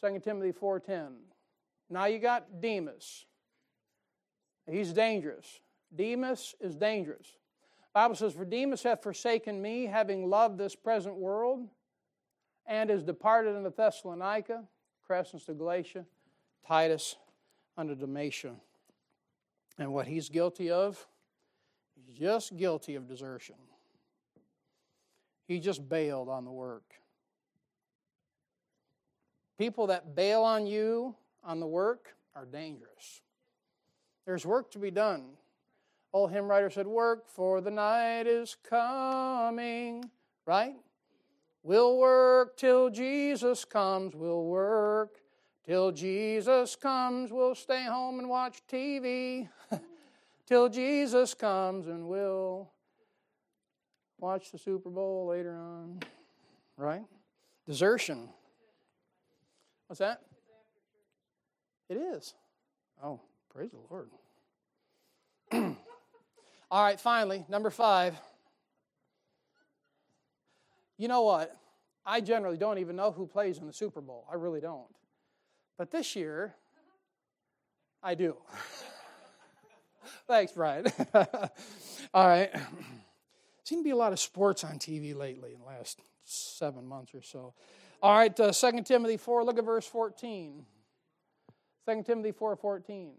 2 0.00 0.20
Timothy 0.20 0.52
4.10. 0.52 1.12
Now 1.88 2.04
you 2.04 2.18
got 2.18 2.60
Demas. 2.60 3.24
He's 4.70 4.92
dangerous. 4.92 5.60
Demas 5.94 6.54
is 6.60 6.74
dangerous. 6.74 7.26
Bible 7.94 8.14
says, 8.14 8.32
For 8.32 8.44
Demas 8.44 8.82
hath 8.82 9.02
forsaken 9.02 9.60
me, 9.60 9.86
having 9.86 10.28
loved 10.28 10.58
this 10.58 10.74
present 10.74 11.16
world, 11.16 11.66
and 12.66 12.90
is 12.90 13.02
departed 13.02 13.56
unto 13.56 13.74
Thessalonica, 13.74 14.64
Crescens 15.08 15.44
to 15.46 15.54
Galatia, 15.54 16.04
Titus 16.66 17.16
unto 17.76 17.94
Dalmatia. 17.94 18.54
And 19.78 19.92
what 19.92 20.06
he's 20.06 20.28
guilty 20.28 20.70
of, 20.70 21.06
he's 21.94 22.18
just 22.18 22.56
guilty 22.56 22.94
of 22.94 23.08
desertion. 23.08 23.54
He 25.46 25.60
just 25.60 25.88
bailed 25.88 26.28
on 26.28 26.44
the 26.44 26.50
work. 26.52 26.84
People 29.58 29.88
that 29.88 30.14
bail 30.14 30.42
on 30.42 30.66
you 30.66 31.16
on 31.42 31.58
the 31.58 31.66
work 31.66 32.14
are 32.36 32.44
dangerous. 32.44 33.22
There's 34.26 34.44
work 34.44 34.70
to 34.72 34.78
be 34.78 34.90
done. 34.90 35.24
Old 36.12 36.32
hymn 36.32 36.46
writer 36.46 36.70
said, 36.70 36.86
Work 36.86 37.28
for 37.28 37.60
the 37.60 37.70
night 37.70 38.26
is 38.26 38.56
coming, 38.68 40.10
right? 40.46 40.74
We'll 41.62 41.98
work 41.98 42.56
till 42.56 42.88
Jesus 42.88 43.64
comes. 43.64 44.14
We'll 44.14 44.44
work 44.44 45.20
till 45.66 45.92
Jesus 45.92 46.76
comes. 46.76 47.30
We'll 47.30 47.54
stay 47.54 47.84
home 47.84 48.18
and 48.18 48.28
watch 48.28 48.62
TV 48.72 49.48
till 50.46 50.70
Jesus 50.70 51.34
comes, 51.34 51.88
and 51.88 52.08
we'll 52.08 52.70
watch 54.18 54.50
the 54.50 54.58
Super 54.58 54.88
Bowl 54.88 55.26
later 55.26 55.56
on, 55.56 56.00
right? 56.78 57.04
Desertion. 57.66 58.30
What's 59.88 59.98
that? 59.98 60.22
It 61.90 61.96
is. 61.96 62.34
Oh, 63.02 63.20
praise 63.52 63.70
the 63.70 63.78
Lord. 63.90 65.76
All 66.70 66.84
right, 66.84 67.00
finally, 67.00 67.46
number 67.48 67.70
five. 67.70 68.14
You 70.98 71.08
know 71.08 71.22
what? 71.22 71.56
I 72.04 72.20
generally 72.20 72.58
don't 72.58 72.78
even 72.78 72.96
know 72.96 73.10
who 73.10 73.26
plays 73.26 73.58
in 73.58 73.66
the 73.66 73.72
Super 73.72 74.00
Bowl. 74.00 74.26
I 74.30 74.34
really 74.34 74.60
don't. 74.60 74.88
But 75.78 75.90
this 75.90 76.16
year, 76.16 76.54
I 78.02 78.14
do. 78.14 78.36
Thanks, 80.26 80.52
Brian. 80.52 80.86
All 82.14 82.26
right. 82.26 82.50
Seem 83.64 83.80
to 83.80 83.84
be 83.84 83.90
a 83.90 83.96
lot 83.96 84.12
of 84.12 84.18
sports 84.18 84.64
on 84.64 84.78
TV 84.78 85.14
lately 85.14 85.52
in 85.52 85.60
the 85.60 85.66
last 85.66 86.00
seven 86.24 86.86
months 86.86 87.14
or 87.14 87.22
so. 87.22 87.54
All 88.02 88.16
right, 88.16 88.38
uh, 88.38 88.52
2 88.52 88.82
Timothy 88.82 89.16
4, 89.16 89.44
look 89.44 89.58
at 89.58 89.64
verse 89.64 89.86
14. 89.86 90.64
2 91.88 92.02
Timothy 92.02 92.32
4 92.32 92.56
14. 92.56 93.12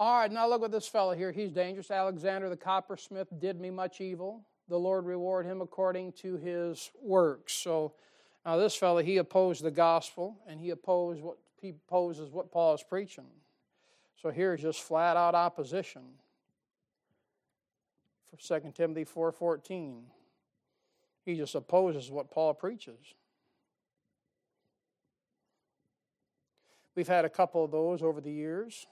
All 0.00 0.14
right, 0.18 0.32
now 0.32 0.48
look 0.48 0.62
at 0.62 0.70
this 0.70 0.88
fellow 0.88 1.12
here. 1.12 1.30
He's 1.30 1.52
dangerous. 1.52 1.90
Alexander 1.90 2.48
the 2.48 2.56
coppersmith 2.56 3.28
did 3.38 3.60
me 3.60 3.68
much 3.68 4.00
evil. 4.00 4.40
The 4.66 4.78
Lord 4.78 5.04
reward 5.04 5.44
him 5.44 5.60
according 5.60 6.12
to 6.12 6.38
his 6.38 6.90
works. 7.02 7.52
So 7.52 7.92
now 8.46 8.56
this 8.56 8.74
fellow, 8.74 9.02
he 9.02 9.18
opposed 9.18 9.62
the 9.62 9.70
gospel 9.70 10.38
and 10.48 10.58
he 10.58 10.70
opposed 10.70 11.22
what 11.22 11.36
he 11.60 11.74
opposes 11.86 12.30
what 12.30 12.50
Paul 12.50 12.72
is 12.72 12.82
preaching. 12.82 13.26
So 14.22 14.30
here's 14.30 14.62
just 14.62 14.80
flat 14.80 15.18
out 15.18 15.34
opposition. 15.34 16.00
For 18.30 18.60
2 18.60 18.72
Timothy 18.72 19.04
4:14. 19.04 20.04
He 21.26 21.36
just 21.36 21.54
opposes 21.54 22.10
what 22.10 22.30
Paul 22.30 22.54
preaches. 22.54 23.14
We've 26.94 27.06
had 27.06 27.26
a 27.26 27.30
couple 27.30 27.62
of 27.62 27.70
those 27.70 28.02
over 28.02 28.22
the 28.22 28.32
years. 28.32 28.86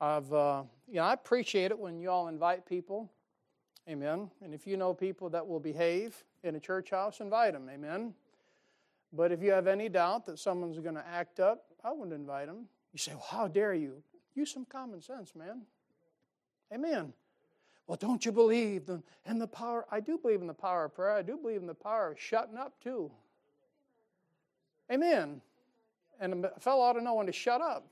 I've, 0.00 0.32
uh, 0.32 0.62
you 0.86 0.96
know, 0.96 1.02
I 1.02 1.12
appreciate 1.12 1.70
it 1.70 1.78
when 1.78 1.98
you 2.00 2.10
all 2.10 2.28
invite 2.28 2.66
people. 2.66 3.10
Amen. 3.88 4.30
And 4.42 4.54
if 4.54 4.66
you 4.66 4.76
know 4.76 4.94
people 4.94 5.28
that 5.30 5.46
will 5.46 5.60
behave 5.60 6.24
in 6.44 6.54
a 6.54 6.60
church 6.60 6.90
house, 6.90 7.20
invite 7.20 7.54
them. 7.54 7.68
Amen. 7.72 8.14
But 9.12 9.32
if 9.32 9.42
you 9.42 9.50
have 9.50 9.66
any 9.66 9.88
doubt 9.88 10.26
that 10.26 10.38
someone's 10.38 10.78
going 10.78 10.94
to 10.94 11.06
act 11.06 11.40
up, 11.40 11.64
I 11.82 11.92
wouldn't 11.92 12.12
invite 12.12 12.46
them. 12.46 12.66
You 12.92 12.98
say, 12.98 13.12
well, 13.12 13.26
how 13.28 13.48
dare 13.48 13.74
you? 13.74 14.02
Use 14.34 14.52
some 14.52 14.66
common 14.66 15.00
sense, 15.00 15.34
man. 15.34 15.62
Amen. 16.72 17.12
Well, 17.86 17.96
don't 17.96 18.24
you 18.24 18.32
believe 18.32 18.90
in 19.24 19.38
the 19.38 19.46
power? 19.46 19.86
I 19.90 20.00
do 20.00 20.18
believe 20.18 20.42
in 20.42 20.46
the 20.46 20.54
power 20.54 20.84
of 20.84 20.94
prayer. 20.94 21.14
I 21.14 21.22
do 21.22 21.38
believe 21.38 21.62
in 21.62 21.66
the 21.66 21.74
power 21.74 22.12
of 22.12 22.20
shutting 22.20 22.58
up, 22.58 22.74
too. 22.82 23.10
Amen. 24.92 25.40
And 26.20 26.44
a 26.44 26.60
fellow 26.60 26.82
ought 26.82 26.92
to 26.94 27.00
know 27.00 27.14
when 27.14 27.26
to 27.26 27.32
shut 27.32 27.62
up. 27.62 27.90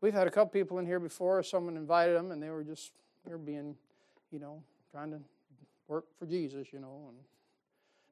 We've 0.00 0.14
had 0.14 0.26
a 0.26 0.30
couple 0.30 0.50
people 0.50 0.78
in 0.78 0.86
here 0.86 1.00
before. 1.00 1.42
Someone 1.42 1.76
invited 1.76 2.16
them, 2.16 2.30
and 2.30 2.42
they 2.42 2.50
were 2.50 2.64
just 2.64 2.92
they 3.24 3.32
were 3.32 3.38
being, 3.38 3.76
you 4.30 4.38
know, 4.38 4.62
trying 4.90 5.10
to 5.10 5.20
work 5.88 6.06
for 6.18 6.26
Jesus, 6.26 6.72
you 6.72 6.80
know, 6.80 7.06
and 7.08 7.18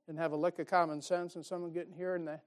didn't 0.07 0.19
have 0.19 0.33
a 0.33 0.37
lick 0.37 0.59
of 0.59 0.67
common 0.67 1.01
sense. 1.01 1.37
And 1.37 1.45
someone 1.45 1.73
getting 1.73 1.95
here, 1.95 2.15
and 2.15 2.29
they, 2.29 2.41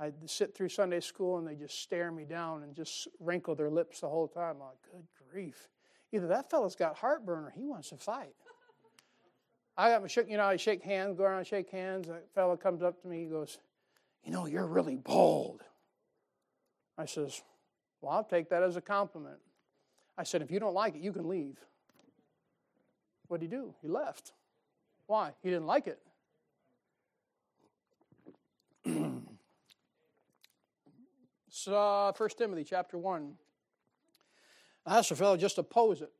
I 0.00 0.12
sit 0.26 0.54
through 0.54 0.70
Sunday 0.70 1.00
school, 1.00 1.38
and 1.38 1.46
they 1.46 1.54
just 1.54 1.80
stare 1.80 2.10
me 2.10 2.24
down 2.24 2.62
and 2.62 2.74
just 2.74 3.08
wrinkle 3.20 3.54
their 3.54 3.70
lips 3.70 4.00
the 4.00 4.08
whole 4.08 4.28
time. 4.28 4.56
I'm 4.56 4.60
like, 4.60 4.82
good 4.90 5.06
grief! 5.30 5.68
Either 6.12 6.26
that 6.28 6.50
fellow's 6.50 6.74
got 6.74 6.96
heartburn, 6.96 7.44
or 7.44 7.50
he 7.50 7.66
wants 7.66 7.90
to 7.90 7.96
fight. 7.96 8.34
I 9.76 9.90
got 9.90 10.02
my 10.02 10.08
shake, 10.08 10.28
you 10.28 10.36
know, 10.36 10.44
I 10.44 10.56
shake 10.56 10.82
hands, 10.82 11.16
go 11.16 11.22
around 11.22 11.46
shake 11.46 11.70
hands. 11.70 12.08
A 12.08 12.18
fellow 12.34 12.56
comes 12.56 12.82
up 12.82 13.00
to 13.02 13.08
me, 13.08 13.20
he 13.20 13.26
goes, 13.26 13.58
You 14.24 14.32
know, 14.32 14.46
you're 14.46 14.66
really 14.66 14.96
bold. 14.96 15.62
I 16.96 17.06
says, 17.06 17.42
well, 18.00 18.12
I'll 18.12 18.24
take 18.24 18.48
that 18.50 18.62
as 18.62 18.76
a 18.76 18.80
compliment. 18.80 19.38
I 20.16 20.22
said, 20.24 20.42
if 20.42 20.50
you 20.50 20.60
don't 20.60 20.74
like 20.74 20.94
it, 20.96 21.00
you 21.00 21.12
can 21.12 21.28
leave. 21.28 21.58
What 23.28 23.40
did 23.40 23.50
he 23.50 23.56
do? 23.56 23.74
He 23.82 23.88
left. 23.88 24.32
Why? 25.06 25.32
He 25.42 25.50
didn't 25.50 25.66
like 25.66 25.86
it. 25.86 26.00
so, 31.48 31.74
uh, 31.74 32.12
1 32.16 32.28
Timothy 32.36 32.64
chapter 32.64 32.98
1. 32.98 33.34
That's 34.86 35.10
a 35.10 35.16
fellow 35.16 35.36
just 35.36 35.58
oppose 35.58 36.00
it. 36.00 36.10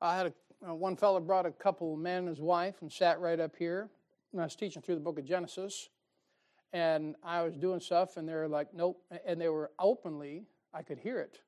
I 0.00 0.16
had 0.16 0.26
a, 0.26 0.32
uh, 0.70 0.74
one 0.74 0.96
fellow 0.96 1.20
brought 1.20 1.46
a 1.46 1.50
couple, 1.50 1.94
of 1.94 2.00
men 2.00 2.20
and 2.20 2.28
his 2.28 2.40
wife, 2.40 2.76
and 2.80 2.90
sat 2.90 3.20
right 3.20 3.38
up 3.38 3.54
here. 3.56 3.90
And 4.32 4.40
I 4.40 4.44
was 4.44 4.56
teaching 4.56 4.82
through 4.82 4.96
the 4.96 5.00
book 5.00 5.18
of 5.18 5.24
Genesis. 5.24 5.88
And 6.74 7.14
I 7.22 7.42
was 7.42 7.54
doing 7.54 7.78
stuff, 7.78 8.16
and 8.16 8.28
they're 8.28 8.48
like, 8.48 8.74
nope. 8.74 9.00
And 9.24 9.40
they 9.40 9.48
were 9.48 9.70
openly, 9.78 10.42
I 10.74 10.82
could 10.82 10.98
hear 10.98 11.20
it, 11.20 11.38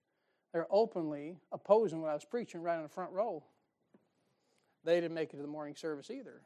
they're 0.53 0.69
openly 0.71 1.37
opposing 1.53 2.01
what 2.01 2.11
I 2.11 2.15
was 2.15 2.25
preaching 2.25 2.63
right 2.63 2.77
in 2.77 2.85
the 2.85 2.89
front 2.89 3.11
row. 3.11 3.43
They 4.85 4.95
didn't 5.01 5.15
make 5.15 5.35
it 5.35 5.37
to 5.37 5.43
the 5.43 5.49
morning 5.49 5.75
service 5.75 6.11
either. 6.11 6.41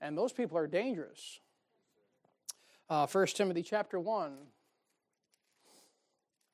And 0.00 0.16
those 0.16 0.32
people 0.32 0.56
are 0.56 0.68
dangerous. 0.68 1.40
Uh, 2.88 3.08
1 3.08 3.26
Timothy 3.28 3.62
chapter 3.62 3.98
1. 3.98 4.34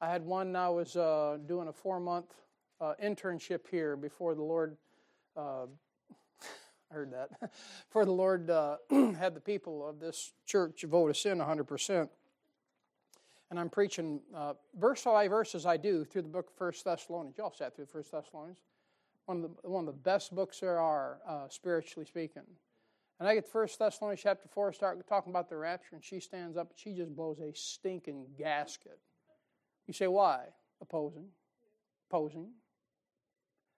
I 0.01 0.09
had 0.09 0.24
one, 0.24 0.57
I 0.57 0.70
was 0.70 0.97
uh, 0.97 1.36
doing 1.47 1.68
a 1.68 1.72
four 1.72 2.01
month 2.01 2.32
uh, 2.80 2.95
internship 3.03 3.68
here 3.70 3.95
before 3.95 4.34
the 4.34 4.43
Lord, 4.43 4.76
uh, 5.36 5.66
I 6.91 6.95
heard 6.95 7.12
that, 7.12 7.53
For 7.91 8.05
the 8.05 8.12
Lord 8.12 8.51
uh, 8.51 8.76
had 8.91 9.34
the 9.34 9.41
people 9.41 9.86
of 9.86 10.01
this 10.01 10.32
church 10.47 10.84
vote 10.84 11.11
us 11.11 11.26
in 11.26 11.39
100%. 11.39 12.09
And 13.51 13.59
I'm 13.59 13.70
preaching 13.70 14.20
uh, 14.34 14.55
verse 14.78 15.05
by 15.05 15.26
verse 15.28 15.55
as 15.55 15.64
I 15.64 15.76
do 15.76 16.05
through 16.05 16.22
the 16.22 16.28
book 16.28 16.49
of 16.49 16.55
First 16.57 16.84
Thessalonians. 16.84 17.39
Y'all 17.39 17.53
sat 17.53 17.74
through 17.74 17.86
First 17.86 18.12
Thessalonians. 18.12 18.59
One 19.26 19.45
of 19.45 19.51
the, 19.62 19.68
one 19.68 19.89
of 19.89 19.95
the 19.95 20.01
best 20.01 20.34
books 20.34 20.61
there 20.61 20.78
are, 20.78 21.18
uh, 21.26 21.49
spiritually 21.49 22.07
speaking. 22.07 22.43
And 23.18 23.28
I 23.28 23.34
get 23.34 23.47
to 23.47 23.51
First 23.51 23.78
Thessalonians 23.78 24.20
chapter 24.22 24.49
4, 24.49 24.72
start 24.72 25.07
talking 25.09 25.30
about 25.30 25.49
the 25.49 25.57
rapture, 25.57 25.97
and 25.97 26.05
she 26.05 26.20
stands 26.20 26.57
up 26.57 26.70
and 26.70 26.78
she 26.78 26.93
just 26.93 27.14
blows 27.14 27.41
a 27.41 27.53
stinking 27.55 28.26
gasket. 28.39 28.99
You 29.86 29.95
say, 29.95 30.07
why? 30.07 30.45
Opposing. 30.80 31.28
Opposing. 32.11 32.51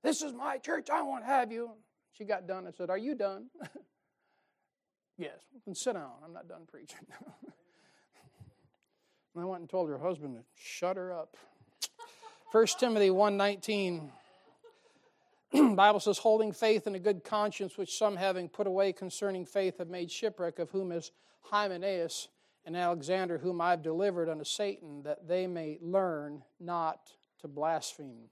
This 0.03 0.23
is 0.23 0.33
my 0.33 0.59
church. 0.59 0.91
I 0.91 1.03
won't 1.03 1.25
have 1.25 1.53
you. 1.53 1.71
She 2.13 2.25
got 2.25 2.47
done. 2.47 2.67
I 2.67 2.71
said, 2.71 2.91
Are 2.91 2.99
you 2.99 3.15
done? 3.15 3.47
yes. 5.19 5.39
Then 5.65 5.75
sit 5.75 5.95
down. 5.95 6.11
I'm 6.25 6.33
not 6.33 6.49
done 6.49 6.63
preaching. 6.71 7.07
and 9.35 9.43
I 9.43 9.45
went 9.45 9.61
and 9.61 9.71
told 9.71 9.89
her 9.89 9.99
husband 9.99 10.37
to 10.37 10.45
shut 10.55 10.97
her 10.97 11.13
up. 11.13 11.37
1 12.53 12.67
Timothy 12.79 13.11
1.19 13.11 14.11
Bible 15.75 15.99
says, 15.99 16.19
holding 16.19 16.53
faith 16.53 16.87
and 16.87 16.95
a 16.95 17.01
good 17.01 17.25
conscience, 17.25 17.77
which 17.77 17.97
some 17.99 18.17
having 18.17 18.49
put 18.49 18.67
away 18.67 18.93
concerning 18.93 19.45
faith 19.45 19.79
have 19.79 19.89
made 19.89 20.11
shipwreck, 20.11 20.59
of 20.61 20.71
whom 20.71 20.93
is 20.93 21.11
Hymenaeus 21.41 22.29
and 22.65 22.77
Alexander, 22.77 23.39
whom 23.39 23.61
I've 23.61 23.83
delivered 23.83 24.29
unto 24.29 24.45
Satan, 24.45 25.03
that 25.03 25.27
they 25.27 25.47
may 25.47 25.79
learn 25.81 26.43
not 26.61 27.01
to 27.41 27.49
blaspheme. 27.49 28.29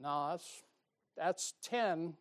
Now, 0.00 0.30
that's, 0.30 0.62
that's 1.16 1.54
10, 1.62 2.14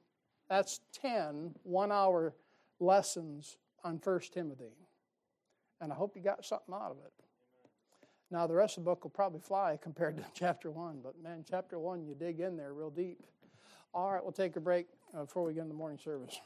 that's 0.51 0.81
10 1.01 1.55
one 1.63 1.93
hour 1.93 2.35
lessons 2.81 3.55
on 3.85 4.01
1 4.03 4.19
Timothy. 4.33 4.75
And 5.79 5.93
I 5.93 5.95
hope 5.95 6.17
you 6.17 6.21
got 6.21 6.43
something 6.43 6.75
out 6.75 6.91
of 6.91 6.97
it. 6.97 7.13
Now, 8.29 8.47
the 8.47 8.53
rest 8.53 8.77
of 8.77 8.83
the 8.83 8.89
book 8.89 9.05
will 9.05 9.11
probably 9.11 9.39
fly 9.39 9.79
compared 9.81 10.17
to 10.17 10.23
chapter 10.33 10.69
1, 10.69 10.99
but 11.01 11.13
man, 11.23 11.45
chapter 11.49 11.79
1, 11.79 12.05
you 12.05 12.15
dig 12.15 12.41
in 12.41 12.57
there 12.57 12.73
real 12.73 12.89
deep. 12.89 13.23
All 13.93 14.11
right, 14.11 14.21
we'll 14.21 14.33
take 14.33 14.57
a 14.57 14.59
break 14.59 14.87
uh, 15.15 15.21
before 15.21 15.45
we 15.45 15.53
get 15.53 15.61
into 15.61 15.69
the 15.69 15.77
morning 15.77 15.97
service. 15.97 16.37